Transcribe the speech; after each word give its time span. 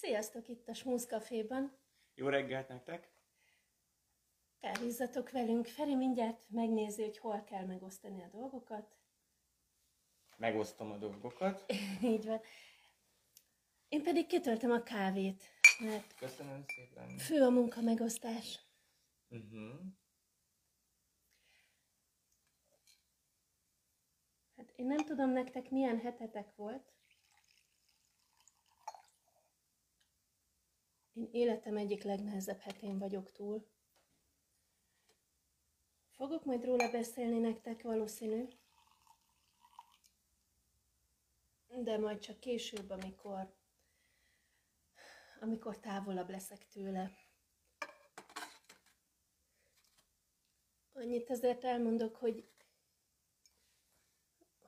Sziasztok 0.00 0.48
itt 0.48 0.68
a 0.68 0.74
Smooth 0.74 1.06
Caféban. 1.06 1.78
Jó 2.14 2.28
reggelt 2.28 2.68
nektek! 2.68 3.10
Kávézzatok 4.60 5.30
velünk. 5.30 5.66
Feri 5.66 5.94
mindjárt 5.94 6.44
megnézi, 6.48 7.02
hogy 7.02 7.18
hol 7.18 7.44
kell 7.44 7.64
megosztani 7.64 8.22
a 8.22 8.28
dolgokat. 8.28 8.96
Megosztom 10.36 10.90
a 10.90 10.96
dolgokat. 10.96 11.64
Így 12.02 12.26
van. 12.26 12.40
Én 13.88 14.02
pedig 14.02 14.26
kitöltöm 14.26 14.70
a 14.70 14.82
kávét, 14.82 15.44
mert 15.80 16.14
Köszönöm 16.14 16.64
szépen. 16.66 17.18
fő 17.18 17.42
a 17.42 17.50
munka 17.50 17.80
megosztás. 17.80 18.60
Uh-huh. 19.28 19.80
Hát 24.56 24.72
én 24.76 24.86
nem 24.86 25.04
tudom 25.04 25.30
nektek 25.30 25.70
milyen 25.70 25.98
hetetek 25.98 26.54
volt. 26.56 26.92
Én 31.12 31.28
életem 31.32 31.76
egyik 31.76 32.02
legnehezebb 32.02 32.58
hetén 32.58 32.98
vagyok 32.98 33.32
túl. 33.32 33.68
Fogok 36.10 36.44
majd 36.44 36.64
róla 36.64 36.90
beszélni 36.90 37.38
nektek 37.38 37.82
valószínű. 37.82 38.48
De 41.66 41.98
majd 41.98 42.18
csak 42.18 42.40
később, 42.40 42.90
amikor 42.90 43.58
amikor 45.40 45.78
távolabb 45.80 46.28
leszek 46.28 46.68
tőle. 46.68 47.10
Annyit 50.92 51.30
azért 51.30 51.64
elmondok, 51.64 52.16
hogy 52.16 52.48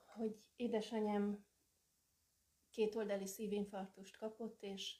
hogy 0.07 0.37
édesanyám 0.57 1.47
kétoldali 2.71 3.27
szívinfarktust 3.27 4.17
kapott, 4.17 4.62
és 4.62 4.97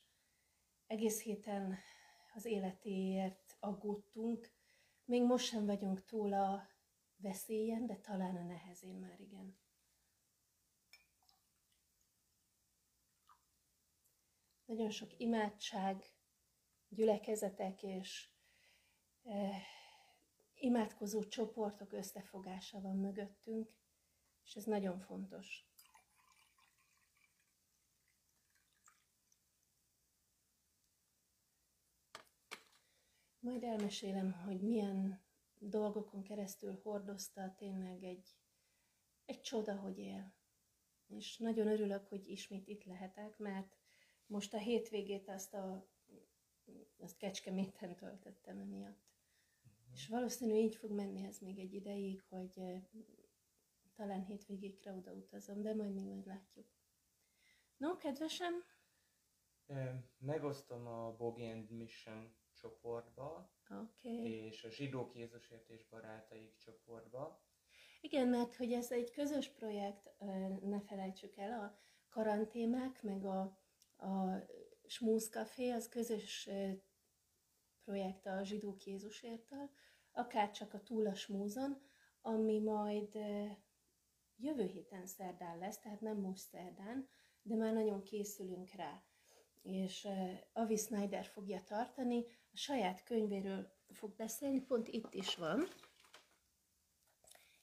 egész 0.93 1.23
héten 1.23 1.79
az 2.35 2.45
életéért 2.45 3.57
aggódtunk. 3.61 4.53
Még 5.05 5.23
most 5.23 5.47
sem 5.47 5.67
vagyunk 5.67 6.05
túl 6.05 6.33
a 6.33 6.69
veszélyen, 7.17 7.87
de 7.87 7.97
talán 7.97 8.37
a 8.37 8.43
nehezén 8.43 8.95
már 8.95 9.21
igen. 9.21 9.59
Nagyon 14.65 14.91
sok 14.91 15.19
imádság, 15.19 16.05
gyülekezetek 16.89 17.83
és 17.83 18.29
eh, 19.23 19.63
imádkozó 20.55 21.25
csoportok 21.25 21.93
összefogása 21.93 22.81
van 22.81 22.97
mögöttünk, 22.97 23.73
és 24.45 24.55
ez 24.55 24.65
nagyon 24.65 25.01
fontos. 25.01 25.72
Majd 33.43 33.63
elmesélem, 33.63 34.33
hogy 34.33 34.61
milyen 34.61 35.23
dolgokon 35.59 36.23
keresztül 36.23 36.81
hordozta 36.83 37.55
tényleg 37.57 38.05
egy, 38.05 38.29
egy 39.25 39.41
csoda, 39.41 39.77
hogy 39.77 39.99
él. 39.99 40.35
És 41.07 41.37
nagyon 41.37 41.67
örülök, 41.67 42.07
hogy 42.07 42.29
ismét 42.29 42.69
itt 42.69 42.85
lehetek, 42.85 43.39
mert 43.39 43.77
most 44.27 44.55
a 44.55 44.59
hétvégét 44.59 45.29
azt 45.29 45.55
a 45.55 45.91
azt 46.99 47.17
Kecskeméten 47.17 47.97
töltöttem 47.97 48.59
emiatt. 48.59 49.11
És 49.93 50.09
valószínű 50.09 50.55
így 50.55 50.75
fog 50.75 50.91
menni 50.91 51.25
ez 51.25 51.39
még 51.39 51.59
egy 51.59 51.75
ideig, 51.75 52.23
hogy 52.29 52.53
eh, 52.55 52.83
talán 53.95 54.25
hétvégékre 54.25 54.93
oda 54.93 55.13
utazom, 55.13 55.63
de 55.63 55.75
majd 55.75 55.93
még 55.93 56.07
meglátjuk. 56.07 56.67
No, 57.77 57.97
kedvesem, 57.97 58.53
Megosztom 60.19 60.87
a 60.87 61.17
Bogi 61.17 61.51
and 61.51 61.71
Mission 61.71 62.35
csoportba. 62.63 63.51
Okay. 63.71 64.47
és 64.47 64.65
a 64.65 64.71
Zsidók 64.71 65.15
Jézusért 65.15 65.69
és 65.71 65.89
Barátaik 65.89 66.57
csoportba. 66.57 67.43
Igen, 68.01 68.29
mert 68.29 68.57
hogy 68.57 68.73
ez 68.73 68.93
egy 68.93 69.11
közös 69.11 69.49
projekt, 69.49 70.11
ne 70.63 70.81
felejtsük 70.81 71.37
el, 71.37 71.61
a 71.61 71.79
karantémák, 72.09 73.03
meg 73.03 73.25
a, 73.25 73.41
a 73.97 74.43
Smooth 74.87 75.29
Café, 75.31 75.71
az 75.71 75.89
közös 75.89 76.49
projekt 77.85 78.27
a 78.27 78.45
Zsidók 78.45 78.85
Jézusértől, 78.85 79.71
akár 80.13 80.51
csak 80.51 80.75
a 80.75 80.83
Túl 80.83 81.07
a 81.07 81.15
Smúzon, 81.15 81.83
ami 82.21 82.59
majd 82.59 83.19
jövő 84.37 84.65
héten 84.67 85.07
szerdán 85.07 85.59
lesz, 85.59 85.79
tehát 85.79 86.01
nem 86.01 86.17
most 86.17 86.49
szerdán, 86.49 87.09
de 87.43 87.55
már 87.55 87.73
nagyon 87.73 88.03
készülünk 88.03 88.71
rá. 88.71 89.03
És 89.63 90.09
Avi 90.53 90.77
Snyder 90.77 91.25
fogja 91.25 91.63
tartani, 91.65 92.25
a 92.53 92.57
saját 92.57 93.03
könyvéről 93.03 93.73
fog 93.89 94.15
beszélni, 94.17 94.61
pont 94.61 94.89
itt 94.89 95.15
is 95.15 95.37
van. 95.37 95.67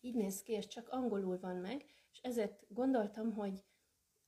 Így 0.02 0.16
néz 0.16 0.44
ki, 0.44 0.52
és 0.52 0.68
csak 0.68 0.90
angolul 0.90 1.40
van 1.40 1.56
meg, 1.56 1.86
és 2.12 2.20
ezért 2.22 2.66
gondoltam, 2.68 3.34
hogy 3.34 3.64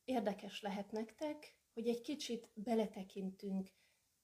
érdekes 0.04 0.62
lehet 0.62 0.92
nektek, 0.92 1.56
hogy 1.74 1.88
egy 1.88 2.02
kicsit 2.02 2.50
beletekintünk 2.54 3.72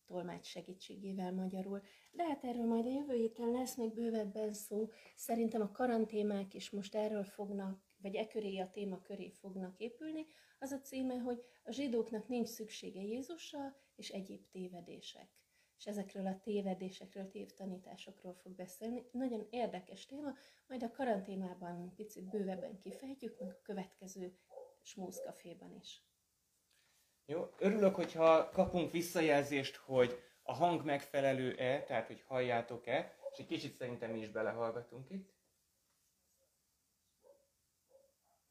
tolmács 0.05 0.45
segítségével 0.45 1.33
magyarul. 1.33 1.81
De 2.11 2.23
hát 2.23 2.43
erről 2.43 2.65
majd 2.65 2.85
a 2.85 2.89
jövő 2.89 3.13
héten 3.13 3.51
lesz 3.51 3.75
még 3.75 3.93
bővebben 3.93 4.53
szó. 4.53 4.89
Szerintem 5.15 5.61
a 5.61 5.71
karantémák 5.71 6.53
is 6.53 6.69
most 6.69 6.95
erről 6.95 7.23
fognak, 7.23 7.81
vagy 7.97 8.15
e 8.15 8.27
köré 8.27 8.57
a 8.57 8.69
téma 8.71 9.01
köré 9.01 9.29
fognak 9.29 9.79
épülni. 9.79 10.27
Az 10.59 10.71
a 10.71 10.79
címe, 10.79 11.17
hogy 11.17 11.43
a 11.63 11.71
zsidóknak 11.71 12.27
nincs 12.27 12.47
szüksége 12.47 13.01
Jézusra, 13.01 13.75
és 13.95 14.09
egyéb 14.09 14.47
tévedések. 14.49 15.29
És 15.77 15.85
ezekről 15.87 16.27
a 16.27 16.39
tévedésekről, 16.39 17.27
tévtanításokról 17.27 18.33
fog 18.33 18.51
beszélni. 18.51 19.09
Nagyon 19.11 19.47
érdekes 19.49 20.05
téma, 20.05 20.33
majd 20.67 20.83
a 20.83 20.91
karanténában 20.91 21.93
picit 21.95 22.29
bővebben 22.29 22.79
kifejtjük, 22.79 23.39
meg 23.39 23.49
a 23.49 23.61
következő 23.61 24.37
Smooth 24.81 25.17
Caféban 25.23 25.75
is. 25.75 26.01
Jó, 27.25 27.49
örülök, 27.59 27.95
hogyha 27.95 28.49
kapunk 28.49 28.91
visszajelzést, 28.91 29.75
hogy 29.75 30.23
a 30.41 30.53
hang 30.53 30.85
megfelelő-e, 30.85 31.83
tehát 31.83 32.07
hogy 32.07 32.23
halljátok-e, 32.27 33.15
és 33.31 33.37
egy 33.37 33.45
kicsit 33.45 33.75
szerintem 33.75 34.11
mi 34.11 34.19
is 34.19 34.29
belehallgatunk 34.29 35.09
itt. 35.09 35.35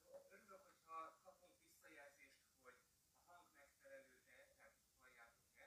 Örülök, 0.08 0.58
hogyha 0.58 1.12
kapunk 1.25 1.54
visszajelzést, 1.58 2.44
hogy 2.62 2.75
a 3.19 3.32
hang 3.32 3.48
megfelelő-e, 3.56 4.44
tehát 4.58 4.76
hogy 4.76 4.93
halljátok-e. 4.97 5.66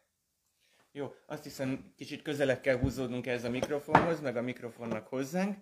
Jó, 0.99 1.13
azt 1.25 1.43
hiszem 1.43 1.93
kicsit 1.95 2.21
közelebb 2.21 2.61
kell 2.61 2.77
húzódnunk 2.77 3.27
ehhez 3.27 3.43
a 3.43 3.49
mikrofonhoz, 3.49 4.21
meg 4.21 4.37
a 4.37 4.41
mikrofonnak 4.41 5.07
hozzánk. 5.07 5.57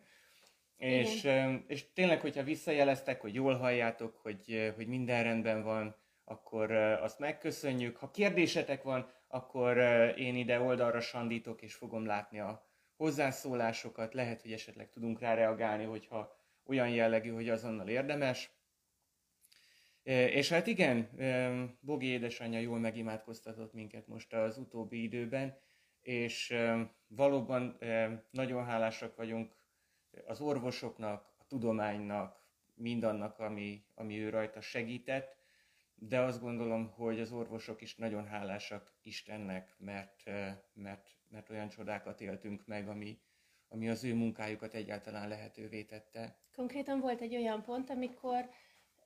És, 0.78 1.24
em, 1.24 1.66
és 1.68 1.94
tényleg, 1.94 2.22
hogyha 2.22 2.44
visszajeleztek, 2.44 3.22
hogy 3.22 3.34
jól 3.34 3.56
halljátok, 3.56 4.18
hogy, 4.18 4.74
hogy 4.76 4.88
minden 4.88 5.24
rendben 5.24 5.64
van, 5.64 5.96
akkor 6.24 6.72
azt 6.72 7.20
megköszönjük. 7.20 7.98
Ha 7.98 8.12
kérdésetek 8.12 8.84
van, 8.84 9.12
akkor 9.28 9.78
én 10.18 10.36
ide 10.36 10.60
oldalra 10.60 11.00
sandítok, 11.00 11.62
és 11.62 11.74
fogom 11.74 12.06
látni 12.06 12.40
a 12.40 12.68
hozzászólásokat. 12.96 14.14
Lehet, 14.14 14.42
hogy 14.42 14.52
esetleg 14.52 14.90
tudunk 14.90 15.20
rá 15.20 15.34
reagálni, 15.34 15.84
hogyha 15.84 16.36
olyan 16.66 16.90
jellegű, 16.90 17.30
hogy 17.30 17.50
azonnal 17.50 17.88
érdemes. 17.88 18.52
És 20.08 20.50
hát 20.50 20.68
igen, 20.68 21.10
Bogi 21.80 22.06
édesanyja 22.06 22.60
jól 22.60 22.80
megimádkoztatott 22.80 23.74
minket 23.74 24.08
most 24.08 24.34
az 24.34 24.58
utóbbi 24.58 25.02
időben, 25.02 25.58
és 26.02 26.56
valóban 27.08 27.78
nagyon 28.32 28.66
hálásak 28.66 29.16
vagyunk 29.16 29.56
az 30.26 30.42
orvosoknak, 30.42 31.34
a 31.38 31.46
tudománynak, 31.48 32.44
mindannak, 32.74 33.40
ami, 33.40 33.86
ami 33.96 34.20
ő 34.20 34.30
rajta 34.30 34.62
segített, 34.62 35.36
de 35.96 36.20
azt 36.20 36.42
gondolom, 36.42 36.92
hogy 36.92 37.20
az 37.20 37.32
orvosok 37.32 37.82
is 37.82 37.96
nagyon 37.96 38.26
hálásak 38.26 38.94
Istennek, 39.02 39.76
mert, 39.78 40.24
mert, 40.74 41.18
mert 41.30 41.50
olyan 41.50 41.70
csodákat 41.70 42.22
éltünk 42.22 42.66
meg, 42.66 42.88
ami, 42.88 43.20
ami 43.68 43.90
az 43.90 44.04
ő 44.04 44.14
munkájukat 44.14 44.74
egyáltalán 44.74 45.28
lehetővé 45.28 45.84
tette. 45.84 46.38
Konkrétan 46.56 47.00
volt 47.00 47.22
egy 47.22 47.36
olyan 47.36 47.64
pont, 47.64 47.90
amikor 47.90 48.50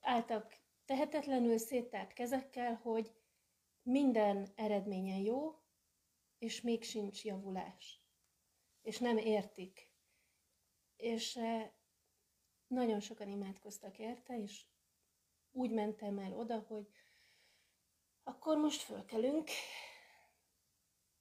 álltak 0.00 0.60
tehetetlenül 0.84 1.58
széttárt 1.58 2.12
kezekkel, 2.12 2.74
hogy 2.74 3.12
minden 3.82 4.48
eredményen 4.54 5.18
jó, 5.18 5.60
és 6.38 6.60
még 6.60 6.82
sincs 6.82 7.24
javulás. 7.24 8.00
És 8.82 8.98
nem 8.98 9.16
értik. 9.16 9.90
És 10.96 11.36
eh, 11.36 11.70
nagyon 12.66 13.00
sokan 13.00 13.28
imádkoztak 13.28 13.98
érte, 13.98 14.38
és 14.38 14.66
úgy 15.50 15.70
mentem 15.70 16.18
el 16.18 16.32
oda, 16.32 16.58
hogy 16.58 16.88
akkor 18.22 18.56
most 18.56 18.82
fölkelünk, 18.82 19.48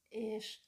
és 0.08 0.60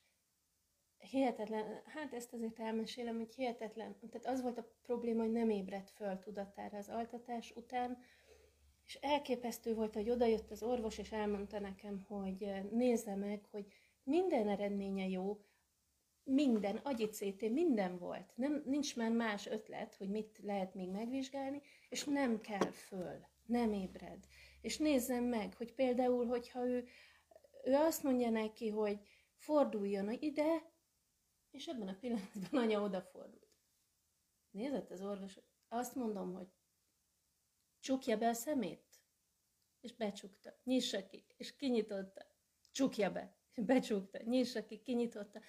hihetetlen, 0.97 1.81
hát 1.85 2.13
ezt 2.13 2.33
azért 2.33 2.59
elmesélem, 2.59 3.17
hogy 3.17 3.33
hihetetlen, 3.33 3.99
tehát 3.99 4.25
az 4.25 4.41
volt 4.41 4.57
a 4.57 4.71
probléma, 4.81 5.21
hogy 5.21 5.31
nem 5.31 5.49
ébredt 5.49 5.89
föl 5.89 6.19
tudatára 6.19 6.77
az 6.77 6.89
altatás 6.89 7.51
után, 7.55 7.97
És 8.85 8.95
elképesztő 8.95 9.73
volt, 9.73 9.93
hogy 9.93 10.09
odajött 10.09 10.51
az 10.51 10.63
orvos, 10.63 10.97
és 10.97 11.11
elmondta 11.11 11.59
nekem, 11.59 12.03
hogy 12.07 12.51
nézze 12.71 13.15
meg, 13.15 13.45
hogy 13.51 13.65
minden 14.03 14.49
eredménye 14.49 15.07
jó, 15.07 15.45
minden, 16.23 16.75
agyi 16.75 17.05
CT, 17.05 17.49
minden 17.49 17.97
volt. 17.97 18.31
Nem, 18.35 18.61
nincs 18.65 18.95
már 18.95 19.11
más 19.11 19.47
ötlet, 19.47 19.95
hogy 19.95 20.09
mit 20.09 20.39
lehet 20.43 20.73
még 20.73 20.89
megvizsgálni, 20.89 21.61
és 21.89 22.03
nem 22.03 22.41
kell 22.41 22.71
föl, 22.71 23.25
nem 23.45 23.73
ébred. 23.73 24.27
És 24.61 24.77
nézzem 24.77 25.23
meg, 25.23 25.55
hogy 25.55 25.73
például, 25.73 26.25
hogyha 26.25 26.65
ő, 26.65 26.87
ő 27.63 27.73
azt 27.73 28.03
mondja 28.03 28.29
neki, 28.29 28.69
hogy 28.69 28.99
forduljon 29.35 30.11
ide, 30.19 30.71
és 31.51 31.67
ebben 31.67 31.87
a 31.87 31.97
pillanatban 31.99 32.61
anya 32.61 32.81
odafordult. 32.81 33.47
Nézett 34.51 34.91
az 34.91 35.01
orvos, 35.01 35.39
azt 35.67 35.95
mondom, 35.95 36.33
hogy 36.33 36.47
csukja 37.83 38.17
be 38.17 38.27
a 38.27 38.33
szemét, 38.33 39.01
és 39.79 39.93
becsukta, 39.95 40.59
nyissa 40.63 41.07
ki, 41.07 41.25
és 41.37 41.55
kinyitotta, 41.55 42.25
csukja 42.71 43.11
be, 43.11 43.37
és 43.53 43.63
becsukta, 43.63 44.19
nyissa 44.23 44.65
ki, 44.65 44.81
kinyitotta. 44.81 45.41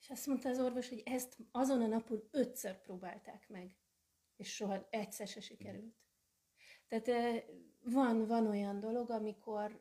És 0.00 0.10
azt 0.10 0.26
mondta 0.26 0.48
az 0.48 0.58
orvos, 0.58 0.88
hogy 0.88 1.02
ezt 1.04 1.36
azon 1.50 1.82
a 1.82 1.86
napon 1.86 2.28
ötször 2.30 2.80
próbálták 2.80 3.48
meg, 3.48 3.76
és 4.36 4.54
soha 4.54 4.86
egyszer 4.90 5.28
se 5.28 5.40
sikerült. 5.40 5.96
Tehát 6.88 7.44
van, 7.80 8.26
van 8.26 8.46
olyan 8.46 8.80
dolog, 8.80 9.10
amikor 9.10 9.80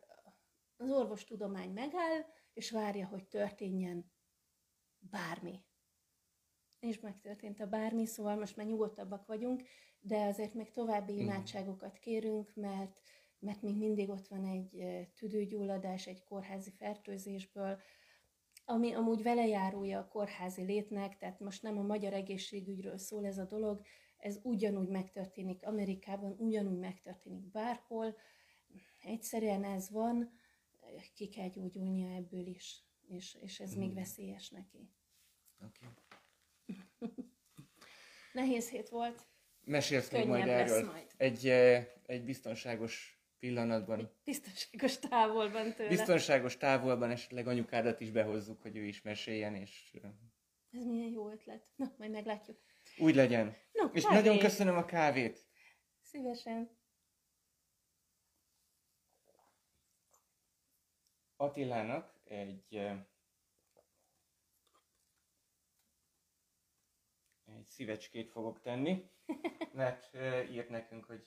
az 0.78 0.90
orvostudomány 0.90 1.72
megáll, 1.72 2.26
és 2.54 2.72
várja, 2.72 3.08
hogy 3.08 3.28
történjen 3.28 4.12
bármi. 5.00 5.64
És 6.80 7.00
megtörtént 7.00 7.60
a 7.60 7.66
bármi, 7.66 8.06
szóval 8.06 8.36
most 8.36 8.56
már 8.56 8.66
nyugodtabbak 8.66 9.26
vagyunk, 9.26 9.64
de 10.02 10.26
azért 10.26 10.54
még 10.54 10.72
további 10.72 11.18
imádságokat 11.18 12.00
kérünk, 12.00 12.56
mert, 12.56 13.02
mert 13.40 13.62
még 13.62 13.78
mindig 13.78 14.10
ott 14.10 14.28
van 14.28 14.46
egy 14.46 14.86
tüdőgyulladás 15.16 16.08
egy 16.08 16.24
kórházi 16.24 16.72
fertőzésből, 16.72 17.80
ami 18.66 18.94
amúgy 18.94 19.24
velejárója 19.24 20.00
a 20.00 20.08
kórházi 20.08 20.64
létnek, 20.64 21.18
tehát 21.18 21.40
most 21.40 21.62
nem 21.62 21.78
a 21.78 21.82
magyar 21.82 22.14
egészségügyről 22.14 22.98
szól 22.98 23.26
ez 23.26 23.38
a 23.38 23.46
dolog, 23.46 23.82
ez 24.18 24.40
ugyanúgy 24.44 24.88
megtörténik 24.88 25.66
Amerikában, 25.66 26.36
ugyanúgy 26.38 26.80
megtörténik 26.80 27.52
bárhol, 27.52 28.16
egyszerűen 29.04 29.64
ez 29.64 29.90
van, 29.90 30.32
ki 31.14 31.30
kell 31.30 31.50
gyógyulnia 31.50 32.16
ebből 32.16 32.46
is, 32.46 32.84
és, 33.08 33.38
és 33.42 33.60
ez 33.60 33.76
mm. 33.76 33.80
még 33.80 33.94
veszélyes 33.94 34.50
neki. 34.50 34.90
Okay. 35.58 35.90
Nehéz 38.34 38.70
hét 38.70 38.90
volt. 38.90 39.31
Mesélsz 39.66 40.12
még 40.12 40.28
majd 40.28 40.48
erről. 40.48 40.86
Majd. 40.86 41.08
Egy, 41.18 41.48
egy 42.06 42.24
biztonságos 42.24 43.22
pillanatban. 43.40 44.00
Egy 44.00 44.12
biztonságos 44.24 45.00
távolban 45.00 45.74
tőle. 45.74 45.90
Biztonságos 45.90 46.58
távolban 46.58 47.10
esetleg 47.12 47.48
anyukádat 47.48 48.00
is 48.00 48.12
behozzuk, 48.12 48.62
hogy 48.62 48.76
ő 48.76 48.84
is 48.84 49.02
meséljen, 49.02 49.56
és... 49.56 49.96
Ez 50.72 50.84
milyen 50.84 51.10
jó 51.10 51.32
ötlet. 51.32 51.68
Na, 51.76 51.94
majd 51.98 52.12
meglátjuk. 52.12 52.58
Úgy 52.98 53.16
legyen. 53.16 53.56
No, 53.72 53.86
és 53.94 54.04
kávé. 54.04 54.16
nagyon 54.16 54.38
köszönöm 54.38 54.76
a 54.76 54.86
kávét. 54.86 55.46
Szívesen. 56.02 56.80
Attilának 61.36 62.20
egy 62.24 62.76
egy 67.46 67.70
szívecskét 67.70 68.30
fogok 68.30 68.62
tenni, 68.62 69.10
mert 69.74 70.18
írt 70.52 70.70
nekünk, 70.70 71.06
hogy 71.06 71.26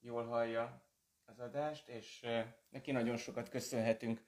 jól 0.00 0.24
hallja 0.24 0.82
az 1.24 1.38
adást, 1.38 1.88
és 1.88 2.26
neki 2.70 2.92
nagyon 2.92 3.16
sokat 3.16 3.48
köszönhetünk 3.48 4.24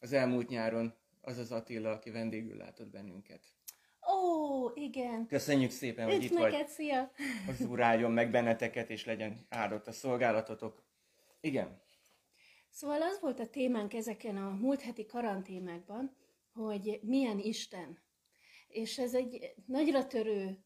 az 0.00 0.12
elmúlt 0.12 0.48
nyáron, 0.48 0.94
az 1.20 1.38
az 1.38 1.52
Attila, 1.52 1.90
aki 1.90 2.10
vendégül 2.10 2.56
látott 2.56 2.88
bennünket. 2.88 3.44
Ó, 4.12 4.70
igen. 4.74 5.26
Köszönjük 5.26 5.70
szépen, 5.70 6.04
hogy 6.04 6.22
itt 6.22 6.32
neked, 6.32 6.52
vagy. 6.52 6.68
szia! 6.68 7.10
Az 7.50 7.60
úr 7.60 7.80
álljon 7.80 8.12
meg 8.12 8.30
benneteket, 8.30 8.90
és 8.90 9.04
legyen 9.04 9.46
áldott 9.48 9.86
a 9.86 9.92
szolgálatotok. 9.92 10.82
Igen. 11.40 11.80
Szóval 12.70 13.02
az 13.02 13.20
volt 13.20 13.40
a 13.40 13.48
témánk 13.48 13.94
ezeken 13.94 14.36
a 14.36 14.50
múlt 14.50 14.80
heti 14.80 15.06
karantémákban, 15.06 16.16
hogy 16.52 17.00
milyen 17.02 17.38
Isten. 17.38 17.98
És 18.68 18.98
ez 18.98 19.14
egy 19.14 19.54
nagyra 19.66 20.06
törő 20.06 20.64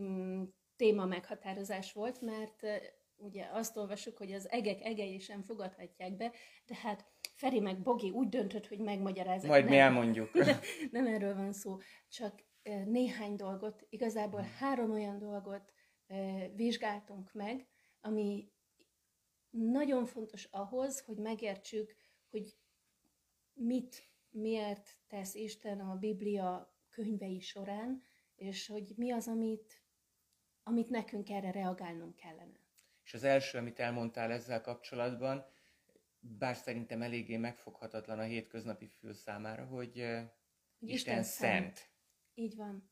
mm, 0.00 0.42
téma 0.78 1.04
meghatározás 1.04 1.92
volt, 1.92 2.20
mert 2.20 2.66
ugye 3.16 3.48
azt 3.52 3.76
olvasjuk, 3.76 4.16
hogy 4.16 4.32
az 4.32 4.50
egek 4.50 4.84
egei 4.84 5.18
sem 5.18 5.42
fogadhatják 5.42 6.16
be, 6.16 6.32
de 6.66 6.74
hát 6.74 7.06
Feri 7.34 7.60
meg 7.60 7.82
Bogi 7.82 8.10
úgy 8.10 8.28
döntött, 8.28 8.66
hogy 8.66 8.78
megmagyarázzák. 8.78 9.50
Majd 9.50 9.64
nem. 9.64 9.72
mi 9.72 9.78
elmondjuk. 9.78 10.30
nem 10.90 11.06
erről 11.06 11.34
van 11.34 11.52
szó, 11.52 11.76
csak 12.08 12.42
néhány 12.84 13.36
dolgot, 13.36 13.86
igazából 13.88 14.40
három 14.58 14.90
olyan 14.90 15.18
dolgot 15.18 15.72
vizsgáltunk 16.54 17.32
meg, 17.32 17.66
ami 18.00 18.52
nagyon 19.50 20.04
fontos 20.04 20.44
ahhoz, 20.44 21.00
hogy 21.00 21.16
megértsük, 21.16 21.94
hogy 22.30 22.56
mit, 23.52 24.08
miért 24.30 24.96
tesz 25.06 25.34
Isten 25.34 25.80
a 25.80 25.96
Biblia 25.96 26.76
könyvei 26.90 27.40
során, 27.40 28.02
és 28.34 28.66
hogy 28.66 28.92
mi 28.96 29.10
az, 29.10 29.28
amit, 29.28 29.82
amit 30.68 30.88
nekünk 30.88 31.30
erre 31.30 31.50
reagálnunk 31.50 32.16
kellene. 32.16 32.60
És 33.04 33.14
az 33.14 33.24
első, 33.24 33.58
amit 33.58 33.78
elmondtál 33.78 34.30
ezzel 34.30 34.60
kapcsolatban, 34.60 35.44
bár 36.20 36.56
szerintem 36.56 37.02
eléggé 37.02 37.36
megfoghatatlan 37.36 38.18
a 38.18 38.22
hétköznapi 38.22 38.86
fül 38.86 39.12
számára, 39.12 39.64
hogy 39.64 39.96
Isten, 39.96 40.28
Isten 40.78 41.22
szent. 41.22 41.74
szent. 41.76 41.90
Így 42.34 42.56
van. 42.56 42.90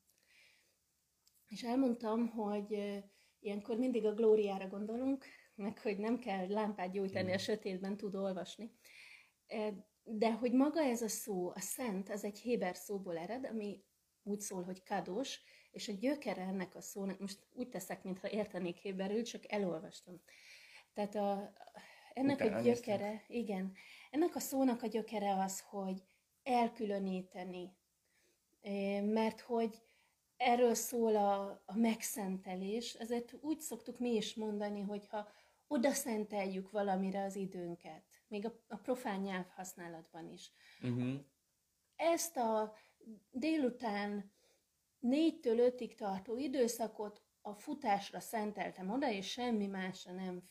És 1.46 1.62
elmondtam, 1.62 2.28
hogy 2.28 3.02
ilyenkor 3.40 3.76
mindig 3.76 4.04
a 4.04 4.14
glóriára 4.14 4.68
gondolunk, 4.68 5.24
meg 5.54 5.78
hogy 5.78 5.98
nem 5.98 6.18
kell 6.18 6.48
lámpát 6.48 6.90
gyújtani 6.90 7.32
a 7.32 7.38
sötétben, 7.38 7.96
tud 7.96 8.14
olvasni. 8.14 8.72
De 10.02 10.32
hogy 10.32 10.52
maga 10.52 10.80
ez 10.80 11.02
a 11.02 11.08
szó, 11.08 11.48
a 11.48 11.60
szent, 11.60 12.08
az 12.08 12.24
egy 12.24 12.38
héber 12.38 12.76
szóból 12.76 13.18
ered, 13.18 13.44
ami 13.44 13.84
úgy 14.22 14.40
szól, 14.40 14.62
hogy 14.62 14.82
kados, 14.82 15.40
és 15.76 15.88
a 15.88 15.92
gyökere 15.92 16.42
ennek 16.42 16.74
a 16.74 16.80
szónak, 16.80 17.18
most 17.18 17.38
úgy 17.52 17.68
teszek, 17.68 18.02
mintha 18.02 18.30
értenék 18.30 18.76
héberül, 18.76 19.22
csak 19.22 19.52
elolvastam. 19.52 20.20
Tehát 20.92 21.14
a, 21.14 21.52
ennek 22.14 22.40
Utána 22.40 22.56
a 22.56 22.60
gyökere, 22.60 23.10
néztem. 23.10 23.36
igen, 23.36 23.72
ennek 24.10 24.34
a 24.34 24.38
szónak 24.38 24.82
a 24.82 24.86
gyökere 24.86 25.42
az, 25.42 25.60
hogy 25.60 26.02
elkülöníteni, 26.42 27.76
mert 29.02 29.40
hogy 29.40 29.82
erről 30.36 30.74
szól 30.74 31.16
a, 31.16 31.62
a 31.66 31.76
megszentelés, 31.76 32.94
ezért 32.94 33.32
úgy 33.40 33.60
szoktuk 33.60 33.98
mi 33.98 34.14
is 34.14 34.34
mondani, 34.34 34.80
hogyha 34.80 35.28
oda 35.66 35.92
szenteljük 35.92 36.70
valamire 36.70 37.24
az 37.24 37.36
időnket, 37.36 38.04
még 38.28 38.46
a, 38.46 38.60
a 38.68 38.76
profán 38.76 39.20
nyelv 39.20 39.46
használatban 39.48 40.28
is. 40.28 40.52
Uh-huh. 40.82 41.14
Ezt 41.96 42.36
a 42.36 42.74
délután 43.30 44.34
négytől 44.98 45.58
ötig 45.58 45.94
tartó 45.94 46.38
időszakot 46.38 47.22
a 47.40 47.54
futásra 47.54 48.20
szenteltem 48.20 48.90
oda, 48.90 49.10
és 49.10 49.30
semmi 49.30 49.66
másra 49.66 50.12
nem 50.12 50.42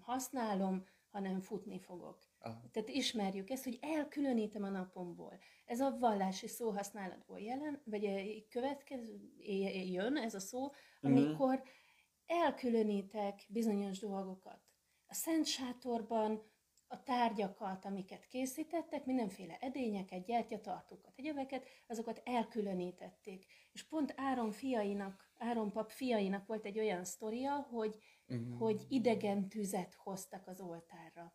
használom, 0.00 0.84
hanem 1.10 1.40
futni 1.40 1.80
fogok. 1.80 2.22
Aha. 2.38 2.68
Tehát 2.72 2.88
ismerjük 2.88 3.50
ezt, 3.50 3.64
hogy 3.64 3.78
elkülönítem 3.80 4.62
a 4.62 4.68
napomból. 4.68 5.38
Ez 5.64 5.80
a 5.80 5.96
vallási 5.98 6.48
szóhasználatból 6.48 7.40
jelen, 7.40 7.82
vagy 7.84 8.04
következő, 8.48 9.32
jön 9.90 10.16
ez 10.16 10.34
a 10.34 10.40
szó, 10.40 10.70
mhm. 11.00 11.12
amikor 11.12 11.62
elkülönítek 12.26 13.46
bizonyos 13.48 13.98
dolgokat. 13.98 14.60
A 15.06 15.14
Szent 15.14 15.46
Sátorban 15.46 16.52
a 16.88 17.02
tárgyakat, 17.02 17.84
amiket 17.84 18.26
készítettek, 18.26 19.04
mindenféle 19.04 19.56
edényeket, 19.60 20.24
gyertyatartókat, 20.24 21.12
egyebeket, 21.16 21.66
azokat 21.86 22.22
elkülönítették. 22.24 23.46
És 23.72 23.82
pont 23.82 24.14
Áron 24.16 24.50
fiainak, 24.50 25.32
Áron 25.38 25.72
pap 25.72 25.90
fiainak 25.90 26.46
volt 26.46 26.64
egy 26.64 26.78
olyan 26.78 27.04
sztoria, 27.04 27.52
hogy, 27.52 27.94
uh-huh. 28.26 28.58
hogy 28.58 28.82
idegen 28.88 29.48
tüzet 29.48 29.94
hoztak 29.94 30.46
az 30.46 30.60
oltárra. 30.60 31.34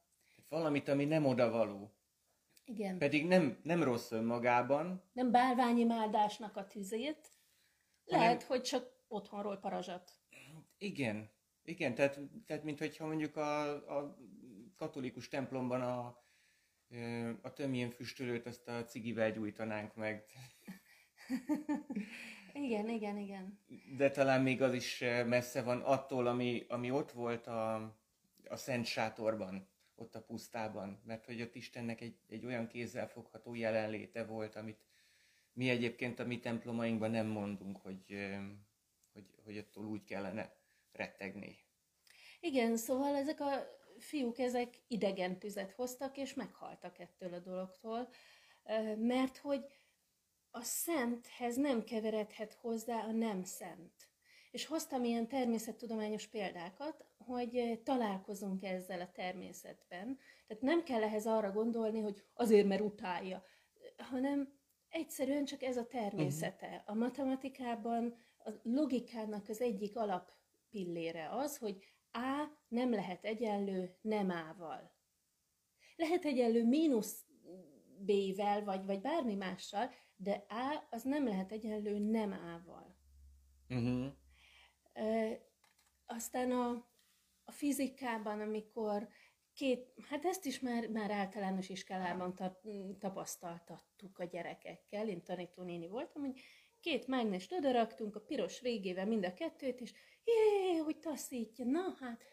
Valamit, 0.49 0.87
ami 0.87 1.05
nem 1.05 1.25
odavaló. 1.25 1.93
Igen. 2.65 2.97
Pedig 2.97 3.27
nem, 3.27 3.59
nem 3.63 3.83
rossz 3.83 4.11
önmagában. 4.11 5.03
Nem 5.13 5.31
bálványimádásnak 5.31 6.55
a 6.57 6.67
tüzét. 6.67 7.33
Lehet, 8.05 8.43
hanem... 8.43 8.47
hogy 8.47 8.61
csak 8.61 8.91
otthonról 9.07 9.57
parazsat. 9.57 10.11
Igen. 10.77 11.29
Igen, 11.63 11.95
tehát, 11.95 12.19
tehát 12.45 12.63
mintha 12.63 13.05
mondjuk 13.05 13.35
a, 13.35 13.71
a 13.97 14.17
katolikus 14.79 15.27
templomban 15.27 15.81
a, 15.81 16.23
a 17.41 17.53
tömjén 17.53 17.89
füstölőt 17.89 18.45
azt 18.45 18.67
a 18.67 18.83
cigivel 18.83 19.31
gyújtanánk 19.31 19.95
meg. 19.95 20.25
igen, 22.53 22.89
igen, 22.89 23.17
igen. 23.17 23.59
De 23.97 24.09
talán 24.09 24.41
még 24.41 24.61
az 24.61 24.73
is 24.73 24.99
messze 25.25 25.61
van 25.61 25.81
attól, 25.81 26.27
ami, 26.27 26.65
ami 26.67 26.91
ott 26.91 27.11
volt 27.11 27.47
a, 27.47 27.75
a 28.49 28.55
szent 28.55 28.85
sátorban, 28.85 29.67
ott 29.95 30.15
a 30.15 30.21
pusztában, 30.21 31.01
mert 31.05 31.25
hogy 31.25 31.41
ott 31.41 31.55
Istennek 31.55 32.01
egy, 32.01 32.17
egy 32.27 32.45
olyan 32.45 32.67
kézzelfogható 32.67 33.55
jelenléte 33.55 34.25
volt, 34.25 34.55
amit 34.55 34.85
mi 35.53 35.69
egyébként 35.69 36.19
a 36.19 36.25
mi 36.25 36.39
templomainkban 36.39 37.11
nem 37.11 37.27
mondunk, 37.27 37.77
hogy, 37.81 38.27
hogy, 39.13 39.25
hogy 39.43 39.57
attól 39.57 39.85
úgy 39.85 40.03
kellene 40.03 40.53
rettegni. 40.91 41.57
Igen, 42.39 42.77
szóval 42.77 43.15
ezek 43.15 43.39
a 43.39 43.78
fiúk, 44.01 44.39
ezek 44.39 44.81
idegen 44.87 45.39
tüzet 45.39 45.71
hoztak, 45.71 46.17
és 46.17 46.33
meghaltak 46.33 46.99
ettől 46.99 47.33
a 47.33 47.39
dologtól, 47.39 48.09
mert 48.97 49.37
hogy 49.37 49.65
a 50.51 50.61
szenthez 50.61 51.55
nem 51.55 51.83
keveredhet 51.83 52.53
hozzá 52.53 53.03
a 53.03 53.11
nem 53.11 53.43
szent. 53.43 53.93
És 54.51 54.65
hoztam 54.65 55.03
ilyen 55.03 55.27
természettudományos 55.27 56.27
példákat, 56.27 57.05
hogy 57.17 57.81
találkozunk 57.83 58.63
ezzel 58.63 59.01
a 59.01 59.11
természetben. 59.11 60.17
Tehát 60.47 60.63
nem 60.63 60.83
kell 60.83 61.03
ehhez 61.03 61.25
arra 61.25 61.51
gondolni, 61.51 61.99
hogy 61.99 62.23
azért, 62.33 62.67
mert 62.67 62.81
utálja, 62.81 63.43
hanem 63.97 64.59
egyszerűen 64.89 65.45
csak 65.45 65.63
ez 65.63 65.77
a 65.77 65.87
természete. 65.87 66.67
Uh-huh. 66.67 66.81
A 66.85 66.93
matematikában 66.93 68.15
a 68.37 68.51
logikának 68.63 69.49
az 69.49 69.61
egyik 69.61 69.97
alap 69.97 70.31
pillére 70.69 71.29
az, 71.31 71.57
hogy 71.57 71.77
A 72.11 72.47
nem 72.67 72.91
lehet 72.91 73.25
egyenlő 73.25 73.97
nem 74.01 74.29
A-val. 74.29 74.91
Lehet 75.95 76.25
egyenlő 76.25 76.65
mínusz 76.65 77.25
B-vel, 77.97 78.63
vagy, 78.63 78.85
vagy 78.85 79.01
bármi 79.01 79.35
mással, 79.35 79.91
de 80.15 80.45
A 80.47 80.87
az 80.89 81.03
nem 81.03 81.27
lehet 81.27 81.51
egyenlő 81.51 81.97
nem 81.97 82.31
A-val. 82.31 82.97
Uh-huh. 83.69 84.13
E, 84.93 85.39
aztán 86.05 86.51
a, 86.51 86.69
a 87.43 87.51
fizikában, 87.51 88.41
amikor 88.41 89.09
két, 89.53 89.93
hát 90.09 90.25
ezt 90.25 90.45
is 90.45 90.59
már, 90.59 90.87
már 90.87 91.11
általános 91.11 91.69
iskolában 91.69 92.35
ta, 92.35 92.61
tapasztaltattuk 92.99 94.19
a 94.19 94.23
gyerekekkel, 94.23 95.07
én 95.07 95.23
tanítónéni 95.23 95.87
voltam, 95.87 96.21
hogy 96.21 96.41
két 96.79 97.07
mágnes 97.07 97.47
odaraktunk 97.51 98.15
a 98.15 98.21
piros 98.21 98.59
végével 98.59 99.05
mind 99.05 99.25
a 99.25 99.33
kettőt, 99.33 99.79
és 99.79 99.93
jé, 100.29 100.75
hogy 100.77 100.99
taszítja, 100.99 101.65
na 101.65 101.95
hát 101.99 102.23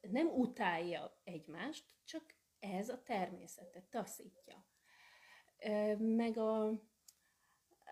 nem 0.00 0.26
utálja 0.26 1.20
egymást, 1.24 1.84
csak 2.04 2.34
ez 2.58 2.88
a 2.88 3.02
természete, 3.02 3.86
taszítja. 3.90 4.66
Meg 5.98 6.38
a, 6.38 6.68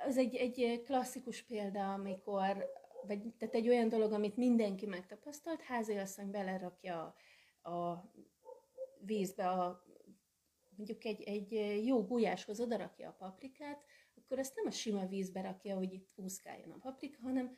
az 0.06 0.16
egy, 0.16 0.34
egy 0.36 0.82
klasszikus 0.84 1.42
példa, 1.42 1.92
amikor, 1.92 2.70
vagy, 3.06 3.34
tehát 3.38 3.54
egy 3.54 3.68
olyan 3.68 3.88
dolog, 3.88 4.12
amit 4.12 4.36
mindenki 4.36 4.86
megtapasztalt, 4.86 5.62
háziasszony 5.62 6.30
belerakja 6.30 7.14
a, 7.62 7.70
a 7.70 8.12
vízbe 9.00 9.48
a, 9.48 9.84
mondjuk 10.76 11.04
egy, 11.04 11.22
egy 11.22 11.52
jó 11.86 12.04
gulyáshoz 12.04 12.60
odarakja 12.60 13.08
a 13.08 13.16
paprikát, 13.18 13.84
akkor 14.14 14.38
ezt 14.38 14.54
nem 14.54 14.66
a 14.66 14.70
sima 14.70 15.06
vízbe 15.06 15.40
rakja, 15.40 15.76
hogy 15.76 15.92
itt 15.92 16.12
úszkáljon 16.14 16.70
a 16.70 16.78
paprika, 16.78 17.22
hanem 17.22 17.56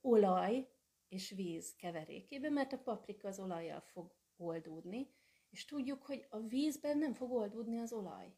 olaj 0.00 0.68
és 1.14 1.30
víz 1.30 1.74
keverékébe, 1.76 2.48
mert 2.50 2.72
a 2.72 2.78
paprika 2.78 3.28
az 3.28 3.38
olajjal 3.38 3.80
fog 3.80 4.14
oldódni, 4.36 5.10
és 5.50 5.64
tudjuk, 5.64 6.02
hogy 6.02 6.26
a 6.28 6.40
vízben 6.40 6.98
nem 6.98 7.12
fog 7.12 7.32
oldódni 7.32 7.78
az 7.78 7.92
olaj. 7.92 8.34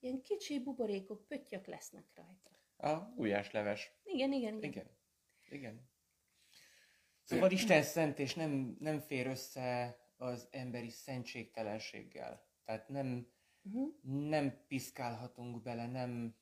Ilyen 0.00 0.22
kicsi 0.22 0.62
buborékok, 0.62 1.26
pöttyök 1.26 1.66
lesznek 1.66 2.04
rajta. 2.14 2.50
A 2.76 3.12
gulyásleves. 3.14 3.92
Igen, 4.02 4.32
igen, 4.32 4.56
igen. 4.56 4.70
Igen. 4.70 4.90
igen. 5.50 5.88
Szóval 7.22 7.50
Isten 7.50 7.82
szent, 7.82 8.18
és 8.18 8.34
nem, 8.34 8.76
nem 8.80 9.00
fér 9.00 9.26
össze 9.26 9.98
az 10.16 10.48
emberi 10.50 10.90
szentségtelenséggel. 10.90 12.46
Tehát 12.64 12.88
nem, 12.88 13.28
uh-huh. 13.62 13.94
nem 14.02 14.64
piszkálhatunk 14.66 15.62
bele, 15.62 15.86
nem, 15.86 16.36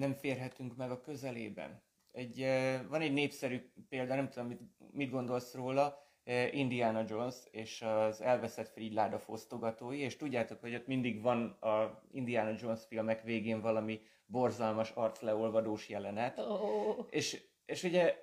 nem 0.00 0.14
férhetünk 0.14 0.76
meg 0.76 0.90
a 0.90 1.00
közelében. 1.00 1.82
Egy, 2.12 2.46
van 2.88 3.00
egy 3.00 3.12
népszerű 3.12 3.72
példa, 3.88 4.14
nem 4.14 4.28
tudom, 4.28 4.48
mit, 4.48 4.60
mit 4.92 5.10
gondolsz 5.10 5.54
róla, 5.54 6.08
Indiana 6.50 7.04
Jones 7.08 7.36
és 7.50 7.82
az 7.82 8.20
elveszett 8.20 8.68
Fridláda 8.68 9.18
fosztogatói, 9.18 9.98
és 9.98 10.16
tudjátok, 10.16 10.60
hogy 10.60 10.74
ott 10.74 10.86
mindig 10.86 11.22
van 11.22 11.50
a 11.50 12.02
Indiana 12.12 12.56
Jones 12.60 12.80
filmek 12.88 13.22
végén 13.22 13.60
valami 13.60 14.00
borzalmas 14.26 14.90
arcleolvadós 14.90 15.88
jelenet. 15.88 16.38
Oh. 16.38 17.06
És, 17.10 17.42
és 17.66 17.82
ugye 17.82 18.16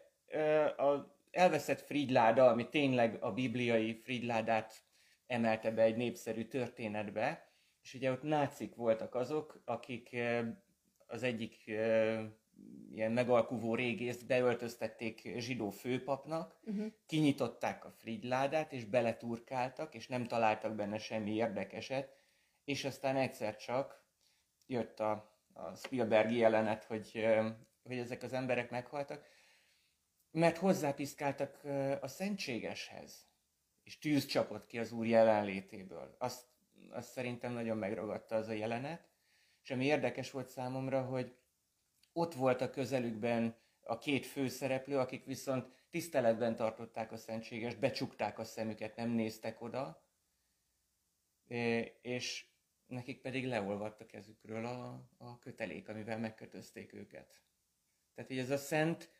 a 0.77 1.15
elveszett 1.31 1.81
Fridláda, 1.81 2.47
ami 2.47 2.69
tényleg 2.69 3.17
a 3.23 3.31
bibliai 3.31 3.93
Fridládát 4.03 4.73
emelte 5.27 5.71
be 5.71 5.81
egy 5.81 5.95
népszerű 5.95 6.43
történetbe, 6.43 7.51
és 7.81 7.93
ugye 7.93 8.11
ott 8.11 8.21
nácik 8.21 8.75
voltak 8.75 9.15
azok, 9.15 9.61
akik 9.65 10.15
az 11.07 11.23
egyik 11.23 11.65
ilyen 12.91 13.11
megalkuvó 13.11 13.75
régészt 13.75 14.25
beöltöztették 14.25 15.33
zsidó 15.37 15.69
főpapnak, 15.69 16.59
uh-huh. 16.63 16.91
kinyitották 17.05 17.85
a 17.85 17.91
Fridládát, 17.91 18.73
és 18.73 18.85
beleturkáltak, 18.85 19.95
és 19.95 20.07
nem 20.07 20.25
találtak 20.25 20.75
benne 20.75 20.97
semmi 20.97 21.33
érdekeset, 21.33 22.15
és 22.63 22.85
aztán 22.85 23.15
egyszer 23.15 23.55
csak 23.55 24.05
jött 24.67 24.99
a, 24.99 25.11
a 25.53 25.75
Spielbergi 25.75 26.37
jelenet, 26.37 26.83
hogy, 26.83 27.25
hogy 27.83 27.97
ezek 27.97 28.23
az 28.23 28.33
emberek 28.33 28.69
meghaltak, 28.69 29.25
mert 30.31 30.57
hozzápiszkáltak 30.57 31.63
a 32.01 32.07
szentségeshez, 32.07 33.27
és 33.83 33.97
tűz 33.99 34.25
csapott 34.25 34.65
ki 34.65 34.79
az 34.79 34.91
Úr 34.91 35.05
jelenlétéből. 35.05 36.15
Azt, 36.17 36.45
azt 36.89 37.11
szerintem 37.11 37.53
nagyon 37.53 37.77
megragadta 37.77 38.35
az 38.35 38.47
a 38.47 38.53
jelenet, 38.53 39.09
és 39.67 39.73
ami 39.73 39.85
érdekes 39.85 40.31
volt 40.31 40.49
számomra, 40.49 41.01
hogy 41.05 41.35
ott 42.11 42.33
volt 42.33 42.61
a 42.61 42.69
közelükben 42.69 43.57
a 43.81 43.97
két 43.97 44.25
főszereplő, 44.25 44.97
akik 44.97 45.25
viszont 45.25 45.85
tiszteletben 45.89 46.55
tartották 46.55 47.11
a 47.11 47.17
szentséges, 47.17 47.75
becsukták 47.75 48.39
a 48.39 48.43
szemüket, 48.43 48.95
nem 48.95 49.09
néztek 49.09 49.61
oda, 49.61 50.03
és 52.01 52.45
nekik 52.85 53.21
pedig 53.21 53.45
leolvadt 53.45 54.01
a 54.01 54.05
kezükről 54.05 54.65
a, 54.65 55.09
a 55.17 55.39
kötelék, 55.39 55.89
amivel 55.89 56.19
megkötözték 56.19 56.93
őket. 56.93 57.41
Tehát, 58.15 58.29
hogy 58.29 58.39
ez 58.39 58.49
a 58.49 58.57
szent 58.57 59.11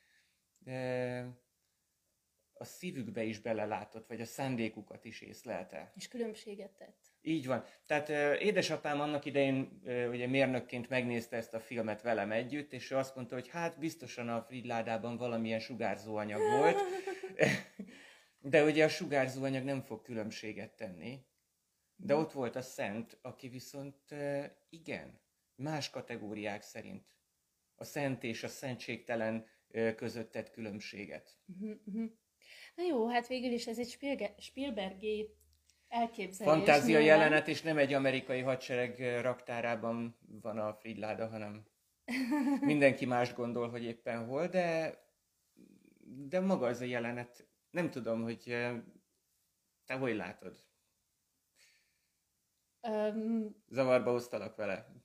a 2.60 2.64
szívükbe 2.64 3.24
is 3.24 3.40
belelátott, 3.40 4.08
vagy 4.08 4.22
a 4.22 4.26
szándékukat 4.26 5.06
is 5.06 5.22
észlelte. 5.22 5.92
És 5.96 6.08
különbséget 6.08 6.72
tett. 6.72 6.98
Így 7.22 7.46
van. 7.46 7.64
Tehát 7.86 8.10
édesapám 8.40 9.00
annak 9.00 9.26
idején 9.26 9.82
ugye 10.10 10.28
mérnökként 10.28 10.90
megnézte 10.90 11.38
ezt 11.38 11.54
a 11.54 11.60
filmet 11.60 12.02
velem 12.02 12.32
együtt, 12.32 12.74
és 12.74 12.92
ő 12.92 12.96
azt 12.96 13.16
mondta, 13.16 13.36
hogy 13.36 13.48
hát 13.48 13.80
biztosan 13.80 14.30
a 14.30 14.42
Fridládában 14.42 15.18
valamilyen 15.18 15.60
sugárzóanyag 15.60 16.40
volt, 16.40 16.80
de 18.52 18.64
ugye 18.64 18.84
a 18.84 18.90
sugárzóanyag 18.90 19.64
nem 19.64 19.82
fog 19.82 20.02
különbséget 20.02 20.76
tenni. 20.76 21.26
De 21.96 22.16
ott 22.16 22.32
volt 22.32 22.56
a 22.56 22.62
szent, 22.62 23.18
aki 23.22 23.48
viszont 23.48 24.16
igen, 24.70 25.20
más 25.56 25.90
kategóriák 25.90 26.62
szerint. 26.62 27.06
A 27.76 27.84
szent 27.84 28.24
és 28.24 28.44
a 28.44 28.48
szentségtelen 28.48 29.46
között 29.96 30.32
tett 30.32 30.52
különbséget. 30.52 31.38
Uh-huh, 31.46 31.78
uh-huh. 31.86 32.12
Na 32.76 32.84
jó, 32.84 33.08
hát 33.08 33.28
végül 33.28 33.52
is 33.52 33.68
ez 33.68 33.80
egy 33.80 33.98
Spielbergi 34.38 35.30
elképzelés. 35.88 36.54
Fantázia 36.54 37.00
nyilván. 37.00 37.18
jelenet, 37.18 37.48
és 37.48 37.62
nem 37.62 37.78
egy 37.78 37.94
amerikai 37.94 38.42
hadsereg 38.42 39.22
raktárában 39.22 40.18
van 40.42 40.58
a 40.58 40.74
Fridláda, 40.74 41.28
hanem 41.28 41.66
mindenki 42.60 43.06
más 43.06 43.34
gondol, 43.34 43.70
hogy 43.70 43.84
éppen 43.84 44.26
hol, 44.26 44.48
de, 44.48 44.98
de 46.06 46.40
maga 46.40 46.68
az 46.68 46.82
a 46.82 46.86
jelenet, 46.86 47.48
nem 47.70 47.90
tudom, 47.90 48.24
hogy 48.24 48.44
te 49.86 49.94
hogy 49.94 50.16
látod? 50.16 50.66
Um, 52.82 53.56
Zavarba 53.70 54.12
hoztalak 54.12 54.56
vele. 54.56 54.96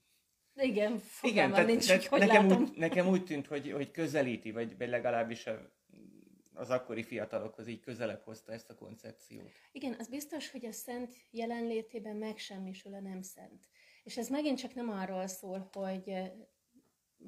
Igen, 0.54 1.00
Igen 1.22 1.50
tehát, 1.50 1.66
nincs, 1.66 1.86
tehát 1.86 2.06
hogy 2.06 2.20
nekem, 2.20 2.46
úgy, 2.46 2.70
nekem 2.76 3.08
úgy 3.08 3.24
tűnt, 3.24 3.46
hogy, 3.46 3.72
hogy 3.72 3.90
közelíti, 3.90 4.50
vagy, 4.50 4.78
vagy 4.78 4.88
legalábbis 4.88 5.46
a, 5.46 5.72
az 6.54 6.70
akkori 6.70 7.02
fiatalokhoz 7.02 7.66
így 7.66 7.80
közelebb 7.80 8.22
hozta 8.22 8.52
ezt 8.52 8.70
a 8.70 8.74
koncepciót. 8.74 9.50
Igen, 9.72 9.96
az 9.98 10.08
biztos, 10.08 10.50
hogy 10.50 10.66
a 10.66 10.72
szent 10.72 11.14
jelenlétében 11.30 12.16
megsemmisül 12.16 12.94
a 12.94 13.00
nem 13.00 13.22
szent. 13.22 13.68
És 14.02 14.16
ez 14.16 14.28
megint 14.28 14.58
csak 14.58 14.74
nem 14.74 14.88
arról 14.88 15.26
szól, 15.26 15.70
hogy, 15.72 16.32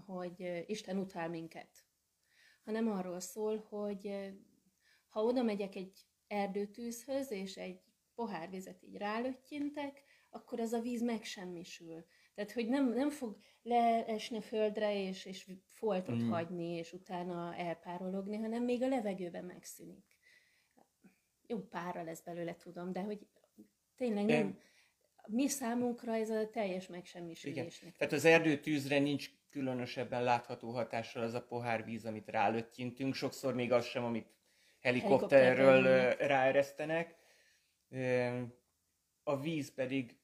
hogy 0.07 0.65
Isten 0.67 0.99
utál 0.99 1.29
minket, 1.29 1.85
hanem 2.65 2.91
arról 2.91 3.21
szól, 3.21 3.59
hogy 3.69 4.33
ha 5.09 5.25
oda 5.25 5.43
megyek 5.43 5.75
egy 5.75 6.07
erdőtűzhöz, 6.27 7.31
és 7.31 7.57
egy 7.57 7.81
pohár 8.15 8.51
vizet 8.51 8.83
így 8.83 8.97
rálöttyintek, 8.97 10.03
akkor 10.31 10.61
az 10.61 10.73
a 10.73 10.81
víz 10.81 11.03
megsemmisül. 11.03 12.05
Tehát, 12.35 12.53
hogy 12.53 12.69
nem, 12.69 12.93
nem 12.93 13.11
fog 13.11 13.37
leesni 13.63 14.41
földre, 14.41 15.07
és, 15.07 15.25
és 15.25 15.51
foltot 15.85 16.23
mm. 16.23 16.31
hagyni, 16.31 16.77
és 16.77 16.93
utána 16.93 17.55
elpárologni, 17.57 18.37
hanem 18.37 18.65
még 18.65 18.83
a 18.83 18.89
levegőben 18.89 19.45
megszűnik. 19.45 20.05
jó 21.47 21.59
pára 21.59 22.03
lesz 22.03 22.21
belőle, 22.21 22.55
tudom, 22.55 22.93
de 22.93 23.01
hogy 23.01 23.27
tényleg 23.97 24.25
nem, 24.25 24.59
mi 25.27 25.49
számunkra 25.49 26.15
ez 26.15 26.31
a 26.31 26.51
teljes 26.51 26.87
megsemmisülés. 26.87 27.81
Igen. 27.81 27.93
Tehát 27.99 28.13
az 28.13 28.25
erdőtűzre 28.25 28.99
nincs 28.99 29.31
különösebben 29.51 30.23
látható 30.23 30.71
hatással 30.71 31.23
az 31.23 31.35
a 31.35 31.45
pohár 31.45 31.85
víz, 31.85 32.05
amit 32.05 32.29
rálöttyintünk, 32.29 33.15
sokszor 33.15 33.55
még 33.55 33.73
az 33.73 33.87
sem, 33.87 34.05
amit 34.05 34.29
helikopterről 34.81 36.11
ráeresztenek. 36.11 37.17
A 39.23 39.41
víz 39.41 39.75
pedig 39.75 40.19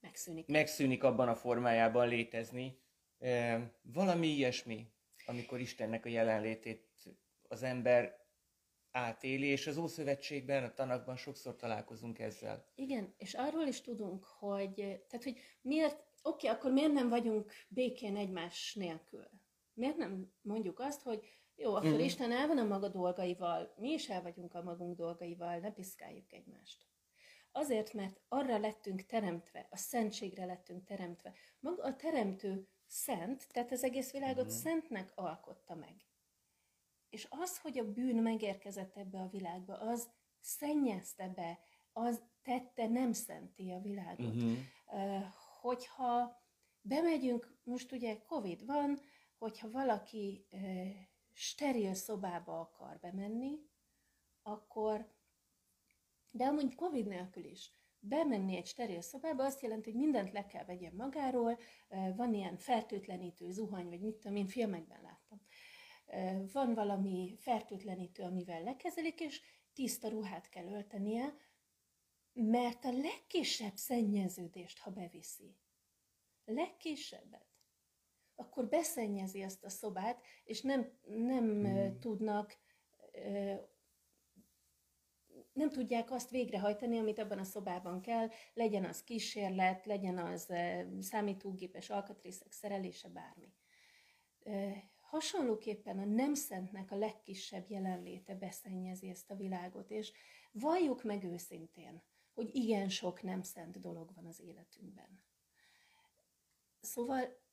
megszűnik. 0.00 0.46
megszűnik 0.46 1.04
abban 1.04 1.28
a 1.28 1.34
formájában 1.34 2.08
létezni. 2.08 2.84
Valami 3.82 4.26
ilyesmi, 4.26 4.92
amikor 5.26 5.60
Istennek 5.60 6.04
a 6.04 6.08
jelenlétét 6.08 6.88
az 7.48 7.62
ember 7.62 8.24
átéli, 8.90 9.46
és 9.46 9.66
az 9.66 9.76
Ószövetségben, 9.76 10.64
a 10.64 10.72
tanakban 10.72 11.16
sokszor 11.16 11.56
találkozunk 11.56 12.18
ezzel. 12.18 12.66
Igen, 12.74 13.14
és 13.18 13.34
arról 13.34 13.66
is 13.66 13.80
tudunk, 13.80 14.24
hogy, 14.24 14.74
tehát, 14.74 15.24
hogy 15.24 15.38
miért, 15.60 16.04
oké, 16.22 16.46
akkor 16.46 16.72
miért 16.72 16.92
nem 16.92 17.08
vagyunk 17.08 17.52
békén 17.68 18.16
egymás 18.16 18.74
nélkül? 18.74 19.28
Miért 19.72 19.96
nem 19.96 20.32
mondjuk 20.42 20.80
azt, 20.80 21.02
hogy 21.02 21.24
jó, 21.56 21.74
akkor 21.74 21.90
mm. 21.90 21.98
Isten 21.98 22.32
el 22.32 22.46
van 22.46 22.58
a 22.58 22.64
maga 22.64 22.88
dolgaival, 22.88 23.74
mi 23.76 23.92
is 23.92 24.08
el 24.08 24.22
vagyunk 24.22 24.54
a 24.54 24.62
magunk 24.62 24.96
dolgaival, 24.96 25.58
ne 25.58 25.72
piszkáljuk 25.72 26.32
egymást. 26.32 26.86
Azért, 27.52 27.92
mert 27.92 28.20
arra 28.28 28.58
lettünk 28.58 29.06
teremtve, 29.06 29.66
a 29.70 29.76
szentségre 29.76 30.44
lettünk 30.44 30.84
teremtve. 30.84 31.34
Maga 31.60 31.82
a 31.82 31.96
teremtő 31.96 32.68
szent, 32.86 33.46
tehát 33.52 33.72
az 33.72 33.84
egész 33.84 34.12
világot 34.12 34.46
mm. 34.46 34.48
szentnek 34.48 35.12
alkotta 35.14 35.74
meg. 35.74 35.94
És 37.08 37.26
az, 37.30 37.58
hogy 37.58 37.78
a 37.78 37.92
bűn 37.92 38.16
megérkezett 38.16 38.96
ebbe 38.96 39.18
a 39.18 39.28
világba, 39.28 39.78
az 39.78 40.08
szennyezte 40.40 41.28
be, 41.28 41.58
az 41.92 42.22
tette 42.42 42.88
nem 42.88 43.12
szenté 43.12 43.70
a 43.70 43.80
világot. 43.80 44.34
Uh-huh. 44.34 44.58
Hogyha 45.60 46.42
bemegyünk, 46.80 47.58
most 47.62 47.92
ugye 47.92 48.22
Covid 48.22 48.66
van, 48.66 49.00
hogyha 49.38 49.70
valaki 49.70 50.46
steril 51.32 51.94
szobába 51.94 52.60
akar 52.60 52.98
bemenni, 52.98 53.58
akkor, 54.42 55.12
de 56.30 56.44
amúgy 56.44 56.74
Covid 56.74 57.06
nélkül 57.06 57.44
is, 57.44 57.70
bemenni 58.08 58.56
egy 58.56 58.66
steril 58.66 59.00
szobába 59.00 59.44
azt 59.44 59.60
jelenti, 59.60 59.90
hogy 59.90 60.00
mindent 60.00 60.32
le 60.32 60.46
kell 60.46 60.64
vegyen 60.64 60.94
magáról, 60.94 61.58
van 62.16 62.34
ilyen 62.34 62.56
fertőtlenítő 62.56 63.50
zuhany, 63.50 63.88
vagy 63.88 64.00
mit 64.00 64.14
tudom 64.14 64.36
én, 64.36 64.46
filmekben 64.46 65.02
láttam. 65.02 65.40
Van 66.52 66.74
valami 66.74 67.36
fertőtlenítő, 67.38 68.22
amivel 68.22 68.62
lekezelik, 68.62 69.20
és 69.20 69.42
tiszta 69.72 70.08
ruhát 70.08 70.48
kell 70.48 70.66
öltenie, 70.66 71.34
mert 72.32 72.84
a 72.84 72.92
legkisebb 72.92 73.76
szennyeződést, 73.76 74.78
ha 74.78 74.90
beviszi, 74.90 75.56
legkisebbet, 76.44 77.46
akkor 78.34 78.68
beszennyezi 78.68 79.42
azt 79.42 79.64
a 79.64 79.68
szobát, 79.68 80.22
és 80.44 80.60
nem, 80.60 80.98
nem 81.06 81.44
hmm. 81.44 81.98
tudnak, 81.98 82.56
nem 85.56 85.70
tudják 85.70 86.10
azt 86.10 86.30
végrehajtani, 86.30 86.98
amit 86.98 87.18
abban 87.18 87.38
a 87.38 87.44
szobában 87.44 88.00
kell, 88.00 88.28
legyen 88.54 88.84
az 88.84 89.04
kísérlet, 89.04 89.86
legyen 89.86 90.18
az 90.18 90.52
számítógépes 91.00 91.90
alkatrészek 91.90 92.52
szerelése, 92.52 93.08
bármi. 93.08 93.52
Hasonlóképpen 95.00 95.98
a 95.98 96.04
nem 96.04 96.34
szentnek 96.34 96.90
a 96.90 96.96
legkisebb 96.96 97.70
jelenléte 97.70 98.34
beszennyezi 98.34 99.08
ezt 99.08 99.30
a 99.30 99.36
világot, 99.36 99.90
és 99.90 100.12
valljuk 100.52 101.02
meg 101.02 101.24
őszintén, 101.24 102.02
hogy 102.34 102.54
igen 102.54 102.88
sok 102.88 103.22
nem 103.22 103.42
szent 103.42 103.80
dolog 103.80 104.14
van 104.14 104.26
az 104.26 104.40
életünkben. 104.40 105.22
Szóval 106.80 107.44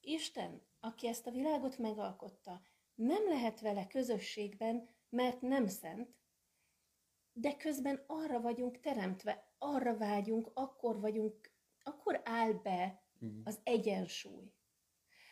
Isten, 0.00 0.62
aki 0.80 1.08
ezt 1.08 1.26
a 1.26 1.30
világot 1.30 1.78
megalkotta, 1.78 2.60
nem 2.94 3.28
lehet 3.28 3.60
vele 3.60 3.86
közösségben, 3.86 4.88
mert 5.08 5.40
nem 5.40 5.66
szent, 5.66 6.14
de 7.38 7.56
közben 7.56 8.04
arra 8.06 8.40
vagyunk 8.40 8.80
teremtve, 8.80 9.52
arra 9.58 9.96
vágyunk, 9.96 10.50
akkor 10.54 11.00
vagyunk, 11.00 11.50
akkor 11.82 12.20
áll 12.24 12.52
be 12.52 13.02
mhm. 13.18 13.40
az 13.44 13.60
egyensúly. 13.62 14.52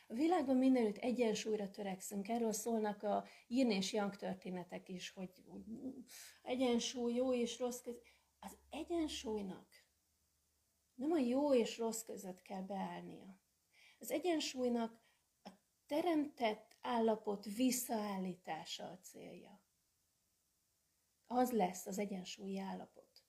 A 0.06 0.14
világban 0.14 0.56
mindenütt 0.56 0.96
egyensúlyra 0.96 1.70
törekszünk. 1.70 2.28
Erről 2.28 2.52
szólnak 2.52 3.02
a 3.02 3.24
yin 3.46 3.70
és 3.70 3.92
yang 3.92 4.16
történetek 4.16 4.88
is, 4.88 5.10
hogy 5.10 5.30
egyensúly, 6.42 7.14
jó 7.14 7.34
és 7.34 7.58
rossz 7.58 7.80
között. 7.80 8.12
Az 8.40 8.56
egyensúlynak 8.70 9.68
nem 10.94 11.10
a 11.10 11.18
jó 11.18 11.54
és 11.54 11.78
rossz 11.78 12.02
között 12.02 12.42
kell 12.42 12.62
beállnia. 12.62 13.38
Az 13.98 14.10
egyensúlynak 14.10 15.02
a 15.42 15.50
teremtett 15.86 16.76
állapot 16.80 17.44
visszaállítása 17.44 18.84
a 18.84 18.98
célja. 18.98 19.63
Az 21.36 21.52
lesz 21.52 21.86
az 21.86 21.98
egyensúlyi 21.98 22.58
állapot. 22.58 23.24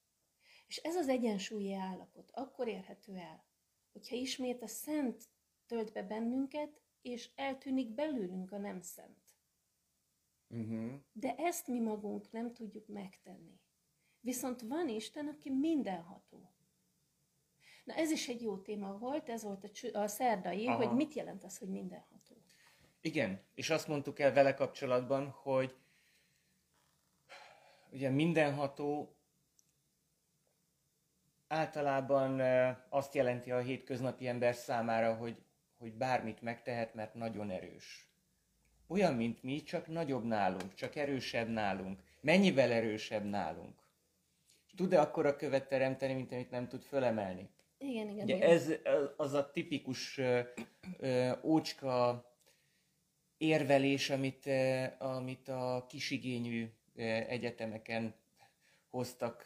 És 0.66 0.76
ez 0.76 0.96
az 0.96 1.08
egyensúlyi 1.08 1.74
állapot 1.74 2.30
akkor 2.34 2.68
érhető 2.68 3.16
el, 3.16 3.44
hogyha 3.92 4.16
ismét 4.16 4.62
a 4.62 4.66
szent 4.66 5.24
tölt 5.66 5.92
be 5.92 6.02
bennünket, 6.02 6.80
és 7.02 7.30
eltűnik 7.34 7.94
belőlünk 7.94 8.52
a 8.52 8.58
nem 8.58 8.80
szent. 8.80 9.34
Uh-huh. 10.48 10.92
De 11.12 11.34
ezt 11.36 11.66
mi 11.66 11.80
magunk 11.80 12.30
nem 12.30 12.52
tudjuk 12.52 12.86
megtenni. 12.86 13.60
Viszont 14.20 14.60
van 14.60 14.88
Isten, 14.88 15.26
aki 15.26 15.50
mindenható. 15.50 16.50
Na 17.84 17.94
ez 17.94 18.10
is 18.10 18.28
egy 18.28 18.42
jó 18.42 18.58
téma 18.58 18.98
volt, 18.98 19.28
ez 19.28 19.42
volt 19.42 19.64
a, 19.64 19.70
csü- 19.70 19.94
a 19.94 20.08
szerdai, 20.08 20.66
Aha. 20.66 20.76
hogy 20.76 20.96
mit 20.96 21.14
jelent 21.14 21.44
az, 21.44 21.58
hogy 21.58 21.68
mindenható. 21.68 22.36
Igen, 23.00 23.42
és 23.54 23.70
azt 23.70 23.88
mondtuk 23.88 24.18
el 24.18 24.32
vele 24.32 24.54
kapcsolatban, 24.54 25.28
hogy 25.28 25.76
ugye 27.96 28.10
mindenható 28.10 29.16
általában 31.48 32.40
azt 32.88 33.14
jelenti 33.14 33.50
a 33.50 33.58
hétköznapi 33.58 34.28
ember 34.28 34.54
számára, 34.54 35.14
hogy 35.14 35.36
hogy 35.78 35.94
bármit 35.94 36.42
megtehet, 36.42 36.94
mert 36.94 37.14
nagyon 37.14 37.50
erős. 37.50 38.10
Olyan, 38.86 39.14
mint 39.14 39.42
mi, 39.42 39.62
csak 39.62 39.86
nagyobb 39.86 40.24
nálunk, 40.24 40.74
csak 40.74 40.96
erősebb 40.96 41.48
nálunk. 41.48 42.00
Mennyivel 42.20 42.72
erősebb 42.72 43.24
nálunk. 43.24 43.74
tud-e 44.76 45.00
akkora 45.00 45.36
követ 45.36 45.68
teremteni, 45.68 46.12
mint 46.12 46.32
amit 46.32 46.50
nem 46.50 46.68
tud 46.68 46.82
fölemelni? 46.82 47.48
Igen, 47.78 48.08
igen. 48.08 48.24
Ugye 48.24 48.40
ez 48.40 48.72
az 49.16 49.32
a 49.32 49.50
tipikus 49.50 50.18
ö, 50.18 50.40
ö, 50.98 51.32
ócska 51.42 52.24
érvelés, 53.36 54.10
amit, 54.10 54.46
ö, 54.46 54.84
amit 54.98 55.48
a 55.48 55.86
kisigényű 55.88 56.70
egyetemeken 57.28 58.14
hoztak 58.90 59.44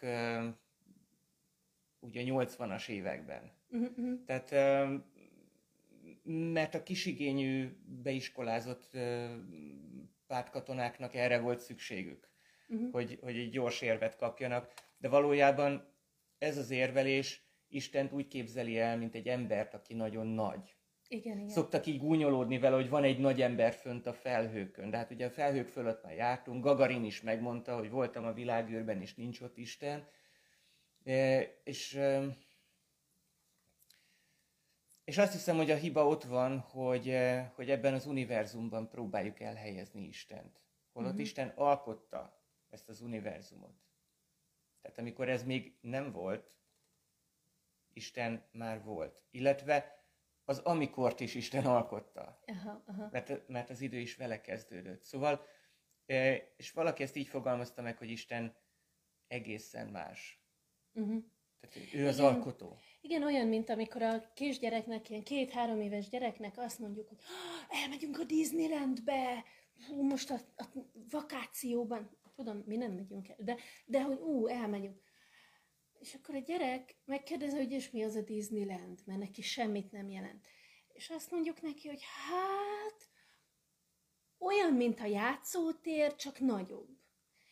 ugye 2.00 2.22
80-as 2.24 2.88
években. 2.88 3.52
Uh-huh. 3.70 4.24
Tehát 4.26 4.50
mert 6.52 6.74
a 6.74 6.82
kisigényű 6.82 7.76
beiskolázott 8.02 8.90
pártkatonáknak 10.26 11.14
erre 11.14 11.40
volt 11.40 11.60
szükségük, 11.60 12.28
uh-huh. 12.68 12.92
hogy, 12.92 13.18
hogy 13.22 13.38
egy 13.38 13.50
gyors 13.50 13.80
érvet 13.80 14.16
kapjanak. 14.16 14.72
De 14.98 15.08
valójában 15.08 15.94
ez 16.38 16.56
az 16.56 16.70
érvelés 16.70 17.44
Istent 17.68 18.12
úgy 18.12 18.26
képzeli 18.26 18.78
el, 18.78 18.96
mint 18.96 19.14
egy 19.14 19.28
embert, 19.28 19.74
aki 19.74 19.94
nagyon 19.94 20.26
nagy. 20.26 20.76
Igen, 21.12 21.37
igen. 21.37 21.49
Szoktak 21.49 21.87
így 21.87 21.99
gúnyolódni 21.99 22.59
vele, 22.59 22.77
hogy 22.77 22.88
van 22.88 23.05
egy 23.05 23.18
nagy 23.18 23.42
ember 23.42 23.73
fönt 23.73 24.07
a 24.07 24.12
felhőkön. 24.12 24.90
De 24.90 24.96
hát 24.96 25.11
ugye 25.11 25.27
a 25.27 25.31
felhők 25.31 25.68
fölött 25.68 26.03
már 26.03 26.14
jártunk, 26.14 26.64
Gagarin 26.64 27.05
is 27.05 27.23
megmondta, 27.23 27.77
hogy 27.77 27.90
voltam 27.90 28.25
a 28.25 28.33
világűrben, 28.33 29.01
és 29.01 29.14
nincs 29.14 29.40
ott 29.40 29.57
Isten. 29.57 30.09
E, 31.05 31.40
és 31.64 32.01
és 35.05 35.18
azt 35.18 35.33
hiszem, 35.33 35.57
hogy 35.57 35.70
a 35.70 35.77
hiba 35.77 36.07
ott 36.07 36.25
van, 36.25 36.59
hogy, 36.59 37.09
eh, 37.09 37.51
hogy 37.55 37.70
ebben 37.70 37.94
az 37.94 38.07
univerzumban 38.07 38.88
próbáljuk 38.88 39.40
elhelyezni 39.40 40.07
Istent. 40.07 40.61
Holott 40.92 41.11
uh-huh. 41.11 41.25
Isten 41.25 41.49
alkotta 41.49 42.42
ezt 42.68 42.88
az 42.88 43.01
univerzumot. 43.01 43.75
Tehát 44.83 44.99
amikor 44.99 45.29
ez 45.29 45.44
még 45.44 45.79
nem 45.81 46.12
volt, 46.12 46.55
Isten 47.92 48.49
már 48.53 48.85
volt. 48.85 49.23
Illetve 49.31 49.99
az 50.50 50.58
amikort 50.58 51.20
is 51.20 51.34
Isten 51.34 51.66
alkotta. 51.66 52.42
Aha, 52.46 52.82
aha. 52.86 53.08
Mert, 53.10 53.48
mert 53.48 53.70
az 53.70 53.80
idő 53.80 53.98
is 53.98 54.16
vele 54.16 54.40
kezdődött. 54.40 55.02
Szóval, 55.02 55.46
eh, 56.06 56.40
és 56.56 56.72
valaki 56.72 57.02
ezt 57.02 57.16
így 57.16 57.26
fogalmazta 57.26 57.82
meg, 57.82 57.98
hogy 57.98 58.10
Isten 58.10 58.56
egészen 59.26 59.88
más. 59.88 60.44
Uh-huh. 60.92 61.22
Tehát 61.60 61.94
ő 61.94 62.06
az 62.06 62.18
Igen. 62.18 62.34
alkotó. 62.34 62.76
Igen, 63.00 63.22
olyan, 63.22 63.46
mint 63.46 63.68
amikor 63.70 64.02
a 64.02 64.32
kisgyereknek, 64.34 65.10
ilyen 65.10 65.22
két-három 65.22 65.80
éves 65.80 66.08
gyereknek 66.08 66.58
azt 66.58 66.78
mondjuk, 66.78 67.08
hogy 67.08 67.18
elmegyünk 67.68 68.18
a 68.18 68.24
Disneylandbe, 68.24 69.44
most 70.00 70.30
a, 70.30 70.38
a 70.56 70.64
vakációban. 71.10 72.18
tudom, 72.34 72.62
mi 72.66 72.76
nem 72.76 72.92
megyünk 72.92 73.28
el, 73.28 73.36
de, 73.38 73.56
de 73.86 74.02
hogy 74.02 74.18
ú, 74.18 74.46
elmegyünk. 74.46 75.00
És 76.00 76.14
akkor 76.14 76.34
a 76.34 76.38
gyerek 76.38 76.96
megkérdezi, 77.04 77.56
hogy 77.56 77.72
és 77.72 77.90
mi 77.90 78.02
az 78.02 78.14
a 78.14 78.20
Disneyland, 78.20 79.00
mert 79.04 79.18
neki 79.18 79.42
semmit 79.42 79.92
nem 79.92 80.08
jelent. 80.08 80.46
És 80.92 81.10
azt 81.10 81.30
mondjuk 81.30 81.62
neki, 81.62 81.88
hogy 81.88 82.02
hát 82.02 83.08
olyan, 84.38 84.72
mint 84.72 85.00
a 85.00 85.04
játszótér, 85.04 86.14
csak 86.14 86.38
nagyobb. 86.38 86.88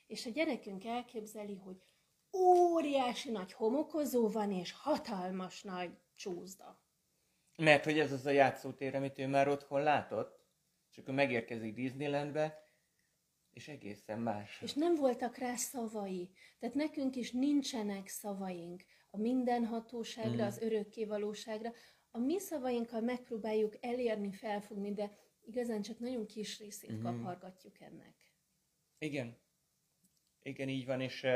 És 0.07 0.27
a 0.27 0.31
gyerekünk 0.31 0.85
elképzeli, 0.85 1.57
hogy 1.57 1.83
óriási 2.33 3.31
nagy 3.31 3.53
homokozó 3.53 4.29
van, 4.29 4.53
és 4.53 4.73
hatalmas 4.73 5.63
nagy 5.63 5.91
csúszda. 6.15 6.83
Mert 7.57 7.85
hogy 7.85 7.99
ez 7.99 8.13
az 8.13 8.27
a 8.27 8.31
játszótér, 8.31 8.95
amit 8.95 9.19
ő 9.19 9.27
már 9.27 9.49
otthon 9.49 9.83
látott, 9.83 10.47
és 10.91 10.99
akkor 10.99 11.15
megérkezik 11.15 11.75
Disneylandbe, 11.75 12.68
és 13.59 13.69
egészen 13.69 14.21
más. 14.21 14.61
És 14.63 14.75
nem 14.75 14.95
voltak 14.95 15.37
rá 15.37 15.55
szavai. 15.55 16.31
Tehát 16.59 16.75
nekünk 16.75 17.17
is 17.17 17.33
nincsenek 17.33 18.09
szavaink 18.09 18.85
a 19.11 19.17
mindenhatóságra, 19.17 20.45
mm. 20.45 20.47
az 20.47 20.59
örökkévalóságra. 20.59 21.73
A 22.11 22.19
mi 22.19 22.39
szavainkkal 22.39 23.01
megpróbáljuk 23.01 23.77
elérni, 23.81 24.33
felfogni, 24.33 24.93
de 24.93 25.19
igazán 25.41 25.83
csak 25.83 25.99
nagyon 25.99 26.27
kis 26.27 26.59
részét 26.59 26.93
mm. 26.93 27.03
kapargatjuk 27.03 27.81
ennek. 27.81 28.15
Igen. 28.99 29.37
Igen, 30.43 30.69
így 30.69 30.87
van, 30.87 31.01
és, 31.01 31.27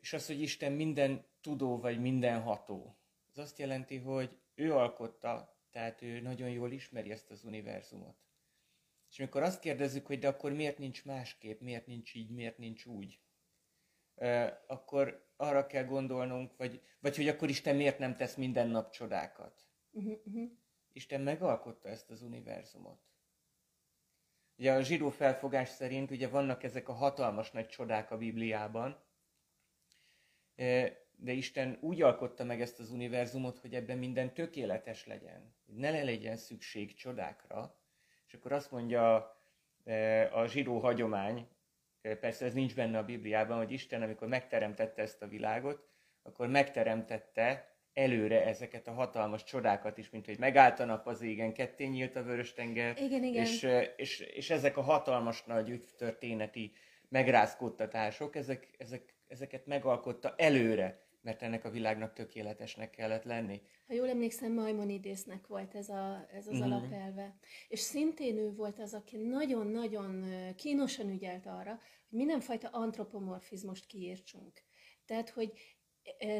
és 0.00 0.12
az, 0.12 0.26
hogy 0.26 0.40
Isten 0.40 0.72
minden 0.72 1.24
tudó 1.40 1.78
vagy 1.78 2.00
mindenható, 2.00 2.96
az 3.30 3.38
azt 3.38 3.58
jelenti, 3.58 3.96
hogy 3.96 4.38
ő 4.54 4.74
alkotta, 4.74 5.56
tehát 5.70 6.02
ő 6.02 6.20
nagyon 6.20 6.50
jól 6.50 6.72
ismeri 6.72 7.10
ezt 7.10 7.30
az 7.30 7.44
univerzumot. 7.44 8.29
És 9.10 9.18
amikor 9.18 9.42
azt 9.42 9.60
kérdezzük, 9.60 10.06
hogy 10.06 10.18
de 10.18 10.28
akkor 10.28 10.52
miért 10.52 10.78
nincs 10.78 11.04
másképp, 11.04 11.60
miért 11.60 11.86
nincs 11.86 12.14
így, 12.14 12.30
miért 12.30 12.58
nincs 12.58 12.84
úgy, 12.84 13.20
akkor 14.66 15.28
arra 15.36 15.66
kell 15.66 15.84
gondolnunk, 15.84 16.56
vagy, 16.56 16.82
vagy 17.00 17.16
hogy 17.16 17.28
akkor 17.28 17.48
Isten 17.48 17.76
miért 17.76 17.98
nem 17.98 18.16
tesz 18.16 18.34
minden 18.34 18.68
nap 18.68 18.90
csodákat. 18.90 19.64
Uh-huh, 19.90 20.18
uh-huh. 20.24 20.50
Isten 20.92 21.20
megalkotta 21.20 21.88
ezt 21.88 22.10
az 22.10 22.22
univerzumot. 22.22 23.00
Ugye 24.56 24.72
a 24.72 24.82
zsidó 24.82 25.10
felfogás 25.10 25.68
szerint 25.68 26.10
ugye 26.10 26.28
vannak 26.28 26.62
ezek 26.62 26.88
a 26.88 26.92
hatalmas 26.92 27.50
nagy 27.50 27.66
csodák 27.66 28.10
a 28.10 28.18
Bibliában, 28.18 29.02
de 31.16 31.32
Isten 31.32 31.78
úgy 31.80 32.02
alkotta 32.02 32.44
meg 32.44 32.60
ezt 32.60 32.78
az 32.78 32.90
univerzumot, 32.90 33.58
hogy 33.58 33.74
ebben 33.74 33.98
minden 33.98 34.34
tökéletes 34.34 35.06
legyen. 35.06 35.54
Ne 35.64 36.02
legyen 36.02 36.36
szükség 36.36 36.94
csodákra, 36.94 37.79
és 38.30 38.36
akkor 38.36 38.52
azt 38.52 38.70
mondja 38.70 39.36
e, 39.84 40.28
a 40.32 40.46
zsidó 40.46 40.78
hagyomány, 40.78 41.48
e, 42.02 42.16
persze 42.16 42.44
ez 42.44 42.54
nincs 42.54 42.74
benne 42.74 42.98
a 42.98 43.04
Bibliában, 43.04 43.56
hogy 43.56 43.72
Isten, 43.72 44.02
amikor 44.02 44.28
megteremtette 44.28 45.02
ezt 45.02 45.22
a 45.22 45.28
világot, 45.28 45.88
akkor 46.22 46.48
megteremtette 46.48 47.74
előre 47.92 48.44
ezeket 48.44 48.86
a 48.86 48.92
hatalmas 48.92 49.44
csodákat 49.44 49.98
is, 49.98 50.10
mint 50.10 50.26
hogy 50.26 50.38
megállt 50.38 50.80
a 50.80 50.84
nap 50.84 51.06
az 51.06 51.22
égen, 51.22 51.52
ketté 51.52 51.86
nyílt 51.86 52.16
a 52.16 52.22
vörös 52.22 52.52
tenger, 52.52 52.96
igen, 52.98 53.24
igen. 53.24 53.42
És, 53.42 53.64
e, 53.64 53.80
és, 53.96 54.20
és 54.20 54.50
ezek 54.50 54.76
a 54.76 54.82
hatalmas 54.82 55.44
nagy 55.44 55.84
történeti 55.96 56.72
megrázkódtatások, 57.08 58.36
ezek, 58.36 58.68
ezek, 58.78 59.14
ezeket 59.28 59.66
megalkotta 59.66 60.34
előre 60.36 61.08
mert 61.20 61.42
ennek 61.42 61.64
a 61.64 61.70
világnak 61.70 62.12
tökéletesnek 62.12 62.90
kellett 62.90 63.24
lenni. 63.24 63.62
Ha 63.86 63.94
jól 63.94 64.08
emlékszem, 64.08 64.52
Majmonidésznek 64.52 65.46
volt 65.46 65.74
ez, 65.74 65.88
a, 65.88 66.26
ez 66.32 66.46
az 66.46 66.54
mm-hmm. 66.54 66.72
alapelve. 66.72 67.38
És 67.68 67.80
szintén 67.80 68.38
ő 68.38 68.52
volt 68.52 68.78
az, 68.78 68.94
aki 68.94 69.16
nagyon-nagyon 69.16 70.24
kínosan 70.54 71.10
ügyelt 71.10 71.46
arra, 71.46 71.70
hogy 72.08 72.18
mindenfajta 72.18 72.68
antropomorfizmust 72.68 73.86
kiírtsunk. 73.86 74.62
Tehát, 75.04 75.30
hogy 75.30 75.52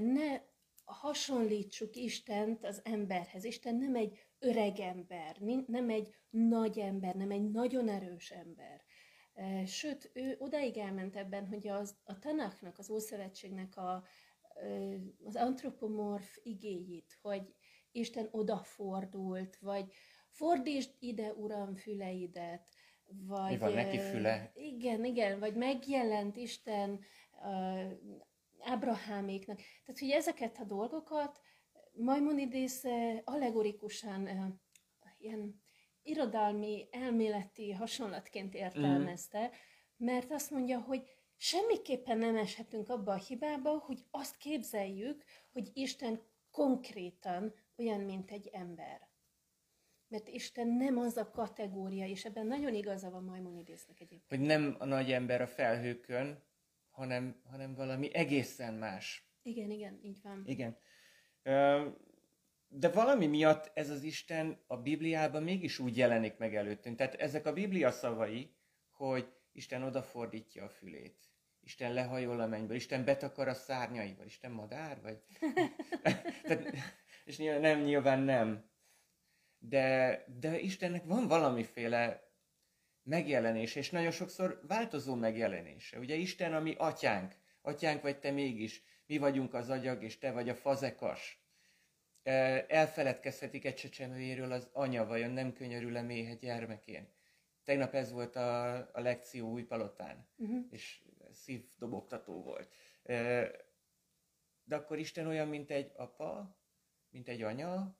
ne 0.00 0.40
hasonlítsuk 0.84 1.96
Istent 1.96 2.64
az 2.64 2.80
emberhez. 2.84 3.44
Isten 3.44 3.74
nem 3.74 3.94
egy 3.94 4.18
öreg 4.38 4.80
ember, 4.80 5.36
nem 5.66 5.90
egy 5.90 6.14
nagy 6.30 6.78
ember, 6.78 7.14
nem 7.14 7.30
egy 7.30 7.50
nagyon 7.50 7.88
erős 7.88 8.30
ember. 8.30 8.84
Sőt, 9.66 10.10
ő 10.14 10.36
odaig 10.38 10.78
elment 10.78 11.16
ebben, 11.16 11.46
hogy 11.46 11.68
az, 11.68 11.96
a 12.04 12.18
Tanaknak, 12.18 12.78
az 12.78 12.90
Ószövetségnek 12.90 13.76
a, 13.76 14.04
az 15.24 15.36
antropomorf 15.36 16.38
igéjét, 16.42 17.18
hogy 17.22 17.54
Isten 17.92 18.28
odafordult, 18.30 19.58
vagy 19.58 19.92
fordítsd 20.28 20.94
ide, 20.98 21.32
Uram, 21.32 21.74
füleidet, 21.74 22.68
vagy... 23.06 23.50
Mi 23.50 23.58
van 23.58 23.72
neki 23.72 23.98
füle? 23.98 24.52
Igen, 24.54 25.04
igen, 25.04 25.38
vagy 25.38 25.54
megjelent 25.54 26.36
Isten 26.36 27.00
uh, 27.42 27.92
Ábraháméknak. 28.58 29.56
Tehát, 29.56 30.00
hogy 30.00 30.10
ezeket 30.10 30.58
a 30.58 30.64
dolgokat 30.64 31.40
Maimonides 31.92 32.82
allegorikusan 33.24 34.22
uh, 34.22 34.46
ilyen 35.18 35.60
irodalmi, 36.02 36.88
elméleti 36.90 37.72
hasonlatként 37.72 38.54
értelmezte, 38.54 39.46
mm. 39.46 40.06
mert 40.06 40.32
azt 40.32 40.50
mondja, 40.50 40.80
hogy 40.80 41.02
semmiképpen 41.40 42.18
nem 42.18 42.36
eshetünk 42.36 42.88
abba 42.88 43.12
a 43.12 43.16
hibába, 43.16 43.78
hogy 43.78 44.04
azt 44.10 44.36
képzeljük, 44.36 45.24
hogy 45.52 45.70
Isten 45.72 46.20
konkrétan 46.50 47.54
olyan, 47.76 48.00
mint 48.00 48.30
egy 48.30 48.48
ember. 48.52 49.08
Mert 50.08 50.28
Isten 50.28 50.68
nem 50.68 50.98
az 50.98 51.16
a 51.16 51.30
kategória, 51.30 52.06
és 52.06 52.24
ebben 52.24 52.46
nagyon 52.46 52.74
igaza 52.74 53.10
van 53.10 53.24
Maimonidésznek 53.24 54.00
egyébként. 54.00 54.28
Hogy 54.28 54.40
nem 54.40 54.76
a 54.78 54.84
nagy 54.84 55.12
ember 55.12 55.40
a 55.40 55.46
felhőkön, 55.46 56.42
hanem, 56.90 57.40
hanem 57.44 57.74
valami 57.74 58.14
egészen 58.14 58.74
más. 58.74 59.30
Igen, 59.42 59.70
igen, 59.70 59.98
így 60.02 60.18
van. 60.22 60.42
Igen. 60.46 60.78
De 62.68 62.90
valami 62.92 63.26
miatt 63.26 63.70
ez 63.74 63.90
az 63.90 64.02
Isten 64.02 64.64
a 64.66 64.76
Bibliában 64.76 65.42
mégis 65.42 65.78
úgy 65.78 65.96
jelenik 65.96 66.36
meg 66.36 66.54
előttünk. 66.54 66.96
Tehát 66.96 67.14
ezek 67.14 67.46
a 67.46 67.52
Biblia 67.52 67.90
szavai, 67.90 68.54
hogy 68.90 69.32
Isten 69.52 69.82
odafordítja 69.82 70.64
a 70.64 70.68
fülét. 70.68 71.29
Isten 71.70 71.92
lehajol 71.92 72.40
a 72.40 72.46
mennyből, 72.46 72.76
Isten 72.76 73.04
betakar 73.04 73.48
a 73.48 73.54
szárnyaival, 73.54 74.26
Isten 74.26 74.50
madár, 74.50 75.00
vagy... 75.02 75.22
Tehát, 76.42 76.74
és 77.24 77.38
nyilván 77.38 77.60
nem, 77.60 77.80
nyilván 77.80 78.20
nem. 78.20 78.70
De, 79.58 80.24
de 80.40 80.58
Istennek 80.58 81.04
van 81.04 81.28
valamiféle 81.28 82.30
megjelenése, 83.02 83.78
és 83.78 83.90
nagyon 83.90 84.10
sokszor 84.10 84.60
változó 84.68 85.14
megjelenése. 85.14 85.98
Ugye 85.98 86.14
Isten, 86.14 86.54
ami 86.54 86.74
atyánk, 86.78 87.34
atyánk 87.62 88.02
vagy 88.02 88.18
te 88.18 88.30
mégis, 88.30 88.82
mi 89.06 89.18
vagyunk 89.18 89.54
az 89.54 89.70
agyag, 89.70 90.02
és 90.02 90.18
te 90.18 90.32
vagy 90.32 90.48
a 90.48 90.54
fazekas. 90.54 91.44
Elfeledkezhetik 92.68 93.64
egy 93.64 93.74
csecsemőjéről 93.74 94.52
az 94.52 94.68
anya, 94.72 95.06
vajon 95.06 95.30
nem 95.30 95.52
könyörül-e 95.52 96.02
méhe 96.02 96.34
gyermekén. 96.34 97.08
Tegnap 97.64 97.94
ez 97.94 98.12
volt 98.12 98.36
a, 98.36 98.74
a 98.76 99.00
lekció 99.00 99.50
új 99.50 99.62
palotán, 99.62 100.28
uh-huh. 100.36 100.66
és 100.70 101.02
szívdobogtató 101.40 102.42
volt. 102.42 102.74
De 104.62 104.76
akkor 104.76 104.98
Isten 104.98 105.26
olyan, 105.26 105.48
mint 105.48 105.70
egy 105.70 105.92
apa, 105.96 106.58
mint 107.08 107.28
egy 107.28 107.42
anya, 107.42 107.98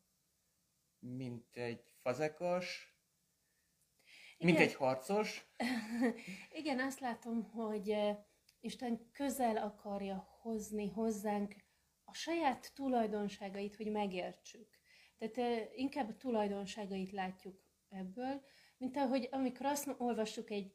mint 0.98 1.56
egy 1.56 1.84
fazekas, 2.02 2.94
mint 4.38 4.58
egy 4.58 4.74
harcos. 4.74 5.52
Igen, 6.60 6.78
azt 6.78 7.00
látom, 7.00 7.42
hogy 7.42 7.96
Isten 8.60 9.10
közel 9.12 9.56
akarja 9.56 10.38
hozni 10.40 10.88
hozzánk 10.88 11.54
a 12.04 12.14
saját 12.14 12.74
tulajdonságait, 12.74 13.76
hogy 13.76 13.90
megértsük. 13.90 14.78
Tehát 15.18 15.70
inkább 15.74 16.08
a 16.08 16.16
tulajdonságait 16.16 17.10
látjuk 17.10 17.64
ebből, 17.88 18.44
mint 18.76 18.96
ahogy 18.96 19.28
amikor 19.30 19.66
azt 19.66 19.94
olvassuk 19.98 20.50
egy 20.50 20.74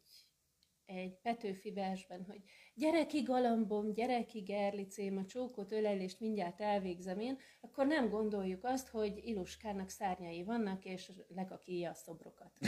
egy 0.85 1.19
Petőfi 1.21 1.71
versben, 1.71 2.25
hogy 2.27 2.41
gyereki 2.73 3.21
galambom, 3.21 3.93
gyereki 3.93 4.39
gerlicém, 4.39 5.17
a 5.17 5.25
csókot 5.25 5.71
ölelést 5.71 6.19
mindjárt 6.19 6.61
elvégzem 6.61 7.19
én, 7.19 7.37
akkor 7.61 7.85
nem 7.85 8.09
gondoljuk 8.09 8.63
azt, 8.63 8.87
hogy 8.87 9.21
Iluskának 9.23 9.89
szárnyai 9.89 10.43
vannak, 10.43 10.85
és 10.85 11.11
lekakíja 11.27 11.89
a 11.89 11.93
szobrokat. 11.93 12.51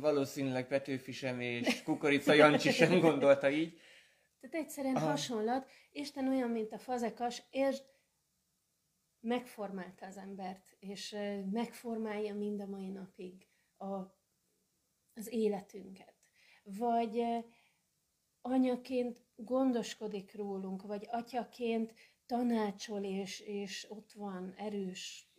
Valószínűleg 0.00 0.66
Petőfi 0.66 1.12
sem, 1.12 1.40
és 1.40 1.82
Kukorica 1.82 2.32
Jancsi 2.32 2.70
sem 2.70 3.00
gondolta 3.00 3.50
így. 3.50 3.78
Tehát 4.40 4.66
egyszerűen 4.66 4.96
Aha. 4.96 5.06
hasonlat. 5.10 5.70
Isten 5.92 6.28
olyan, 6.28 6.50
mint 6.50 6.72
a 6.72 6.78
fazekas, 6.78 7.42
és 7.50 7.76
megformálta 9.20 10.06
az 10.06 10.16
embert, 10.16 10.76
és 10.78 11.16
megformálja 11.50 12.34
mind 12.34 12.60
a 12.60 12.66
mai 12.66 12.88
napig 12.88 13.46
a 13.76 14.15
az 15.16 15.32
életünket. 15.32 16.14
Vagy 16.64 17.22
anyaként 18.40 19.24
gondoskodik 19.36 20.34
rólunk, 20.34 20.82
vagy 20.82 21.06
atyaként 21.10 21.94
tanácsol, 22.26 23.04
és, 23.04 23.40
és 23.40 23.86
ott 23.90 24.12
van 24.12 24.54
erős 24.56 25.30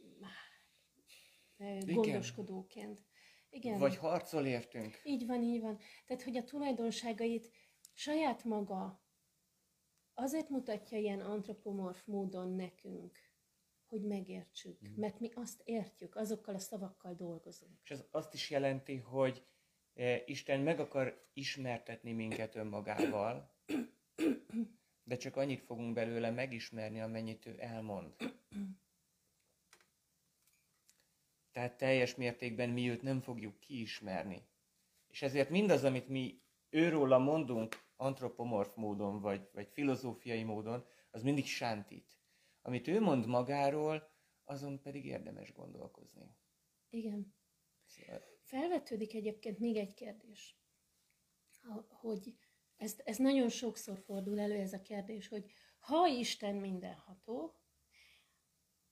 gondoskodóként. 1.85 3.05
Igen. 3.49 3.79
Vagy 3.79 3.97
harcol 3.97 4.45
értünk. 4.45 5.01
Így 5.03 5.25
van, 5.25 5.41
így 5.41 5.61
van. 5.61 5.79
Tehát, 6.05 6.23
hogy 6.23 6.37
a 6.37 6.43
tulajdonságait 6.43 7.51
saját 7.93 8.43
maga 8.43 9.01
azért 10.13 10.49
mutatja 10.49 10.97
ilyen 10.97 11.21
antropomorf 11.21 12.05
módon 12.05 12.55
nekünk, 12.55 13.17
hogy 13.85 14.01
megértsük, 14.01 14.87
mm. 14.87 14.93
mert 14.95 15.19
mi 15.19 15.31
azt 15.33 15.61
értjük, 15.63 16.15
azokkal 16.15 16.55
a 16.55 16.59
szavakkal 16.59 17.13
dolgozunk. 17.13 17.79
És 17.83 17.91
ez 17.91 18.07
azt 18.11 18.33
is 18.33 18.49
jelenti, 18.49 18.97
hogy 18.97 19.45
Isten 20.25 20.59
meg 20.59 20.79
akar 20.79 21.27
ismertetni 21.33 22.11
minket 22.11 22.55
önmagával, 22.55 23.51
de 25.03 25.17
csak 25.17 25.35
annyit 25.35 25.63
fogunk 25.63 25.93
belőle 25.93 26.31
megismerni, 26.31 27.01
amennyit 27.01 27.45
ő 27.45 27.55
elmond. 27.59 28.15
Tehát 31.51 31.77
teljes 31.77 32.15
mértékben 32.15 32.69
mi 32.69 32.89
őt 32.89 33.01
nem 33.01 33.21
fogjuk 33.21 33.59
kiismerni. 33.59 34.47
És 35.07 35.21
ezért 35.21 35.49
mindaz, 35.49 35.83
amit 35.83 36.07
mi 36.07 36.41
őróla 36.69 37.17
mondunk 37.17 37.75
antropomorf 37.95 38.75
módon, 38.75 39.19
vagy, 39.21 39.49
vagy 39.53 39.67
filozófiai 39.67 40.43
módon, 40.43 40.85
az 41.11 41.23
mindig 41.23 41.45
sántít. 41.45 42.19
Amit 42.61 42.87
ő 42.87 43.01
mond 43.01 43.25
magáról, 43.25 44.11
azon 44.43 44.81
pedig 44.81 45.05
érdemes 45.05 45.53
gondolkozni. 45.53 46.35
Igen. 46.89 47.36
Felvetődik 48.41 49.13
egyébként 49.13 49.59
még 49.59 49.75
egy 49.75 49.93
kérdés, 49.93 50.57
hogy 51.87 52.37
ez, 52.77 52.95
ez 53.03 53.17
nagyon 53.17 53.49
sokszor 53.49 53.99
fordul 53.99 54.39
elő 54.39 54.55
ez 54.55 54.73
a 54.73 54.81
kérdés, 54.81 55.27
hogy 55.27 55.51
ha 55.79 56.07
Isten 56.07 56.55
mindenható, 56.55 57.55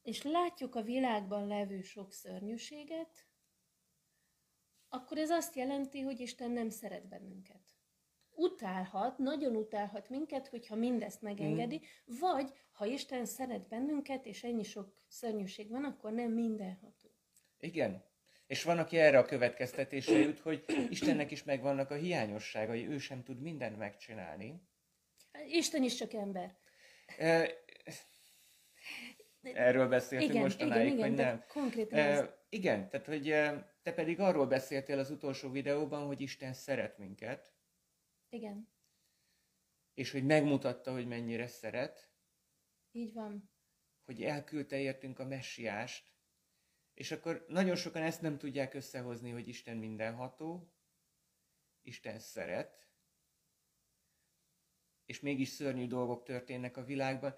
és 0.01 0.21
látjuk 0.21 0.75
a 0.75 0.81
világban 0.81 1.47
levő 1.47 1.81
sok 1.81 2.12
szörnyűséget, 2.12 3.27
akkor 4.89 5.17
ez 5.17 5.29
azt 5.29 5.55
jelenti, 5.55 6.01
hogy 6.01 6.19
Isten 6.19 6.51
nem 6.51 6.69
szeret 6.69 7.08
bennünket. 7.08 7.62
Utálhat, 8.31 9.17
nagyon 9.17 9.55
utálhat 9.55 10.10
minket, 10.10 10.47
hogyha 10.47 10.75
mindezt 10.75 11.21
megengedi, 11.21 11.77
mm. 11.77 12.17
vagy 12.19 12.51
ha 12.71 12.86
Isten 12.86 13.25
szeret 13.25 13.67
bennünket, 13.67 14.25
és 14.25 14.43
ennyi 14.43 14.63
sok 14.63 14.93
szörnyűség 15.08 15.69
van, 15.69 15.84
akkor 15.84 16.12
nem 16.12 16.31
mindenható. 16.31 17.10
Igen. 17.60 18.03
És 18.47 18.63
van, 18.63 18.77
aki 18.77 18.97
erre 18.97 19.17
a 19.17 19.25
következtetésre 19.25 20.17
jut, 20.17 20.39
hogy 20.39 20.65
Istennek 20.89 21.31
is 21.31 21.43
megvannak 21.43 21.89
a 21.89 21.95
hiányosságai, 21.95 22.88
ő 22.88 22.97
sem 22.97 23.23
tud 23.23 23.41
mindent 23.41 23.77
megcsinálni. 23.77 24.62
Isten 25.47 25.84
is 25.84 25.95
csak 25.95 26.13
ember. 26.13 26.58
Erről 29.41 29.88
beszéltünk 29.88 30.31
igen, 30.31 30.43
mostanáig, 30.43 30.93
igen, 30.93 31.13
igen, 31.13 31.25
nem? 31.25 31.45
Konkrétan 31.47 31.99
ez... 31.99 32.29
Igen, 32.49 32.89
tehát 32.89 33.05
hogy 33.05 33.23
te 33.81 33.93
pedig 33.93 34.19
arról 34.19 34.47
beszéltél 34.47 34.99
az 34.99 35.10
utolsó 35.10 35.49
videóban, 35.49 36.05
hogy 36.05 36.21
Isten 36.21 36.53
szeret 36.53 36.97
minket. 36.97 37.53
Igen. 38.29 38.73
És 39.93 40.12
hogy 40.12 40.25
megmutatta, 40.25 40.91
hogy 40.91 41.08
mennyire 41.08 41.47
szeret. 41.47 42.10
Így 42.91 43.13
van. 43.13 43.51
Hogy 44.05 44.23
elküldte 44.23 44.77
értünk 44.77 45.19
a 45.19 45.25
messiást. 45.25 46.14
És 46.95 47.12
akkor 47.12 47.45
nagyon 47.47 47.75
sokan 47.75 48.01
ezt 48.01 48.21
nem 48.21 48.38
tudják 48.38 48.73
összehozni, 48.73 49.31
hogy 49.31 49.47
Isten 49.47 49.77
mindenható, 49.77 50.73
Isten 51.81 52.19
szeret, 52.19 52.88
és 55.05 55.19
mégis 55.19 55.49
szörnyű 55.49 55.88
dolgok 55.88 56.23
történnek 56.23 56.77
a 56.77 56.84
világban. 56.84 57.36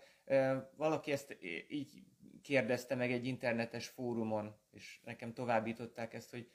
Valaki 0.76 1.12
ezt 1.12 1.38
így 1.68 2.04
kérdezte 2.42 2.96
meg 2.96 3.12
egy 3.12 3.26
internetes 3.26 3.88
fórumon, 3.88 4.60
és 4.72 5.00
nekem 5.04 5.34
továbbították 5.34 6.14
ezt, 6.14 6.30
hogy 6.30 6.52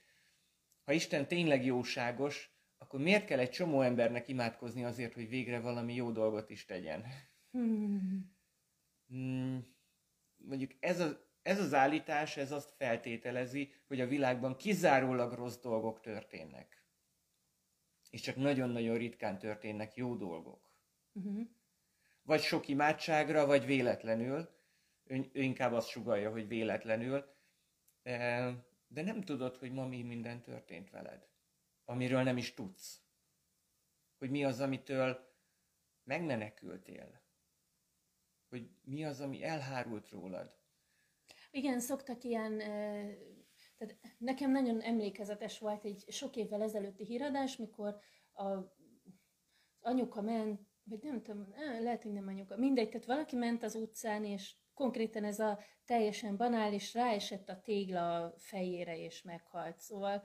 ha 0.85 0.93
Isten 0.93 1.29
tényleg 1.29 1.65
jóságos, 1.65 2.57
akkor 2.79 3.01
miért 3.01 3.25
kell 3.25 3.39
egy 3.39 3.51
csomó 3.51 3.81
embernek 3.81 4.29
imádkozni 4.29 4.85
azért, 4.85 5.15
hogy 5.15 5.29
végre 5.29 5.61
valami 5.61 5.95
jó 5.95 6.11
dolgot 6.11 6.51
is 6.51 6.65
tegyen? 6.65 7.05
Hmm. 7.51 8.37
Hmm, 9.07 9.77
mondjuk 10.37 10.71
ez, 10.81 11.01
a, 11.01 11.32
ez 11.43 11.61
az 11.61 11.75
állítás, 11.75 12.37
ez 12.37 12.53
azt 12.53 12.75
feltételezi, 12.77 13.73
hogy 13.87 14.01
a 14.01 14.07
világban 14.07 14.57
kizárólag 14.57 15.33
rossz 15.33 15.59
dolgok 15.59 16.01
történnek. 16.01 16.87
És 18.11 18.21
csak 18.21 18.37
nagyon-nagyon 18.37 18.97
ritkán 18.97 19.39
történnek 19.39 19.95
jó 19.95 20.17
dolgok. 20.17 20.71
Uh-huh. 21.13 21.49
Vagy 22.23 22.41
sok 22.41 22.69
imádságra, 22.69 23.47
vagy 23.47 23.67
véletlenül. 23.67 24.49
Ő, 25.05 25.31
ő 25.33 25.43
inkább 25.43 25.73
azt 25.73 25.89
sugalja, 25.89 26.31
hogy 26.31 26.49
véletlenül. 26.49 27.35
De 28.87 29.03
nem 29.03 29.21
tudod, 29.21 29.57
hogy 29.57 29.73
ma 29.73 29.87
mi 29.87 30.03
minden 30.03 30.43
történt 30.43 30.91
veled. 30.91 31.29
Amiről 31.85 32.23
nem 32.23 32.37
is 32.37 32.55
tudsz. 32.55 33.03
Hogy 34.19 34.31
mi 34.31 34.45
az, 34.45 34.61
amitől 34.61 35.35
megmenekültél. 36.05 37.21
Hogy 38.49 38.71
mi 38.83 39.05
az, 39.05 39.21
ami 39.21 39.45
elhárult 39.45 40.09
rólad. 40.09 40.62
Igen, 41.55 41.81
szoktak 41.81 42.25
ilyen, 42.25 42.59
tehát 43.77 43.97
nekem 44.19 44.51
nagyon 44.51 44.81
emlékezetes 44.81 45.59
volt 45.59 45.85
egy 45.85 46.05
sok 46.09 46.37
évvel 46.37 46.63
ezelőtti 46.63 47.05
híradás, 47.05 47.57
mikor 47.57 47.97
a, 48.33 48.45
az 48.45 48.65
anyuka 49.81 50.21
ment 50.23 50.71
vagy 50.85 51.03
nem 51.03 51.23
tudom, 51.23 51.55
lehet, 51.81 52.03
hogy 52.03 52.13
nem 52.13 52.29
anyuka, 52.29 52.57
mindegy, 52.57 52.89
tehát 52.89 53.07
valaki 53.07 53.37
ment 53.37 53.63
az 53.63 53.75
utcán, 53.75 54.25
és 54.25 54.55
konkrétan 54.75 55.25
ez 55.25 55.41
a 55.41 55.59
teljesen 55.85 56.37
banális, 56.37 56.95
ráesett 56.95 57.49
a 57.49 57.61
tégla 57.61 58.17
a 58.17 58.35
fejére, 58.37 58.99
és 58.99 59.23
meghalt. 59.23 59.81
Szóval, 59.81 60.23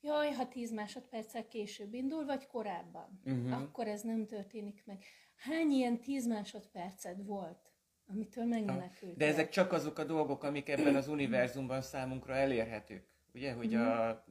jaj, 0.00 0.32
ha 0.32 0.48
tíz 0.48 0.72
másodperccel 0.72 1.46
később 1.46 1.94
indul, 1.94 2.24
vagy 2.24 2.46
korábban, 2.46 3.20
uh-huh. 3.24 3.62
akkor 3.62 3.88
ez 3.88 4.02
nem 4.02 4.26
történik 4.26 4.82
meg. 4.84 5.04
Hány 5.36 5.70
ilyen 5.70 6.00
tíz 6.00 6.26
másodperced 6.26 7.24
volt, 7.24 7.73
amitől 8.06 8.44
megmenekült? 8.44 9.16
De 9.16 9.26
ezek 9.26 9.48
csak 9.48 9.72
azok 9.72 9.98
a 9.98 10.04
dolgok, 10.04 10.42
amik 10.42 10.68
ebben 10.68 10.96
az 10.96 11.08
univerzumban 11.08 11.82
számunkra 11.82 12.34
elérhetők. 12.34 13.06
Ugye, 13.34 13.52
hogy 13.52 13.74
a 13.74 14.24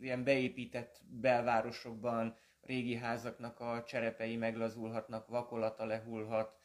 ilyen 0.00 0.24
beépített 0.24 1.02
belvárosokban 1.08 2.36
régi 2.60 2.94
házaknak 2.94 3.60
a 3.60 3.84
cserepei 3.86 4.36
meglazulhatnak, 4.36 5.28
vakolata 5.28 5.84
lehullhat, 5.84 6.58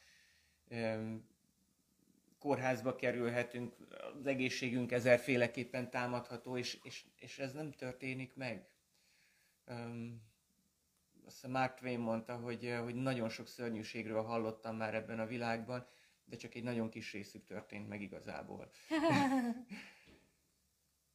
kórházba 2.40 2.96
kerülhetünk, 2.96 3.76
az 4.20 4.26
egészségünk 4.26 4.92
ezerféleképpen 4.92 5.90
támadható, 5.90 6.58
és, 6.58 6.80
és, 6.84 7.06
és 7.16 7.40
ez 7.40 7.54
nem 7.54 7.72
történik 7.72 8.36
meg. 8.36 8.68
Azt 11.26 11.48
Mark 11.48 11.76
Twain 11.76 12.00
mondta, 12.00 12.36
hogy, 12.36 12.76
hogy 12.84 12.96
nagyon 12.96 13.30
sok 13.30 13.48
szörnyűségről 13.48 14.24
hallottam 14.24 14.76
már 14.76 14.96
ebben 14.96 15.20
a 15.20 15.26
világban, 15.26 15.88
de 16.26 16.36
csak 16.36 16.56
egy 16.56 16.64
nagyon 16.64 16.90
kis 16.90 17.12
részük 17.12 17.46
történt 17.46 17.88
meg 17.88 18.02
igazából. 18.02 18.72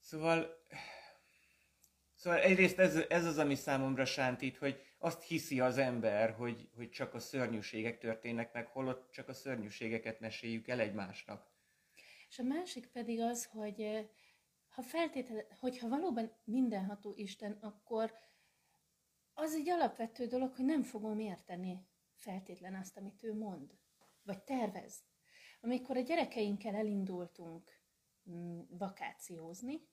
szóval 0.00 0.66
Szóval 2.18 2.38
egyrészt 2.38 2.78
ez, 2.78 2.96
ez 3.08 3.24
az, 3.24 3.38
ami 3.38 3.54
számomra 3.54 4.04
sántít, 4.04 4.56
hogy 4.56 4.80
azt 4.98 5.22
hiszi 5.22 5.60
az 5.60 5.78
ember, 5.78 6.30
hogy, 6.30 6.68
hogy 6.76 6.90
csak 6.90 7.14
a 7.14 7.18
szörnyűségek 7.18 7.98
történnek 7.98 8.52
meg, 8.52 8.66
holott 8.66 9.10
csak 9.10 9.28
a 9.28 9.32
szörnyűségeket 9.32 10.20
meséljük 10.20 10.68
el 10.68 10.80
egymásnak. 10.80 11.46
És 12.28 12.38
a 12.38 12.42
másik 12.42 12.86
pedig 12.86 13.20
az, 13.20 13.44
hogy 13.44 14.08
ha 14.68 14.82
feltétele, 14.82 15.46
hogyha 15.60 15.88
valóban 15.88 16.32
mindenható 16.44 17.14
Isten, 17.16 17.58
akkor 17.60 18.12
az 19.40 19.54
egy 19.54 19.68
alapvető 19.68 20.26
dolog, 20.26 20.54
hogy 20.54 20.64
nem 20.64 20.82
fogom 20.82 21.18
érteni 21.18 21.86
feltétlen 22.14 22.74
azt, 22.74 22.96
amit 22.96 23.22
ő 23.22 23.34
mond, 23.34 23.78
vagy 24.22 24.42
tervez. 24.42 25.04
Amikor 25.60 25.96
a 25.96 26.00
gyerekeinkkel 26.00 26.74
elindultunk 26.74 27.70
mm, 28.30 28.60
vakációzni, 28.68 29.88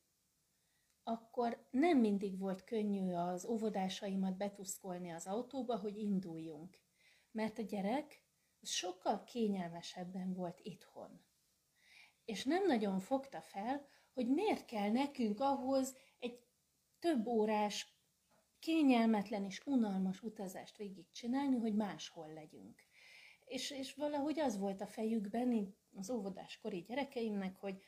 akkor 1.03 1.67
nem 1.71 1.97
mindig 1.97 2.39
volt 2.39 2.63
könnyű 2.63 3.13
az 3.13 3.45
óvodásaimat 3.45 4.37
betuszkolni 4.37 5.09
az 5.09 5.27
autóba, 5.27 5.77
hogy 5.77 5.97
induljunk. 5.97 6.79
Mert 7.31 7.57
a 7.57 7.61
gyerek 7.61 8.23
sokkal 8.61 9.23
kényelmesebben 9.23 10.33
volt 10.33 10.59
itthon. 10.63 11.25
És 12.25 12.43
nem 12.43 12.65
nagyon 12.65 12.99
fogta 12.99 13.41
fel, 13.41 13.87
hogy 14.13 14.27
miért 14.27 14.65
kell 14.65 14.91
nekünk 14.91 15.39
ahhoz 15.39 15.97
egy 16.19 16.43
több 16.99 17.25
órás, 17.27 17.94
kényelmetlen 18.65 19.43
és 19.43 19.61
unalmas 19.65 20.23
utazást 20.23 20.77
végigcsinálni, 20.77 21.57
hogy 21.57 21.75
máshol 21.75 22.33
legyünk. 22.33 22.83
És, 23.45 23.71
és 23.71 23.93
valahogy 23.93 24.39
az 24.39 24.57
volt 24.57 24.81
a 24.81 24.87
fejükben, 24.87 25.75
az 25.95 26.09
óvodáskori 26.09 26.79
gyerekeimnek, 26.79 27.55
hogy 27.55 27.83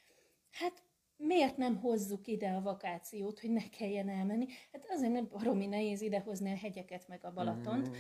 hát 0.52 0.84
miért 1.16 1.58
nem 1.58 1.78
hozzuk 1.78 2.28
ide 2.28 2.50
a 2.50 2.62
vakációt, 2.62 3.40
hogy 3.40 3.50
ne 3.50 3.70
kelljen 3.70 4.10
elmenni? 4.10 4.46
Hát 4.72 4.86
azért 4.90 5.12
nem 5.12 5.28
baromi 5.28 5.66
nehéz 5.66 6.02
idehozni 6.02 6.52
a 6.52 6.58
hegyeket 6.58 7.08
meg 7.08 7.26
a 7.26 7.34
Balaton. 7.34 7.80
Mm. 7.80 7.94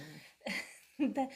De, 1.13 1.27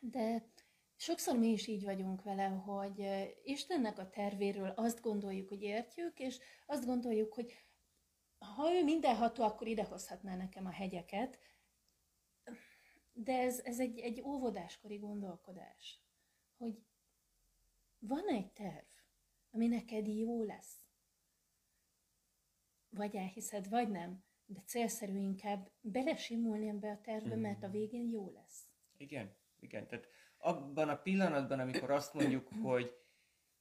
de 0.00 0.50
sokszor 0.96 1.38
mi 1.38 1.48
is 1.48 1.66
így 1.66 1.84
vagyunk 1.84 2.22
vele, 2.22 2.44
hogy 2.46 3.06
Istennek 3.42 3.98
a 3.98 4.08
tervéről 4.08 4.68
azt 4.68 5.00
gondoljuk, 5.00 5.48
hogy 5.48 5.62
értjük, 5.62 6.18
és 6.18 6.38
azt 6.66 6.86
gondoljuk, 6.86 7.34
hogy 7.34 7.52
ha 8.40 8.72
ő 8.72 8.84
mindenható, 8.84 9.44
akkor 9.44 9.66
idehozhatná 9.66 10.36
nekem 10.36 10.66
a 10.66 10.70
hegyeket, 10.70 11.38
de 13.12 13.38
ez, 13.38 13.60
ez 13.64 13.80
egy, 13.80 13.98
egy 13.98 14.20
óvodáskori 14.20 14.96
gondolkodás, 14.96 16.00
hogy 16.56 16.82
van 17.98 18.26
egy 18.28 18.52
terv, 18.52 18.86
ami 19.50 19.66
neked 19.66 20.06
jó 20.06 20.42
lesz. 20.42 20.84
Vagy 22.88 23.16
elhiszed, 23.16 23.68
vagy 23.68 23.90
nem, 23.90 24.24
de 24.46 24.60
célszerű 24.60 25.18
inkább 25.18 25.70
belesimulni 25.80 26.68
ebbe 26.68 26.90
a 26.90 27.00
tervbe, 27.00 27.36
mert 27.36 27.62
a 27.62 27.68
mm. 27.68 27.70
végén 27.70 28.10
jó 28.10 28.30
lesz. 28.30 28.68
Igen, 28.96 29.36
igen. 29.60 29.86
Tehát 29.86 30.08
abban 30.38 30.88
a 30.88 30.96
pillanatban, 30.96 31.60
amikor 31.60 31.90
azt 31.90 32.14
mondjuk, 32.14 32.48
hogy 32.62 32.96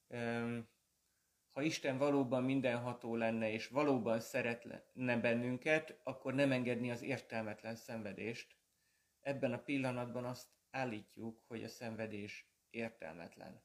um, 0.08 0.68
ha 1.60 1.66
Isten 1.66 1.98
valóban 1.98 2.44
mindenható 2.44 3.16
lenne, 3.16 3.52
és 3.52 3.68
valóban 3.68 4.20
szeretne 4.20 4.84
bennünket, 5.18 6.00
akkor 6.04 6.34
nem 6.34 6.52
engedni 6.52 6.92
az 6.92 7.02
értelmetlen 7.02 7.76
szenvedést. 7.76 8.56
Ebben 9.22 9.54
a 9.54 9.58
pillanatban 9.58 10.26
azt 10.26 10.48
állítjuk, 10.72 11.44
hogy 11.48 11.64
a 11.64 11.68
szenvedés 11.68 12.50
értelmetlen. 12.70 13.62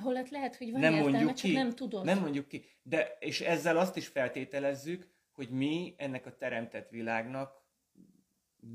Holott 0.00 0.28
lehet, 0.28 0.56
hogy 0.56 0.70
van 0.70 0.80
nem 0.80 0.92
értelme, 0.92 1.16
mondjuk 1.16 1.36
csak 1.36 1.50
ki, 1.50 1.56
nem 1.56 1.74
tudod. 1.74 2.04
Nem 2.04 2.20
mondjuk 2.20 2.48
ki, 2.48 2.64
de 2.82 3.16
és 3.20 3.40
ezzel 3.40 3.78
azt 3.78 3.96
is 3.96 4.06
feltételezzük, 4.06 5.08
hogy 5.32 5.50
mi 5.50 5.94
ennek 5.96 6.26
a 6.26 6.36
teremtett 6.36 6.90
világnak 6.90 7.64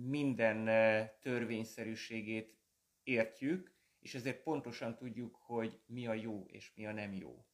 minden 0.07 0.67
eh, 0.67 1.09
törvényszerűségét 1.21 2.57
értjük, 3.03 3.75
és 3.99 4.15
ezért 4.15 4.43
pontosan 4.43 4.95
tudjuk, 4.95 5.35
hogy 5.35 5.79
mi 5.85 6.07
a 6.07 6.13
jó 6.13 6.45
és 6.47 6.71
mi 6.75 6.85
a 6.85 6.91
nem 6.91 7.13
jó. 7.13 7.45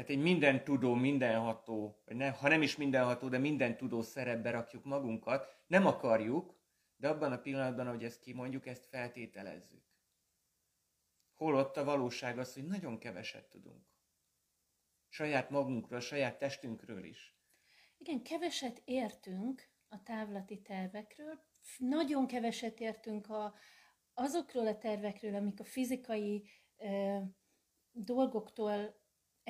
Tehát 0.00 0.14
egy 0.14 0.22
minden 0.22 0.64
tudó, 0.64 0.94
mindenható, 0.94 2.02
vagy 2.04 2.16
ne, 2.16 2.30
ha 2.30 2.48
nem 2.48 2.62
is 2.62 2.76
mindenható, 2.76 3.28
de 3.28 3.38
minden 3.38 3.76
tudó 3.76 4.02
szerepbe 4.02 4.50
rakjuk 4.50 4.84
magunkat, 4.84 5.62
nem 5.66 5.86
akarjuk, 5.86 6.54
de 6.96 7.08
abban 7.08 7.32
a 7.32 7.40
pillanatban, 7.40 7.86
ahogy 7.86 8.04
ezt 8.04 8.20
kimondjuk, 8.20 8.66
ezt 8.66 8.86
feltételezzük. 8.86 9.82
Holott 11.34 11.76
a 11.76 11.84
valóság 11.84 12.38
az, 12.38 12.54
hogy 12.54 12.66
nagyon 12.66 12.98
keveset 12.98 13.48
tudunk. 13.48 13.86
Saját 15.08 15.50
magunkról, 15.50 16.00
saját 16.00 16.38
testünkről 16.38 17.04
is. 17.04 17.36
Igen, 17.98 18.22
keveset 18.22 18.82
értünk 18.84 19.68
a 19.88 20.02
távlati 20.02 20.62
tervekről, 20.62 21.40
nagyon 21.78 22.26
keveset 22.26 22.80
értünk 22.80 23.28
a, 23.28 23.54
azokról 24.14 24.66
a 24.66 24.78
tervekről, 24.78 25.34
amik 25.34 25.60
a 25.60 25.64
fizikai 25.64 26.48
e, 26.76 27.22
dolgoktól 27.92 28.99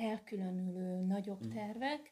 elkülönülő 0.01 1.05
nagyobb 1.05 1.45
mm. 1.45 1.49
tervek, 1.49 2.11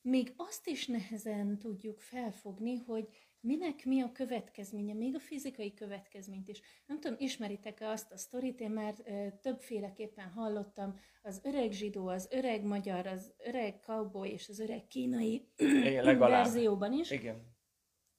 még 0.00 0.32
azt 0.36 0.66
is 0.66 0.86
nehezen 0.86 1.58
tudjuk 1.58 2.00
felfogni, 2.00 2.76
hogy 2.76 3.08
minek 3.40 3.84
mi 3.84 4.00
a 4.00 4.12
következménye, 4.12 4.94
még 4.94 5.14
a 5.14 5.18
fizikai 5.18 5.74
következményt 5.74 6.48
is. 6.48 6.60
Nem 6.86 7.00
tudom, 7.00 7.16
ismeritek-e 7.20 7.88
azt 7.88 8.12
a 8.12 8.16
sztorit, 8.16 8.60
én 8.60 8.70
már 8.70 8.94
e, 9.04 9.30
többféleképpen 9.30 10.28
hallottam, 10.28 11.00
az 11.22 11.40
öreg 11.44 11.72
zsidó, 11.72 12.06
az 12.06 12.28
öreg 12.30 12.64
magyar, 12.64 13.06
az 13.06 13.34
öreg 13.38 13.80
cowboy 13.80 14.30
és 14.30 14.48
az 14.48 14.58
öreg 14.58 14.86
kínai 14.86 15.48
Igen, 15.56 16.18
verzióban 16.18 16.92
is. 16.92 17.10
Igen. 17.10 17.54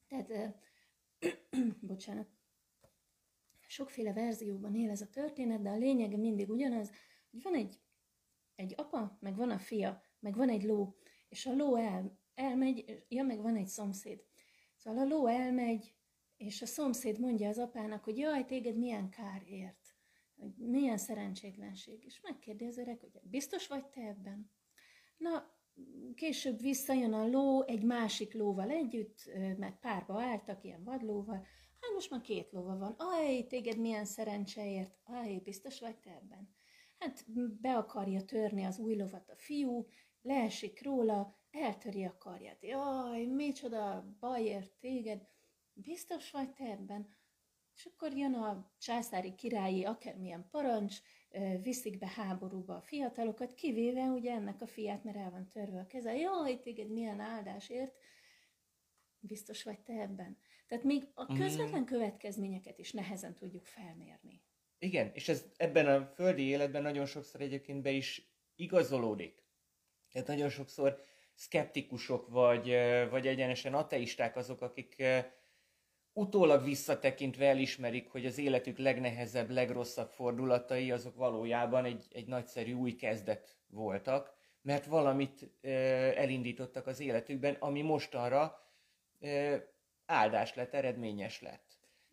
Tehát, 0.08 0.30
e, 0.30 0.60
bocsánat, 1.82 2.28
sokféle 3.68 4.14
verzióban 4.14 4.76
él 4.76 4.90
ez 4.90 5.02
a 5.02 5.10
történet, 5.10 5.62
de 5.62 5.70
a 5.70 5.78
lényege 5.78 6.18
mindig 6.18 6.50
ugyanaz, 6.50 6.92
hogy 7.32 7.42
van 7.42 7.56
egy, 7.56 7.80
egy 8.58 8.74
apa, 8.78 9.18
meg 9.20 9.36
van 9.36 9.50
a 9.50 9.60
fia, 9.60 10.02
meg 10.20 10.36
van 10.36 10.50
egy 10.50 10.64
ló, 10.64 10.96
és 11.30 11.46
a 11.46 11.54
ló 11.54 11.76
el, 11.76 12.20
elmegy, 12.34 13.06
ja, 13.08 13.24
meg 13.24 13.42
van 13.42 13.56
egy 13.56 13.68
szomszéd. 13.68 14.24
Szóval 14.76 15.06
a 15.06 15.08
ló 15.08 15.28
elmegy, 15.28 15.96
és 16.38 16.62
a 16.62 16.66
szomszéd 16.66 17.20
mondja 17.20 17.50
az 17.50 17.58
apának, 17.58 18.04
hogy 18.04 18.18
jaj, 18.18 18.46
téged 18.46 18.78
milyen 18.78 19.10
kár 19.10 19.44
ért, 19.46 19.96
hogy 20.36 20.54
milyen 20.58 20.98
szerencsétlenség. 20.98 22.04
És 22.06 22.22
megkérdi 22.22 22.66
az 22.66 22.78
öreg, 22.78 23.00
hogy 23.00 23.12
biztos 23.24 23.68
vagy 23.68 23.86
te 23.86 24.02
ebben? 24.02 24.52
Na, 25.18 25.56
később 26.16 26.62
visszajön 26.62 27.14
a 27.14 27.28
ló 27.28 27.64
egy 27.64 27.84
másik 27.84 28.34
lóval 28.34 28.70
együtt, 28.70 29.32
mert 29.58 29.80
párba 29.80 30.22
álltak, 30.22 30.64
ilyen 30.64 30.84
vadlóval, 30.84 31.46
Hát 31.82 31.94
most 31.94 32.10
már 32.10 32.22
két 32.22 32.52
lova 32.52 32.78
van. 32.78 32.96
Aj, 32.98 33.48
téged 33.48 33.78
milyen 33.78 34.06
szerencseért. 34.06 34.98
Aj, 35.04 35.40
biztos 35.40 35.80
vagy 35.80 35.98
te 35.98 36.10
ebben. 36.10 36.57
Hát 37.00 37.32
be 37.62 37.78
akarja 37.78 38.26
törni 38.26 38.64
az 38.64 38.80
új 38.80 38.96
lovat 38.96 39.30
a 39.30 39.36
fiú, 39.36 39.88
leesik 40.22 40.84
róla, 40.84 41.40
eltöri 41.52 42.06
a 42.06 42.18
karját. 42.18 42.64
Jaj, 42.64 43.26
micsoda 43.26 44.16
bajért 44.20 44.72
téged. 44.80 45.28
Biztos 45.74 46.32
vagy 46.32 46.54
te 46.54 46.64
ebben? 46.64 47.16
És 47.76 47.86
akkor 47.86 48.14
jön 48.14 48.34
a 48.34 48.72
császári 48.78 49.36
királyi 49.36 49.84
akármilyen 49.86 50.48
parancs, 50.50 50.98
viszik 51.62 51.98
be 51.98 52.08
háborúba 52.08 52.76
a 52.76 52.82
fiatalokat, 52.82 53.54
kivéve 53.54 54.04
ugye 54.04 54.32
ennek 54.32 54.62
a 54.62 54.68
fiát, 54.68 55.04
mert 55.04 55.18
el 55.18 55.32
van 55.32 55.48
törve 55.48 55.80
a 55.80 55.86
keze. 55.86 56.16
Jaj, 56.16 56.60
téged 56.60 56.90
milyen 56.90 57.20
áldásért. 57.20 57.96
Biztos 59.20 59.64
vagy 59.64 59.80
te 59.80 59.94
ebben? 59.94 60.38
Tehát 60.68 60.84
még 60.84 61.08
a 61.14 61.24
mhm. 61.24 61.42
közvetlen 61.42 61.86
következményeket 61.86 62.78
is 62.78 62.92
nehezen 62.92 63.34
tudjuk 63.34 63.66
felmérni. 63.66 64.42
Igen, 64.80 65.12
és 65.14 65.30
ez 65.30 65.46
ebben 65.58 65.88
a 65.88 66.06
földi 66.16 66.44
életben 66.44 66.82
nagyon 66.82 67.06
sokszor 67.06 67.42
egyébként 67.42 67.82
be 67.82 67.90
is 67.92 68.32
igazolódik. 68.56 69.44
Tehát 70.12 70.28
nagyon 70.28 70.50
sokszor 70.50 71.00
szkeptikusok 71.34 72.28
vagy, 72.28 72.76
vagy 73.10 73.28
egyenesen 73.28 73.74
ateisták 73.74 74.36
azok, 74.36 74.62
akik 74.62 75.04
utólag 76.14 76.64
visszatekintve 76.64 77.46
elismerik, 77.48 78.10
hogy 78.10 78.26
az 78.26 78.38
életük 78.38 78.78
legnehezebb, 78.78 79.50
legrosszabb 79.50 80.10
fordulatai 80.10 80.92
azok 80.92 81.16
valójában 81.16 81.86
egy, 81.86 82.06
egy 82.12 82.28
nagyszerű 82.28 82.74
új 82.74 82.96
kezdet 82.96 83.58
voltak, 83.68 84.34
mert 84.62 84.86
valamit 84.86 85.50
elindítottak 86.16 86.88
az 86.88 87.00
életükben, 87.00 87.54
ami 87.54 87.82
mostanra 87.82 88.60
áldás 90.06 90.56
lett, 90.56 90.74
eredményes 90.74 91.42
lett. 91.42 91.67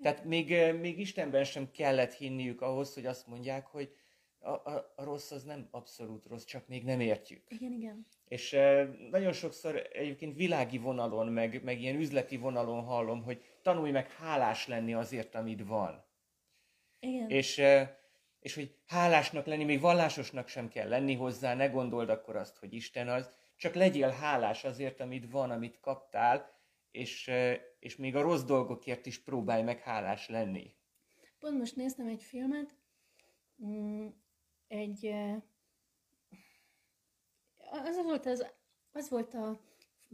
Tehát 0.05 0.25
még, 0.25 0.73
még 0.81 0.99
Istenben 0.99 1.45
sem 1.45 1.71
kellett 1.71 2.13
hinniük 2.13 2.61
ahhoz, 2.61 2.95
hogy 2.95 3.07
azt 3.07 3.27
mondják, 3.27 3.67
hogy 3.67 3.95
a, 4.39 4.51
a, 4.51 4.93
a 4.97 5.05
rossz 5.05 5.31
az 5.31 5.45
nem 5.45 5.69
abszolút 5.71 6.27
rossz, 6.27 6.45
csak 6.45 6.69
még 6.69 6.85
nem 6.85 7.01
értjük. 7.01 7.43
Igen, 7.49 7.73
igen. 7.73 8.07
És 8.29 8.53
e, 8.53 8.89
nagyon 9.11 9.33
sokszor 9.33 9.89
egyébként 9.93 10.37
világi 10.37 10.79
vonalon, 10.79 11.27
meg, 11.27 11.63
meg 11.63 11.81
ilyen 11.81 11.97
üzleti 11.97 12.37
vonalon 12.37 12.83
hallom, 12.83 13.23
hogy 13.23 13.43
tanulj 13.63 13.91
meg 13.91 14.11
hálás 14.11 14.67
lenni 14.67 14.95
azért, 14.95 15.35
amit 15.35 15.67
van. 15.67 16.05
Igen. 17.01 17.29
És, 17.29 17.59
e, 17.59 17.99
és 18.41 18.55
hogy 18.55 18.75
hálásnak 18.87 19.47
lenni, 19.47 19.65
még 19.65 19.81
vallásosnak 19.81 20.49
sem 20.49 20.69
kell 20.69 20.89
lenni 20.89 21.15
hozzá, 21.15 21.55
ne 21.55 21.67
gondold 21.67 22.09
akkor 22.09 22.37
azt, 22.37 22.59
hogy 22.59 22.75
Isten 22.75 23.09
az, 23.09 23.31
csak 23.57 23.75
legyél 23.75 24.11
hálás 24.11 24.65
azért, 24.65 25.01
amit 25.01 25.31
van, 25.31 25.51
amit 25.51 25.81
kaptál, 25.81 26.54
és, 26.95 27.31
és 27.79 27.97
még 27.97 28.17
a 28.17 28.21
rossz 28.21 28.43
dolgokért 28.43 29.07
is 29.07 29.23
próbálj 29.23 29.63
meg 29.63 29.81
hálás 29.81 30.29
lenni. 30.29 30.75
Pont 31.39 31.59
most 31.59 31.77
néztem 31.77 32.07
egy 32.07 32.23
filmet, 32.23 32.75
mm, 33.65 34.07
egy 34.67 35.15
az 37.57 38.03
volt, 38.03 38.27
az, 38.27 38.47
az 38.93 39.09
volt 39.09 39.35
a 39.35 39.61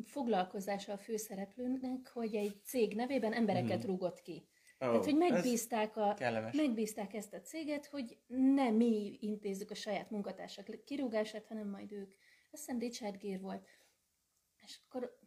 foglalkozása 0.05 0.93
a 0.93 0.99
főszereplőnek, 0.99 2.09
hogy 2.13 2.35
egy 2.35 2.61
cég 2.65 2.95
nevében 2.95 3.33
embereket 3.33 3.85
mm. 3.85 3.87
rúgott 3.87 4.21
ki. 4.21 4.49
Oh, 4.79 4.89
Tehát, 4.89 5.05
hogy 5.05 5.17
megbízták, 5.17 5.97
a, 5.97 6.17
megbízták 6.53 7.15
ezt 7.15 7.35
a 7.35 7.41
céget, 7.41 7.87
hogy 7.87 8.19
nem 8.27 8.75
mi 8.75 9.19
intézzük 9.21 9.71
a 9.71 9.75
saját 9.75 10.11
munkatársak 10.11 10.85
kirúgását, 10.85 11.47
hanem 11.47 11.69
majd 11.69 11.93
ők. 11.93 12.13
Azt 12.51 12.65
hiszem 12.65 12.79
Richard 12.79 13.17
Gere 13.17 13.39
volt. 13.39 13.67
És 14.67 14.79
akkor 14.87 15.20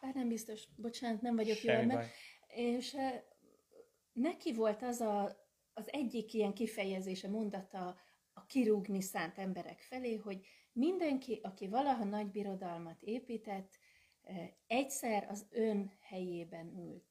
bár 0.00 0.14
nem 0.14 0.28
biztos, 0.28 0.68
bocsánat, 0.76 1.20
nem 1.20 1.36
vagyok 1.36 1.62
jó 1.62 1.72
ebben. 1.72 2.06
És 2.46 2.96
neki 4.12 4.52
volt 4.52 4.82
az 4.82 5.00
a, 5.00 5.36
az 5.74 5.92
egyik 5.92 6.34
ilyen 6.34 6.52
kifejezése, 6.52 7.28
mondata 7.28 7.96
a 8.32 8.46
kirúgni 8.46 9.00
szánt 9.00 9.38
emberek 9.38 9.80
felé, 9.80 10.14
hogy 10.14 10.46
mindenki, 10.72 11.40
aki 11.42 11.68
valaha 11.68 12.04
nagy 12.04 12.30
birodalmat 12.30 13.02
épített, 13.02 13.78
egyszer 14.66 15.26
az 15.28 15.46
ön 15.50 15.92
helyében 16.00 16.78
ült. 16.78 17.09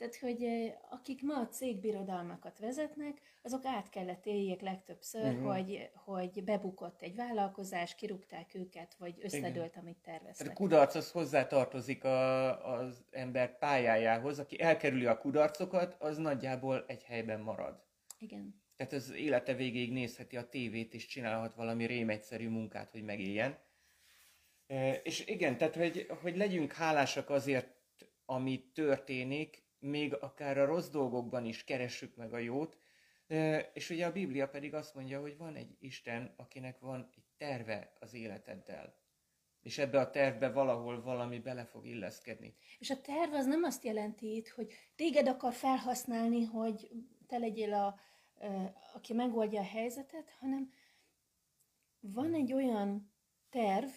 Tehát, 0.00 0.16
hogy 0.16 0.72
akik 0.90 1.22
ma 1.22 1.34
a 1.34 1.48
cégbirodalmakat 1.48 2.58
vezetnek, 2.58 3.20
azok 3.42 3.64
át 3.64 3.88
kellett 3.88 4.26
éljék 4.26 4.60
legtöbbször, 4.60 5.32
uh-huh. 5.32 5.54
hogy, 5.54 5.90
hogy 5.94 6.44
bebukott 6.44 7.02
egy 7.02 7.14
vállalkozás, 7.14 7.94
kirúgták 7.94 8.54
őket, 8.54 8.94
vagy 8.98 9.14
összedőlt, 9.22 9.70
Igen. 9.70 9.82
amit 9.82 9.98
terveztek. 10.02 10.48
A 10.50 10.52
kudarc 10.52 10.94
az 10.94 11.10
hozzá 11.10 11.46
tartozik 11.46 12.04
a, 12.04 12.74
az 12.74 13.04
ember 13.10 13.58
pályájához. 13.58 14.38
Aki 14.38 14.60
elkerüli 14.60 15.06
a 15.06 15.18
kudarcokat, 15.18 15.96
az 15.98 16.16
nagyjából 16.16 16.84
egy 16.86 17.04
helyben 17.04 17.40
marad. 17.40 17.82
Igen. 18.18 18.62
Tehát 18.76 18.92
az 18.92 19.12
élete 19.14 19.54
végéig 19.54 19.92
nézheti 19.92 20.36
a 20.36 20.48
tévét, 20.48 20.94
és 20.94 21.06
csinálhat 21.06 21.54
valami 21.54 21.86
rémegyszerű 21.86 22.48
munkát, 22.48 22.90
hogy 22.90 23.02
megéljen. 23.02 23.58
És 25.02 25.26
igen, 25.26 25.58
tehát 25.58 25.76
hogy, 25.76 26.06
hogy 26.22 26.36
legyünk 26.36 26.72
hálásak 26.72 27.30
azért, 27.30 27.78
ami 28.24 28.70
történik, 28.74 29.68
még 29.80 30.14
akár 30.14 30.58
a 30.58 30.64
rossz 30.64 30.88
dolgokban 30.88 31.44
is 31.44 31.64
keressük 31.64 32.16
meg 32.16 32.32
a 32.32 32.38
jót, 32.38 32.78
és 33.72 33.90
ugye 33.90 34.06
a 34.06 34.12
Biblia 34.12 34.48
pedig 34.48 34.74
azt 34.74 34.94
mondja, 34.94 35.20
hogy 35.20 35.36
van 35.36 35.54
egy 35.54 35.76
Isten, 35.78 36.34
akinek 36.36 36.78
van 36.78 37.08
egy 37.16 37.24
terve 37.36 37.92
az 38.00 38.14
életeddel. 38.14 38.94
És 39.60 39.78
ebbe 39.78 40.00
a 40.00 40.10
tervbe 40.10 40.50
valahol 40.50 41.02
valami 41.02 41.38
bele 41.38 41.64
fog 41.64 41.86
illeszkedni. 41.86 42.54
És 42.78 42.90
a 42.90 43.00
terv 43.00 43.32
az 43.32 43.46
nem 43.46 43.62
azt 43.62 43.84
jelenti 43.84 44.36
itt, 44.36 44.48
hogy 44.48 44.72
téged 44.96 45.28
akar 45.28 45.52
felhasználni, 45.52 46.44
hogy 46.44 46.90
te 47.26 47.38
legyél 47.38 47.74
a, 47.74 48.00
aki 48.94 49.12
megoldja 49.12 49.60
a 49.60 49.64
helyzetet, 49.64 50.30
hanem 50.38 50.72
van 52.00 52.34
egy 52.34 52.52
olyan 52.52 53.12
terv, 53.50 53.88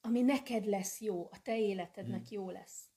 ami 0.00 0.22
neked 0.22 0.64
lesz 0.64 1.00
jó, 1.00 1.28
a 1.30 1.42
te 1.42 1.58
életednek 1.58 2.28
hmm. 2.28 2.38
jó 2.38 2.50
lesz. 2.50 2.90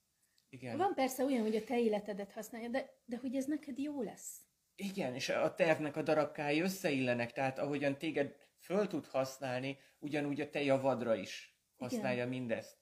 Igen. 0.49 0.77
Van 0.77 0.93
persze 0.93 1.23
olyan, 1.23 1.41
hogy 1.41 1.55
a 1.55 1.63
te 1.63 1.79
életedet 1.79 2.31
használja, 2.31 2.69
de, 2.69 2.89
de 3.05 3.17
hogy 3.17 3.35
ez 3.35 3.45
neked 3.45 3.77
jó 3.77 4.01
lesz. 4.01 4.41
Igen, 4.75 5.13
és 5.13 5.29
a 5.29 5.55
tervnek 5.55 5.95
a 5.95 6.01
darabkái 6.01 6.61
összeillenek, 6.61 7.31
tehát 7.31 7.59
ahogyan 7.59 7.97
téged 7.97 8.35
föl 8.59 8.87
tud 8.87 9.05
használni, 9.05 9.77
ugyanúgy 9.99 10.41
a 10.41 10.49
te 10.49 10.61
javadra 10.61 11.15
is 11.15 11.57
használja 11.75 12.17
Igen. 12.17 12.27
mindezt. 12.27 12.77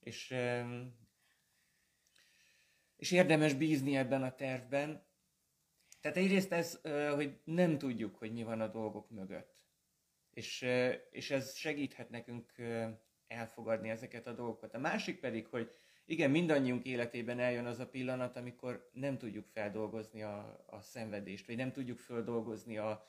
És, 0.00 0.34
és 2.96 3.10
érdemes 3.10 3.54
bízni 3.54 3.96
ebben 3.96 4.22
a 4.22 4.34
tervben. 4.34 5.06
Tehát 6.00 6.16
egyrészt 6.16 6.52
ez, 6.52 6.80
hogy 7.14 7.40
nem 7.44 7.78
tudjuk, 7.78 8.16
hogy 8.16 8.32
mi 8.32 8.42
van 8.42 8.60
a 8.60 8.68
dolgok 8.68 9.10
mögött. 9.10 9.56
És, 10.30 10.66
és 11.10 11.30
ez 11.30 11.54
segíthet 11.54 12.10
nekünk 12.10 12.52
elfogadni 13.26 13.88
ezeket 13.88 14.26
a 14.26 14.32
dolgokat. 14.32 14.74
A 14.74 14.78
másik 14.78 15.20
pedig, 15.20 15.46
hogy 15.46 15.70
igen, 16.10 16.30
mindannyiunk 16.30 16.84
életében 16.84 17.38
eljön 17.38 17.66
az 17.66 17.78
a 17.78 17.88
pillanat, 17.88 18.36
amikor 18.36 18.90
nem 18.92 19.18
tudjuk 19.18 19.46
feldolgozni 19.46 20.22
a, 20.22 20.64
a 20.66 20.80
szenvedést, 20.80 21.46
vagy 21.46 21.56
nem 21.56 21.72
tudjuk 21.72 21.98
feldolgozni 21.98 22.78
a, 22.78 23.04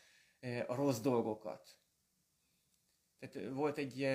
a 0.68 0.76
rossz 0.76 1.00
dolgokat. 1.00 1.78
Tehát 3.20 3.50
volt 3.54 3.78
egy 3.78 4.08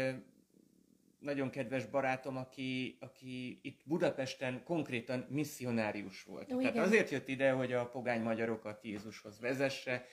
nagyon 1.19 1.51
kedves 1.51 1.87
barátom, 1.87 2.37
aki, 2.37 2.97
aki 3.01 3.61
itt 3.63 3.81
Budapesten 3.85 4.63
konkrétan 4.65 5.27
misszionárius 5.29 6.23
volt. 6.23 6.53
Ó, 6.53 6.59
Tehát 6.59 6.75
igen. 6.75 6.87
azért 6.87 7.11
jött 7.11 7.29
ide, 7.29 7.51
hogy 7.51 7.73
a 7.73 7.89
pogány 7.89 8.23
magyarokat 8.23 8.85
Jézushoz 8.85 9.41
vezesse, 9.41 10.07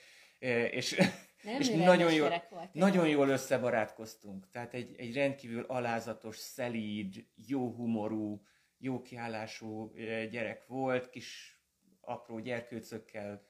és, 0.70 0.96
Nem, 1.42 1.60
és 1.60 1.68
nagyon, 1.68 2.12
jól, 2.12 2.42
volt, 2.50 2.74
nagyon 2.74 3.08
jól 3.08 3.28
összebarátkoztunk. 3.28 4.50
Tehát 4.50 4.74
egy, 4.74 4.94
egy 4.96 5.14
rendkívül 5.14 5.64
alázatos, 5.68 6.36
szelíd, 6.36 7.26
jó 7.46 7.70
humorú, 7.70 8.42
jó 8.82 9.02
kiállású 9.02 9.92
gyerek 10.30 10.66
volt, 10.66 11.10
kis 11.10 11.60
apró 12.00 12.38
gyerkőcökkel, 12.38 13.48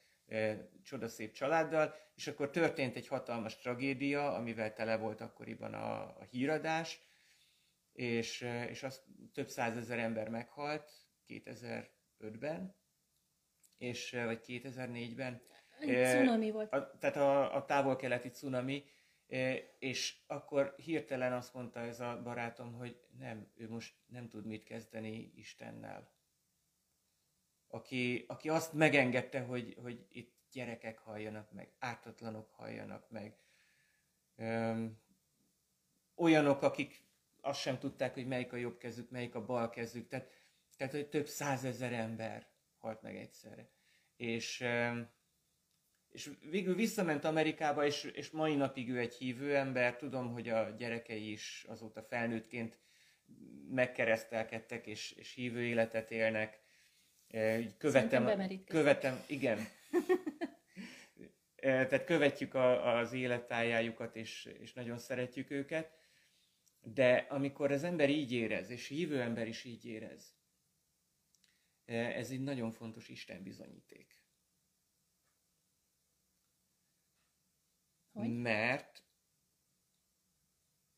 csodaszép 0.82 1.32
családdal, 1.32 1.94
és 2.14 2.26
akkor 2.26 2.50
történt 2.50 2.96
egy 2.96 3.06
hatalmas 3.06 3.56
tragédia, 3.56 4.34
amivel 4.34 4.72
tele 4.72 4.96
volt 4.96 5.20
akkoriban 5.20 5.74
a, 5.74 6.02
a 6.02 6.26
híradás, 6.30 7.00
és, 7.92 8.46
és 8.68 8.82
az 8.82 9.02
több 9.32 9.48
százezer 9.48 9.98
ember 9.98 10.28
meghalt 10.28 10.90
2005-ben, 11.28 12.76
és, 13.78 14.10
vagy 14.10 14.40
2004-ben. 14.46 15.42
Cunami 15.78 16.50
volt. 16.50 16.72
A, 16.72 16.96
tehát 16.98 17.16
a, 17.16 17.54
a 17.54 17.64
távol-keleti 17.64 18.28
cunami, 18.28 18.84
és 19.78 20.16
akkor 20.26 20.74
hirtelen 20.76 21.32
azt 21.32 21.54
mondta 21.54 21.80
ez 21.80 22.00
a 22.00 22.20
barátom, 22.22 22.72
hogy 22.72 23.00
nem, 23.18 23.52
ő 23.54 23.68
most 23.68 23.94
nem 24.06 24.28
tud 24.28 24.46
mit 24.46 24.64
kezdeni 24.64 25.32
Istennel. 25.34 26.10
Aki, 27.68 28.24
aki 28.28 28.48
azt 28.48 28.72
megengedte, 28.72 29.40
hogy, 29.40 29.76
hogy 29.82 30.06
itt 30.10 30.34
gyerekek 30.50 30.98
halljanak 30.98 31.52
meg, 31.52 31.72
ártatlanok 31.78 32.50
halljanak 32.50 33.10
meg. 33.10 33.36
Öm, 34.36 35.00
olyanok, 36.14 36.62
akik 36.62 37.04
azt 37.40 37.60
sem 37.60 37.78
tudták, 37.78 38.14
hogy 38.14 38.26
melyik 38.26 38.52
a 38.52 38.56
jobb 38.56 38.78
kezük, 38.78 39.10
melyik 39.10 39.34
a 39.34 39.44
bal 39.44 39.70
kezük. 39.70 40.08
Tehát, 40.08 40.30
tehát 40.76 40.92
hogy 40.92 41.08
több 41.08 41.26
százezer 41.26 41.92
ember 41.92 42.48
halt 42.78 43.02
meg 43.02 43.16
egyszerre. 43.16 43.70
És 44.16 44.60
öm, 44.60 45.10
és 46.12 46.30
végül 46.50 46.74
visszament 46.74 47.24
Amerikába, 47.24 47.86
és, 47.86 48.04
és 48.04 48.30
mai 48.30 48.54
napig 48.54 48.90
ő 48.90 48.98
egy 48.98 49.14
hívő 49.14 49.56
ember. 49.56 49.96
Tudom, 49.96 50.32
hogy 50.32 50.48
a 50.48 50.70
gyerekei 50.70 51.30
is 51.30 51.64
azóta 51.68 52.02
felnőttként 52.02 52.78
megkeresztelkedtek, 53.68 54.86
és, 54.86 55.10
és 55.10 55.34
hívő 55.34 55.62
életet 55.62 56.10
élnek. 56.10 56.60
Követem, 57.78 58.64
követem, 58.64 59.22
igen. 59.26 59.58
Tehát 61.56 62.04
követjük 62.04 62.54
a, 62.54 62.96
az 62.96 63.12
életájájukat, 63.12 64.16
és, 64.16 64.44
és 64.60 64.72
nagyon 64.72 64.98
szeretjük 64.98 65.50
őket. 65.50 66.00
De 66.80 67.26
amikor 67.28 67.72
az 67.72 67.84
ember 67.84 68.10
így 68.10 68.32
érez, 68.32 68.70
és 68.70 68.88
hívő 68.88 69.20
ember 69.20 69.48
is 69.48 69.64
így 69.64 69.86
érez, 69.86 70.34
ez 71.84 72.30
egy 72.30 72.40
nagyon 72.40 72.70
fontos 72.70 73.08
Isten 73.08 73.42
bizonyíték. 73.42 74.21
Hogy? 78.12 78.36
Mert 78.36 79.04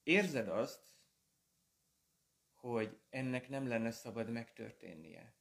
érzed 0.02 0.48
azt, 0.48 0.94
hogy 2.54 3.00
ennek 3.08 3.48
nem 3.48 3.66
lenne 3.68 3.90
szabad 3.90 4.30
megtörténnie. 4.30 5.34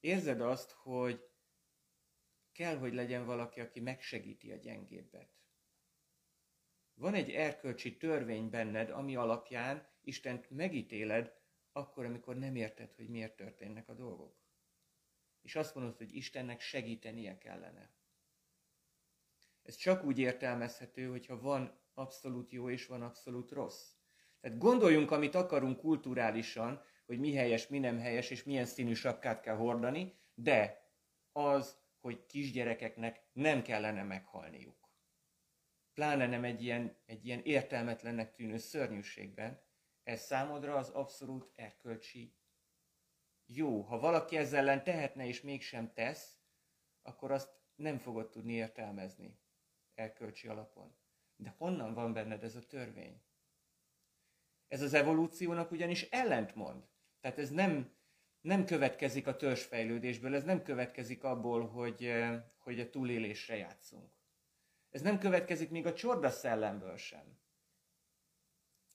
Érzed 0.00 0.40
azt, 0.40 0.70
hogy 0.70 1.30
kell, 2.52 2.76
hogy 2.76 2.94
legyen 2.94 3.24
valaki, 3.24 3.60
aki 3.60 3.80
megsegíti 3.80 4.52
a 4.52 4.56
gyengébbet. 4.56 5.40
Van 6.94 7.14
egy 7.14 7.30
erkölcsi 7.30 7.96
törvény 7.96 8.50
benned, 8.50 8.90
ami 8.90 9.16
alapján 9.16 9.88
Istent 10.00 10.50
megítéled, 10.50 11.40
akkor, 11.72 12.04
amikor 12.04 12.36
nem 12.36 12.56
érted, 12.56 12.92
hogy 12.92 13.08
miért 13.08 13.36
történnek 13.36 13.88
a 13.88 13.94
dolgok. 13.94 14.40
És 15.42 15.56
azt 15.56 15.74
mondod, 15.74 15.96
hogy 15.96 16.14
Istennek 16.14 16.60
segítenie 16.60 17.38
kellene. 17.38 18.01
Ez 19.62 19.76
csak 19.76 20.04
úgy 20.04 20.18
értelmezhető, 20.18 21.08
hogyha 21.08 21.40
van 21.40 21.80
abszolút 21.94 22.50
jó 22.50 22.70
és 22.70 22.86
van 22.86 23.02
abszolút 23.02 23.50
rossz. 23.50 23.92
Tehát 24.40 24.58
gondoljunk, 24.58 25.10
amit 25.10 25.34
akarunk 25.34 25.78
kulturálisan, 25.78 26.82
hogy 27.06 27.18
mi 27.18 27.34
helyes, 27.34 27.68
mi 27.68 27.78
nem 27.78 27.98
helyes, 27.98 28.30
és 28.30 28.42
milyen 28.42 28.64
színű 28.64 28.92
sapkát 28.92 29.40
kell 29.40 29.56
hordani, 29.56 30.18
de 30.34 30.90
az, 31.32 31.80
hogy 32.00 32.26
kisgyerekeknek 32.26 33.24
nem 33.32 33.62
kellene 33.62 34.02
meghalniuk. 34.02 34.90
Pláne 35.94 36.26
nem 36.26 36.44
egy 36.44 36.62
ilyen, 36.62 36.96
egy 37.06 37.26
ilyen 37.26 37.40
értelmetlennek 37.42 38.34
tűnő 38.34 38.56
szörnyűségben, 38.56 39.62
ez 40.02 40.20
számodra 40.20 40.76
az 40.76 40.88
abszolút 40.88 41.52
erkölcsi 41.54 42.36
jó. 43.46 43.80
Ha 43.80 43.98
valaki 43.98 44.36
ezzel 44.36 44.60
ellen 44.60 44.84
tehetne 44.84 45.26
és 45.26 45.40
mégsem 45.40 45.92
tesz, 45.92 46.38
akkor 47.02 47.30
azt 47.30 47.50
nem 47.74 47.98
fogod 47.98 48.30
tudni 48.30 48.52
értelmezni 48.52 49.40
erkölcsi 49.94 50.48
alapon. 50.48 50.94
De 51.36 51.54
honnan 51.58 51.94
van 51.94 52.12
benned 52.12 52.44
ez 52.44 52.56
a 52.56 52.66
törvény? 52.66 53.22
Ez 54.68 54.82
az 54.82 54.94
evolúciónak 54.94 55.70
ugyanis 55.70 56.02
ellentmond. 56.02 56.84
Tehát 57.20 57.38
ez 57.38 57.50
nem, 57.50 57.92
nem 58.40 58.64
következik 58.64 59.26
a 59.26 59.36
törzsfejlődésből, 59.36 60.34
ez 60.34 60.44
nem 60.44 60.62
következik 60.62 61.24
abból, 61.24 61.66
hogy, 61.66 62.04
eh, 62.04 62.42
hogy 62.58 62.80
a 62.80 62.90
túlélésre 62.90 63.56
játszunk. 63.56 64.20
Ez 64.92 65.02
nem 65.02 65.18
következik 65.18 65.70
még 65.70 65.86
a 65.86 65.94
csorda 65.94 66.30
szellemből 66.30 66.96
sem. 66.96 67.38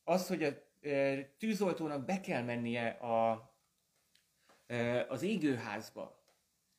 Az, 0.04 0.28
hogy 0.28 0.44
a 0.44 0.52
e, 0.82 1.24
tűzoltónak 1.38 2.06
be 2.06 2.20
kell 2.20 2.44
mennie 2.44 2.88
a, 2.88 3.52
e, 4.68 5.06
az 5.08 5.22
égőházba, 5.22 6.26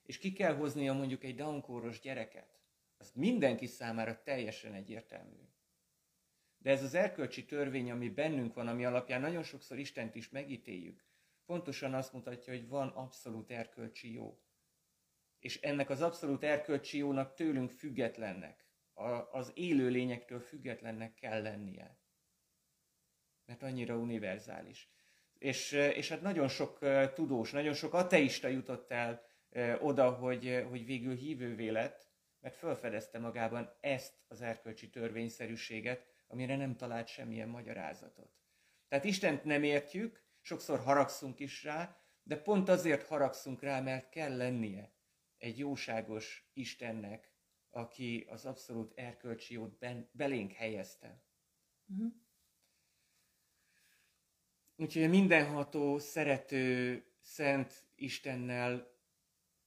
és 0.03 0.19
ki 0.19 0.33
kell 0.33 0.57
hoznia 0.57 0.93
mondjuk 0.93 1.25
egy 1.25 1.35
downkóros 1.35 2.01
gyereket, 2.01 2.58
az 2.99 3.13
mindenki 3.15 3.67
számára 3.67 4.23
teljesen 4.23 4.75
egyértelmű. 4.75 5.49
De 6.59 6.71
ez 6.71 6.83
az 6.83 6.95
erkölcsi 6.95 7.45
törvény, 7.45 7.91
ami 7.91 8.09
bennünk 8.09 8.55
van, 8.55 8.69
ami 8.69 8.85
alapján 8.85 9.21
nagyon 9.21 9.43
sokszor 9.43 9.79
Istent 9.79 10.15
is 10.15 10.29
megítéljük, 10.29 11.05
pontosan 11.47 11.95
azt 11.95 12.13
mutatja, 12.13 12.53
hogy 12.53 12.69
van 12.69 12.89
abszolút 12.89 13.51
erkölcsi 13.51 14.13
jó. 14.13 14.39
És 15.39 15.61
ennek 15.61 15.91
az 15.91 16.03
abszolút 16.03 16.45
erkölcsi 16.45 16.99
jónak 16.99 17.35
tőlünk 17.35 17.71
függetlennek, 17.71 18.67
az 19.31 19.53
élő 19.55 19.89
lényektől 19.89 20.41
függetlennek 20.41 21.15
kell 21.15 21.43
lennie. 21.43 21.99
Mert 23.45 23.63
annyira 23.63 23.97
univerzális. 23.97 24.91
És, 25.39 25.73
és 25.73 26.09
hát 26.09 26.23
nagyon 26.23 26.49
sok 26.49 26.79
tudós, 27.15 27.51
nagyon 27.51 27.75
sok 27.75 27.95
ateista 27.95 28.49
jutott 28.49 28.91
el 28.91 29.27
oda, 29.81 30.11
hogy, 30.11 30.65
hogy 30.69 30.85
végül 30.85 31.15
hívővé 31.15 31.69
lett, 31.69 32.08
mert 32.41 32.57
felfedezte 32.57 33.19
magában 33.19 33.77
ezt 33.81 34.15
az 34.29 34.41
erkölcsi 34.41 34.91
törvényszerűséget, 34.91 36.07
amire 36.27 36.57
nem 36.57 36.77
talált 36.77 37.09
semmilyen 37.09 37.49
magyarázatot. 37.49 38.31
Tehát 38.89 39.05
Istent 39.05 39.45
nem 39.45 39.63
értjük, 39.63 40.23
sokszor 40.41 40.79
haragszunk 40.79 41.41
is 41.41 41.65
rá, 41.65 42.03
de 42.23 42.37
pont 42.37 42.69
azért 42.69 43.07
haragszunk 43.07 43.63
rá, 43.63 43.81
mert 43.81 44.09
kell 44.09 44.37
lennie 44.37 44.93
egy 45.39 45.59
jóságos 45.59 46.51
Istennek, 46.53 47.33
aki 47.71 48.27
az 48.29 48.45
abszolút 48.45 48.93
erkölcsi 48.97 49.55
jót 49.55 49.79
ben, 49.79 50.09
belénk 50.13 50.53
helyezte. 50.53 51.23
Uh-huh. 51.87 52.13
Úgyhogy 54.77 55.09
mindenható, 55.09 55.99
szerető, 55.99 57.03
szent 57.21 57.87
Istennel 57.95 58.97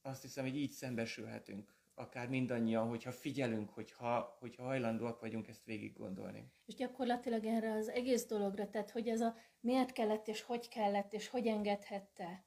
azt 0.00 0.22
hiszem, 0.22 0.44
hogy 0.44 0.56
így 0.56 0.70
szembesülhetünk 0.70 1.74
akár 2.02 2.28
mindannyian, 2.28 2.88
hogyha 2.88 3.12
figyelünk, 3.12 3.70
hogyha, 3.70 4.36
hogyha 4.40 4.62
hajlandóak 4.62 5.20
vagyunk 5.20 5.48
ezt 5.48 5.64
végig 5.64 5.96
gondolni. 5.96 6.52
És 6.66 6.74
gyakorlatilag 6.74 7.44
erre 7.44 7.72
az 7.72 7.88
egész 7.88 8.26
dologra, 8.26 8.70
tehát 8.70 8.90
hogy 8.90 9.08
ez 9.08 9.20
a 9.20 9.36
miért 9.60 9.92
kellett, 9.92 10.28
és 10.28 10.42
hogy 10.42 10.68
kellett, 10.68 11.12
és 11.12 11.28
hogy 11.28 11.46
engedhette 11.46 12.44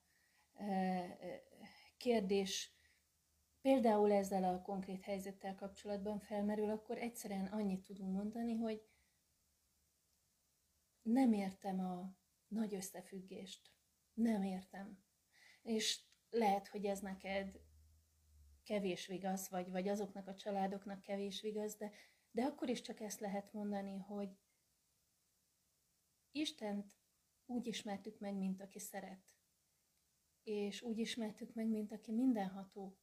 kérdés 1.98 2.74
például 3.62 4.12
ezzel 4.12 4.44
a 4.44 4.62
konkrét 4.62 5.04
helyzettel 5.04 5.56
kapcsolatban 5.56 6.20
felmerül, 6.20 6.70
akkor 6.70 6.98
egyszerűen 6.98 7.46
annyit 7.46 7.84
tudunk 7.84 8.14
mondani, 8.14 8.56
hogy 8.56 8.84
nem 11.02 11.34
értem 11.34 11.80
a 11.80 12.16
nagy 12.48 12.76
összefüggést. 12.76 13.72
Nem 14.14 14.44
értem. 14.44 15.04
És 15.62 16.00
lehet, 16.30 16.68
hogy 16.68 16.86
ez 16.86 17.00
neked 17.00 17.60
kevés 18.66 19.08
vigaz, 19.08 19.50
vagy, 19.50 19.72
vagy 19.72 19.88
azoknak 19.88 20.28
a 20.28 20.36
családoknak 20.36 21.02
kevés 21.02 21.42
vigaz, 21.42 21.76
de, 21.76 21.92
de 22.32 22.44
akkor 22.44 22.70
is 22.70 22.82
csak 22.82 23.00
ezt 23.00 23.20
lehet 23.20 23.54
mondani, 23.54 23.98
hogy 23.98 24.30
Istent 26.32 26.98
úgy 27.46 27.68
ismertük 27.68 28.20
meg, 28.20 28.36
mint 28.36 28.62
aki 28.62 28.80
szeret. 28.80 29.26
És 30.44 30.82
úgy 30.82 30.98
ismertük 30.98 31.54
meg, 31.54 31.68
mint 31.68 31.92
aki 31.92 32.12
mindenható. 32.12 32.98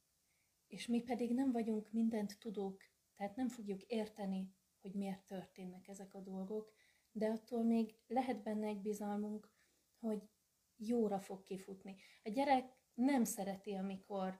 És 0.67 0.87
mi 0.87 1.01
pedig 1.01 1.33
nem 1.33 1.51
vagyunk 1.51 1.91
mindent 1.91 2.39
tudók, 2.39 2.83
tehát 3.15 3.35
nem 3.35 3.47
fogjuk 3.47 3.81
érteni, 3.81 4.55
hogy 4.81 4.93
miért 4.93 5.25
történnek 5.25 5.87
ezek 5.87 6.13
a 6.13 6.19
dolgok, 6.19 6.73
de 7.11 7.27
attól 7.27 7.63
még 7.63 7.95
lehet 8.07 8.43
benne 8.43 8.67
egy 8.67 8.81
bizalmunk, 8.81 9.51
hogy 9.99 10.29
jóra 10.75 11.19
fog 11.19 11.43
kifutni. 11.43 11.95
A 12.23 12.29
gyerek 12.29 12.77
nem 12.93 13.23
szereti, 13.23 13.73
amikor 13.73 14.39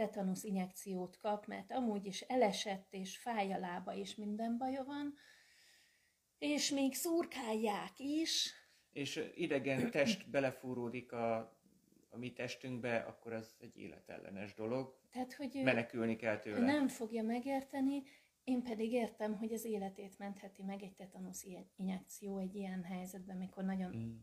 tetanusz 0.00 0.44
injekciót 0.44 1.18
kap, 1.18 1.46
mert 1.46 1.72
amúgy 1.72 2.06
is 2.06 2.20
elesett, 2.20 2.86
és 2.90 3.18
fáj 3.18 3.52
a 3.52 3.58
lába, 3.58 3.94
és 3.94 4.14
minden 4.14 4.56
baja 4.58 4.84
van, 4.84 5.14
és 6.38 6.70
még 6.70 6.94
szurkálják 6.94 7.98
is. 7.98 8.52
És 8.92 9.30
idegen 9.34 9.90
test 9.90 10.30
belefúródik 10.30 11.12
a, 11.12 11.36
a 12.10 12.16
mi 12.16 12.32
testünkbe, 12.32 12.96
akkor 12.96 13.32
az 13.32 13.56
egy 13.58 13.76
életellenes 13.76 14.54
dolog. 14.54 14.98
Tehát, 15.10 15.32
hogy 15.34 15.60
menekülni 15.64 16.16
kell 16.16 16.38
tőle. 16.38 16.60
Nem 16.60 16.88
fogja 16.88 17.22
megérteni, 17.22 18.02
én 18.44 18.62
pedig 18.62 18.92
értem, 18.92 19.36
hogy 19.36 19.52
az 19.52 19.64
életét 19.64 20.18
mentheti 20.18 20.62
meg 20.62 20.82
egy 20.82 20.94
tetanusz 20.94 21.46
injekció 21.76 22.38
egy 22.38 22.54
ilyen 22.54 22.82
helyzetben, 22.82 23.36
mikor 23.36 23.64
nagyon 23.64 23.96
mm. 23.96 24.16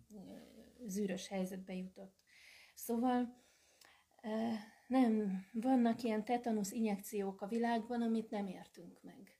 zűrös 0.85 1.27
helyzetbe 1.27 1.73
jutott. 1.73 2.15
Szóval 2.75 3.45
nem, 4.87 5.45
vannak 5.53 6.03
ilyen 6.03 6.25
tetanusz 6.25 6.71
injekciók 6.71 7.41
a 7.41 7.47
világban, 7.47 8.01
amit 8.01 8.29
nem 8.29 8.47
értünk 8.47 9.01
meg. 9.01 9.37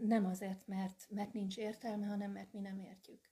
Nem 0.00 0.26
azért, 0.26 0.66
mert, 0.66 1.06
mert 1.10 1.32
nincs 1.32 1.56
értelme, 1.56 2.06
hanem 2.06 2.32
mert 2.32 2.52
mi 2.52 2.60
nem 2.60 2.78
értjük. 2.78 3.30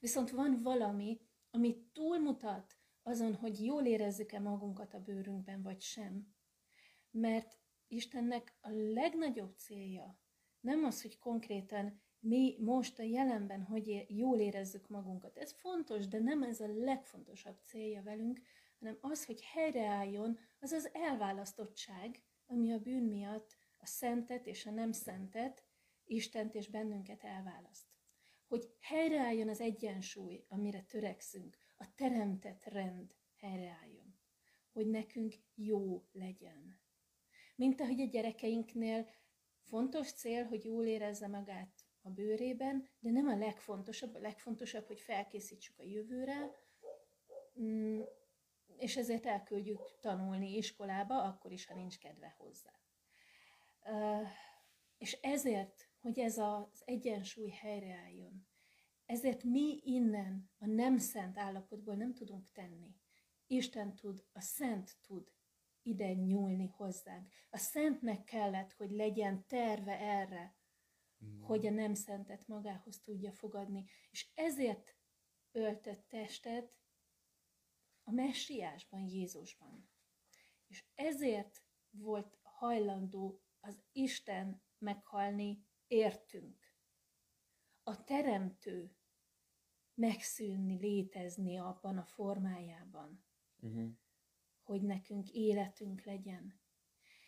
Viszont 0.00 0.30
van 0.30 0.62
valami, 0.62 1.20
ami 1.50 1.76
túlmutat 1.92 2.76
azon, 3.02 3.34
hogy 3.34 3.64
jól 3.64 3.84
érezzük-e 3.84 4.40
magunkat 4.40 4.94
a 4.94 5.02
bőrünkben, 5.02 5.62
vagy 5.62 5.80
sem. 5.80 6.34
Mert 7.10 7.58
Istennek 7.88 8.56
a 8.60 8.70
legnagyobb 8.70 9.56
célja 9.56 10.20
nem 10.60 10.84
az, 10.84 11.02
hogy 11.02 11.18
konkrétan 11.18 12.00
mi 12.20 12.56
most 12.60 12.98
a 12.98 13.02
jelenben, 13.02 13.62
hogy 13.62 14.04
jól 14.08 14.38
érezzük 14.38 14.88
magunkat. 14.88 15.36
Ez 15.36 15.52
fontos, 15.52 16.08
de 16.08 16.18
nem 16.18 16.42
ez 16.42 16.60
a 16.60 16.66
legfontosabb 16.66 17.58
célja 17.64 18.02
velünk, 18.02 18.40
hanem 18.82 18.98
az, 19.00 19.24
hogy 19.24 19.42
helyreálljon 19.42 20.38
az 20.60 20.72
az 20.72 20.90
elválasztottság, 20.92 22.22
ami 22.46 22.72
a 22.72 22.78
bűn 22.78 23.02
miatt 23.02 23.56
a 23.78 23.86
szentet 23.86 24.46
és 24.46 24.66
a 24.66 24.70
nem 24.70 24.92
szentet, 24.92 25.64
Istent 26.04 26.54
és 26.54 26.68
bennünket 26.68 27.24
elválaszt. 27.24 27.86
Hogy 28.46 28.74
helyreálljon 28.80 29.48
az 29.48 29.60
egyensúly, 29.60 30.44
amire 30.48 30.82
törekszünk, 30.82 31.56
a 31.78 31.94
teremtett 31.94 32.64
rend 32.64 33.14
helyreálljon. 33.36 34.14
Hogy 34.72 34.86
nekünk 34.86 35.34
jó 35.54 36.04
legyen. 36.12 36.80
Mint 37.56 37.80
ahogy 37.80 38.00
a 38.00 38.06
gyerekeinknél 38.06 39.08
fontos 39.60 40.12
cél, 40.12 40.44
hogy 40.44 40.64
jól 40.64 40.86
érezze 40.86 41.28
magát 41.28 41.86
a 42.02 42.10
bőrében, 42.10 42.88
de 42.98 43.10
nem 43.10 43.26
a 43.26 43.36
legfontosabb. 43.36 44.14
A 44.14 44.18
legfontosabb, 44.18 44.86
hogy 44.86 45.00
felkészítsük 45.00 45.78
a 45.78 45.84
jövőre, 45.84 46.50
mm, 47.60 48.00
és 48.76 48.96
ezért 48.96 49.26
elküldjük 49.26 49.98
tanulni 50.00 50.56
iskolába, 50.56 51.22
akkor 51.22 51.52
is, 51.52 51.66
ha 51.66 51.74
nincs 51.74 51.98
kedve 51.98 52.34
hozzá. 52.38 52.72
És 54.98 55.12
ezért, 55.12 55.90
hogy 56.00 56.18
ez 56.18 56.38
az 56.38 56.82
egyensúly 56.84 57.50
helyreálljon, 57.50 58.46
ezért 59.06 59.42
mi 59.42 59.80
innen 59.84 60.50
a 60.58 60.66
nem 60.66 60.98
szent 60.98 61.38
állapotból 61.38 61.94
nem 61.94 62.14
tudunk 62.14 62.50
tenni. 62.52 62.96
Isten 63.46 63.94
tud, 63.94 64.24
a 64.32 64.40
szent 64.40 64.96
tud 65.06 65.32
ide 65.82 66.12
nyúlni 66.12 66.66
hozzánk. 66.66 67.32
A 67.50 67.58
szentnek 67.58 68.24
kellett, 68.24 68.72
hogy 68.72 68.90
legyen 68.90 69.46
terve 69.46 69.98
erre, 70.00 70.56
mm. 71.24 71.40
hogy 71.40 71.66
a 71.66 71.70
nem 71.70 71.94
szentet 71.94 72.46
magához 72.46 73.00
tudja 73.00 73.32
fogadni. 73.32 73.84
És 74.10 74.28
ezért 74.34 74.96
öltött 75.52 76.08
testet 76.08 76.81
a 78.04 78.10
messiásban, 78.10 79.00
Jézusban. 79.00 79.90
És 80.66 80.84
ezért 80.94 81.62
volt 81.90 82.38
hajlandó 82.42 83.42
az 83.60 83.82
Isten 83.92 84.62
meghalni 84.78 85.66
értünk. 85.86 86.74
A 87.82 88.04
teremtő 88.04 88.96
megszűnni, 89.94 90.78
létezni 90.78 91.58
abban 91.58 91.98
a 91.98 92.04
formájában, 92.04 93.24
uh-huh. 93.60 93.90
hogy 94.62 94.82
nekünk 94.82 95.30
életünk 95.30 96.04
legyen. 96.04 96.60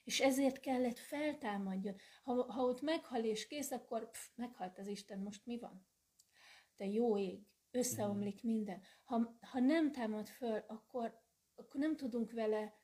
És 0.04 0.20
ezért 0.20 0.60
kellett 0.60 0.98
feltámadjon. 0.98 1.96
Ha, 2.22 2.52
ha 2.52 2.62
ott 2.62 2.80
meghal 2.80 3.24
és 3.24 3.46
kész, 3.46 3.70
akkor 3.70 4.10
pff, 4.10 4.28
meghalt 4.34 4.78
az 4.78 4.86
Isten, 4.86 5.18
most 5.18 5.46
mi 5.46 5.58
van? 5.58 5.86
Te 6.76 6.86
jó 6.86 7.18
ég, 7.18 7.46
összeomlik 7.74 8.42
minden. 8.42 8.82
Ha, 9.04 9.36
ha 9.40 9.60
nem 9.60 9.92
támad 9.92 10.28
föl, 10.28 10.58
akkor, 10.58 11.22
akkor 11.54 11.80
nem 11.80 11.96
tudunk 11.96 12.32
vele 12.32 12.78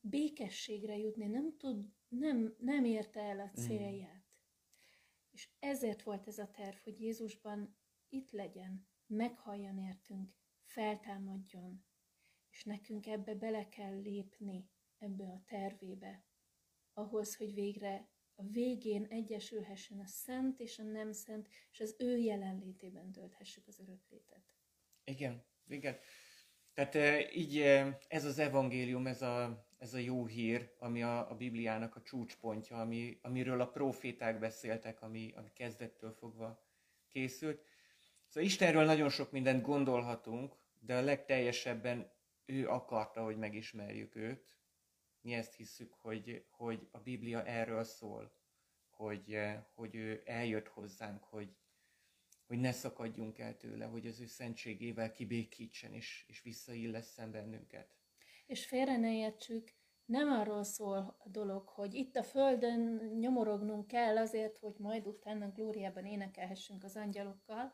békességre 0.00 0.96
jutni, 0.96 1.26
nem, 1.26 1.56
tud, 1.56 1.92
nem, 2.08 2.54
nem 2.58 2.84
érte 2.84 3.20
el 3.20 3.40
a 3.40 3.50
célját. 3.50 4.14
Mm. 4.14 4.30
És 5.30 5.50
ezért 5.58 6.02
volt 6.02 6.26
ez 6.26 6.38
a 6.38 6.50
terv, 6.50 6.76
hogy 6.76 7.00
Jézusban 7.00 7.76
itt 8.08 8.30
legyen, 8.30 8.88
meghalljon 9.06 9.78
értünk, 9.78 10.34
feltámadjon, 10.64 11.84
és 12.50 12.64
nekünk 12.64 13.06
ebbe 13.06 13.34
bele 13.34 13.68
kell 13.68 14.00
lépni, 14.00 14.70
ebbe 14.98 15.24
a 15.24 15.42
tervébe, 15.46 16.24
ahhoz, 16.92 17.36
hogy 17.36 17.54
végre 17.54 18.11
a 18.34 18.42
végén 18.42 19.06
egyesülhessen 19.10 19.98
a 19.98 20.06
szent 20.06 20.60
és 20.60 20.78
a 20.78 20.82
nem 20.82 21.12
szent, 21.12 21.48
és 21.72 21.80
az 21.80 21.94
ő 21.98 22.16
jelenlétében 22.16 23.12
tölthessük 23.12 23.66
az 23.66 23.80
öröklétet. 23.80 24.54
Igen, 25.04 25.44
igen. 25.68 25.96
Tehát 26.74 26.94
eh, 26.94 27.36
így 27.36 27.58
eh, 27.58 27.96
ez 28.08 28.24
az 28.24 28.38
evangélium, 28.38 29.06
ez 29.06 29.22
a, 29.22 29.66
ez 29.78 29.94
a 29.94 29.98
jó 29.98 30.26
hír, 30.26 30.72
ami 30.78 31.02
a, 31.02 31.30
a 31.30 31.34
Bibliának 31.34 31.96
a 31.96 32.02
csúcspontja, 32.02 32.80
ami, 32.80 33.18
amiről 33.22 33.60
a 33.60 33.70
proféták 33.70 34.38
beszéltek, 34.38 35.02
ami, 35.02 35.32
ami 35.36 35.52
kezdettől 35.52 36.12
fogva 36.12 36.62
készült. 37.08 37.64
Szóval 38.26 38.48
Istenről 38.48 38.84
nagyon 38.84 39.08
sok 39.08 39.30
mindent 39.30 39.62
gondolhatunk, 39.62 40.56
de 40.80 40.96
a 40.96 41.00
legteljesebben 41.00 42.12
ő 42.44 42.68
akarta, 42.68 43.24
hogy 43.24 43.36
megismerjük 43.36 44.16
őt, 44.16 44.44
mi 45.22 45.32
ezt 45.32 45.54
hiszük, 45.54 45.92
hogy, 45.92 46.46
hogy 46.50 46.88
a 46.90 46.98
Biblia 46.98 47.44
erről 47.44 47.84
szól, 47.84 48.32
hogy, 48.90 49.34
eh, 49.34 49.64
hogy 49.74 49.94
ő 49.94 50.22
eljött 50.24 50.68
hozzánk, 50.68 51.24
hogy, 51.24 51.56
hogy 52.46 52.58
ne 52.58 52.72
szakadjunk 52.72 53.38
el 53.38 53.56
tőle, 53.56 53.84
hogy 53.84 54.06
az 54.06 54.20
ő 54.20 54.26
szentségével 54.26 55.12
kibékítsen 55.12 55.92
és, 55.92 56.24
és 56.28 56.42
visszaillesszen 56.42 57.30
bennünket. 57.30 57.96
És 58.46 58.66
félre 58.66 58.96
ne 58.96 59.14
értsük, 59.16 59.74
nem 60.04 60.30
arról 60.30 60.64
szól 60.64 61.16
a 61.18 61.28
dolog, 61.28 61.68
hogy 61.68 61.94
itt 61.94 62.16
a 62.16 62.22
Földön 62.22 62.80
nyomorognunk 63.18 63.86
kell 63.86 64.16
azért, 64.16 64.58
hogy 64.58 64.74
majd 64.78 65.06
utána 65.06 65.50
glóriában 65.50 66.06
énekelhessünk 66.06 66.84
az 66.84 66.96
angyalokkal, 66.96 67.72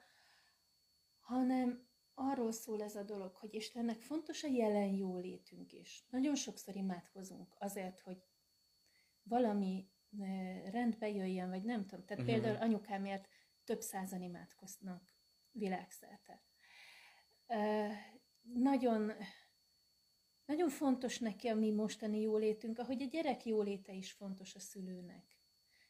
hanem 1.21 1.88
arról 2.19 2.53
szól 2.53 2.83
ez 2.83 2.97
a 2.97 3.03
dolog, 3.03 3.35
hogy 3.35 3.55
Istennek 3.55 4.01
fontos 4.01 4.45
a 4.45 4.49
jelen 4.49 4.89
jólétünk 4.89 5.73
is. 5.73 6.05
Nagyon 6.11 6.35
sokszor 6.35 6.77
imádkozunk 6.77 7.55
azért, 7.59 8.01
hogy 8.01 8.23
valami 9.23 9.89
rendbe 10.71 11.09
jöjjön, 11.09 11.49
vagy 11.49 11.63
nem 11.63 11.87
tudom. 11.87 12.05
Tehát 12.05 12.23
uh-huh. 12.23 12.39
például 12.39 12.63
anyukámért 12.63 13.29
több 13.65 13.81
százan 13.81 14.23
imádkoznak 14.23 15.17
világszerte. 15.51 16.43
Uh, 17.47 17.93
nagyon, 18.43 19.13
nagyon 20.45 20.69
fontos 20.69 21.19
neki 21.19 21.49
a 21.49 21.55
mi 21.55 21.71
mostani 21.71 22.21
jólétünk, 22.21 22.79
ahogy 22.79 23.03
a 23.03 23.07
gyerek 23.07 23.45
jóléte 23.45 23.93
is 23.93 24.13
fontos 24.13 24.55
a 24.55 24.59
szülőnek. 24.59 25.39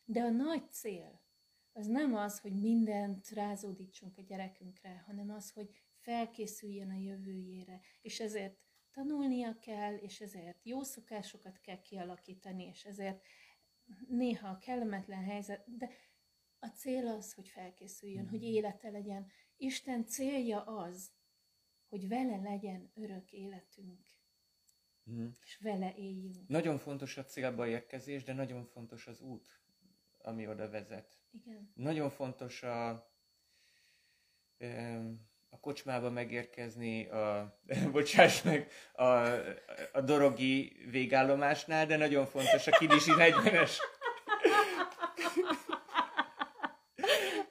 De 0.05 0.20
a 0.20 0.31
nagy 0.31 0.70
cél 0.70 1.20
az 1.72 1.87
nem 1.87 2.14
az, 2.14 2.41
hogy 2.41 2.61
mindent 2.61 3.29
rázódítsunk 3.29 4.18
a 4.18 4.22
gyerekünkre, 4.22 5.03
hanem 5.07 5.31
az, 5.31 5.51
hogy 5.51 5.70
felkészüljön 5.99 6.90
a 6.90 6.99
jövőjére, 6.99 7.80
és 8.01 8.20
ezért 8.20 8.59
tanulnia 8.90 9.59
kell, 9.59 9.94
és 9.94 10.20
ezért 10.20 10.64
jó 10.64 10.82
szokásokat 10.82 11.61
kell 11.61 11.80
kialakítani, 11.80 12.64
és 12.64 12.84
ezért 12.84 13.22
néha 14.09 14.59
kellemetlen 14.59 15.24
helyzet, 15.24 15.76
de 15.76 15.90
a 16.59 16.66
cél 16.66 17.07
az, 17.07 17.34
hogy 17.34 17.49
felkészüljön, 17.49 18.28
hogy 18.28 18.42
élete 18.42 18.90
legyen. 18.90 19.26
Isten 19.57 20.07
célja 20.07 20.64
az, 20.64 21.12
hogy 21.88 22.09
vele 22.09 22.36
legyen 22.36 22.90
örök 22.94 23.32
életünk. 23.32 24.07
Mm. 25.11 25.28
És 25.44 25.59
vele 25.59 25.94
éljünk. 25.96 26.49
Nagyon 26.49 26.78
fontos 26.78 27.16
a 27.16 27.24
célba 27.24 27.66
érkezés, 27.66 28.24
de 28.24 28.32
nagyon 28.32 28.64
fontos 28.64 29.07
az 29.07 29.20
út, 29.20 29.61
ami 30.18 30.49
oda 30.49 30.70
vezet. 30.70 31.20
Igen. 31.30 31.72
Nagyon 31.74 32.11
fontos 32.11 32.62
a, 32.62 33.11
a 35.51 35.61
kocsmába 35.61 36.11
megérkezni, 36.11 37.09
a, 37.09 37.59
bocsáss 37.92 38.42
meg, 38.42 38.70
a, 38.92 39.05
a 39.92 40.01
dorogi 40.05 40.76
végállomásnál, 40.90 41.86
de 41.86 41.96
nagyon 41.96 42.26
fontos 42.26 42.66
a 42.66 42.70
Kidisi 42.70 43.11
40-es. 43.16 43.72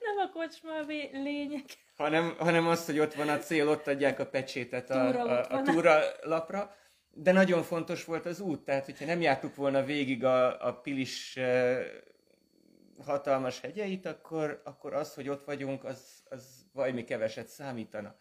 Nem 0.00 0.18
a 0.26 0.30
kocsma 0.32 0.80
lényeg. 1.12 1.64
Hanem, 1.96 2.34
hanem 2.38 2.66
az, 2.66 2.86
hogy 2.86 2.98
ott 2.98 3.14
van 3.14 3.28
a 3.28 3.38
cél, 3.38 3.68
ott 3.68 3.86
adják 3.86 4.18
a 4.18 4.26
pecsétet 4.26 4.90
a, 4.90 5.08
a, 5.08 5.46
a 5.50 5.62
túra 5.62 6.00
lapra. 6.22 6.74
De 7.10 7.32
nagyon 7.32 7.62
fontos 7.62 8.04
volt 8.04 8.26
az 8.26 8.40
út, 8.40 8.64
tehát 8.64 8.84
hogyha 8.84 9.04
nem 9.04 9.20
jártuk 9.20 9.54
volna 9.54 9.82
végig 9.82 10.24
a, 10.24 10.66
a 10.66 10.72
Pilis 10.72 11.38
hatalmas 13.04 13.60
hegyeit, 13.60 14.06
akkor, 14.06 14.60
akkor 14.64 14.94
az, 14.94 15.14
hogy 15.14 15.28
ott 15.28 15.44
vagyunk, 15.44 15.84
az, 15.84 16.22
az 16.28 16.57
valami 16.78 17.04
keveset 17.04 17.48
számítana. 17.48 18.16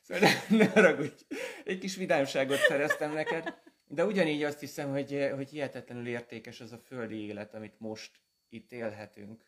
Szóval 0.00 0.28
ne, 0.48 0.56
ne 0.56 0.68
haragudj, 0.70 1.24
egy 1.64 1.78
kis 1.78 1.96
vidámságot 1.96 2.58
szereztem 2.58 3.12
neked, 3.12 3.54
de 3.86 4.04
ugyanígy 4.04 4.42
azt 4.42 4.60
hiszem, 4.60 4.90
hogy, 4.90 5.30
hogy 5.34 5.48
hihetetlenül 5.48 6.06
értékes 6.06 6.60
az 6.60 6.72
a 6.72 6.78
földi 6.78 7.16
élet, 7.16 7.54
amit 7.54 7.80
most 7.80 8.20
itt 8.48 8.72
élhetünk, 8.72 9.44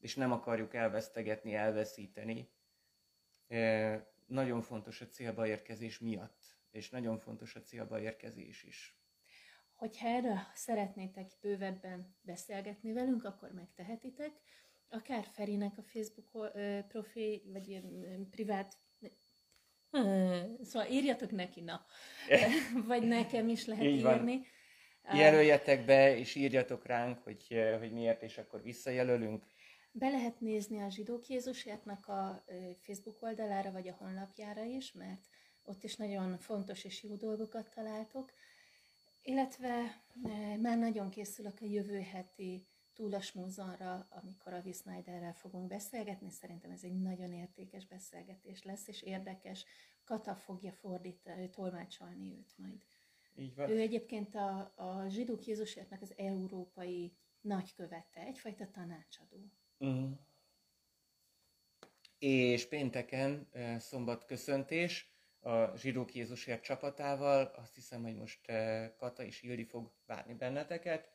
és 0.00 0.14
nem 0.14 0.32
akarjuk 0.32 0.74
elvesztegetni, 0.74 1.54
elveszíteni. 1.54 2.50
E, 3.48 4.12
nagyon 4.26 4.60
fontos 4.60 5.00
a 5.00 5.06
célba 5.06 5.46
érkezés 5.46 5.98
miatt, 5.98 6.44
és 6.70 6.90
nagyon 6.90 7.18
fontos 7.18 7.54
a 7.54 7.62
célba 7.62 8.00
érkezés 8.00 8.62
is. 8.62 8.96
Hogyha 9.74 10.08
erről 10.08 10.38
szeretnétek 10.54 11.30
bővebben 11.40 12.14
beszélgetni 12.20 12.92
velünk, 12.92 13.24
akkor 13.24 13.52
megtehetitek. 13.52 14.32
Akár 14.92 15.26
Ferinek 15.32 15.78
a 15.78 15.82
Facebook 15.82 16.52
profil, 16.88 17.40
vagy 17.52 17.68
ilyen 17.68 18.28
privát 18.30 18.76
Szóval 20.62 20.90
írjatok 20.90 21.30
neki, 21.30 21.60
na. 21.60 21.86
Vagy 22.86 23.02
nekem 23.02 23.48
is 23.48 23.66
lehet 23.66 23.84
Így 23.84 24.04
írni. 24.04 24.46
Van. 25.02 25.16
Jelöljetek 25.16 25.84
be, 25.84 26.16
és 26.16 26.34
írjatok 26.34 26.86
ránk, 26.86 27.18
hogy, 27.18 27.46
hogy 27.78 27.92
miért, 27.92 28.22
és 28.22 28.38
akkor 28.38 28.62
visszajelölünk. 28.62 29.44
Be 29.92 30.08
lehet 30.08 30.40
nézni 30.40 30.80
a 30.80 30.90
Zsidók 30.90 31.26
Jézusértnek 31.26 32.08
a 32.08 32.44
Facebook 32.80 33.22
oldalára, 33.22 33.72
vagy 33.72 33.88
a 33.88 33.96
honlapjára 33.98 34.64
is, 34.64 34.92
mert 34.92 35.26
ott 35.64 35.84
is 35.84 35.96
nagyon 35.96 36.38
fontos 36.38 36.84
és 36.84 37.02
jó 37.02 37.14
dolgokat 37.14 37.70
találtok. 37.74 38.32
Illetve 39.22 40.02
már 40.60 40.78
nagyon 40.78 41.10
készülök 41.10 41.60
a 41.60 41.66
jövő 41.66 42.00
heti 42.00 42.66
túlas 42.94 43.32
múzonra, 43.32 44.06
amikor 44.10 44.52
a 44.52 44.62
Snyderrel 44.72 45.34
fogunk 45.34 45.68
beszélgetni. 45.68 46.30
Szerintem 46.30 46.70
ez 46.70 46.84
egy 46.84 47.00
nagyon 47.00 47.32
értékes 47.32 47.86
beszélgetés 47.86 48.62
lesz, 48.62 48.88
és 48.88 49.02
érdekes. 49.02 49.64
Kata 50.04 50.34
fogja 50.34 50.72
fordítani, 50.72 51.50
tolmácsolni 51.50 52.32
őt 52.32 52.54
majd. 52.56 52.84
Így 53.36 53.54
van. 53.54 53.70
Ő 53.70 53.78
egyébként 53.78 54.34
a, 54.34 54.72
a 54.76 55.08
zsidók 55.08 55.44
Jézusértnek 55.44 56.02
az 56.02 56.14
európai 56.16 57.12
nagykövete, 57.40 58.20
egyfajta 58.20 58.70
tanácsadó. 58.70 59.52
Uh-huh. 59.78 60.10
És 62.18 62.66
pénteken 62.66 63.48
szombat 63.78 64.24
köszöntés, 64.24 65.12
a 65.42 65.76
Zsidók 65.76 66.14
Jézusért 66.14 66.62
csapatával. 66.62 67.44
Azt 67.56 67.74
hiszem, 67.74 68.02
hogy 68.02 68.16
most 68.16 68.46
Kata 68.96 69.24
és 69.24 69.42
Ildi 69.42 69.64
fog 69.64 69.92
várni 70.06 70.34
benneteket. 70.34 71.11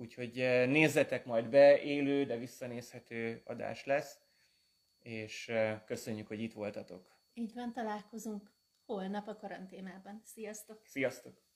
Úgyhogy 0.00 0.40
eh, 0.40 0.66
nézzetek 0.66 1.24
majd 1.24 1.48
be, 1.48 1.82
élő, 1.82 2.24
de 2.24 2.36
visszanézhető 2.36 3.42
adás 3.44 3.84
lesz, 3.84 4.18
és 4.98 5.48
eh, 5.48 5.80
köszönjük, 5.86 6.26
hogy 6.26 6.40
itt 6.40 6.52
voltatok. 6.52 7.16
Így 7.34 7.54
van, 7.54 7.72
találkozunk 7.72 8.50
holnap 8.84 9.28
a 9.28 9.36
karanténában. 9.36 10.20
Sziasztok! 10.24 10.80
Sziasztok! 10.84 11.47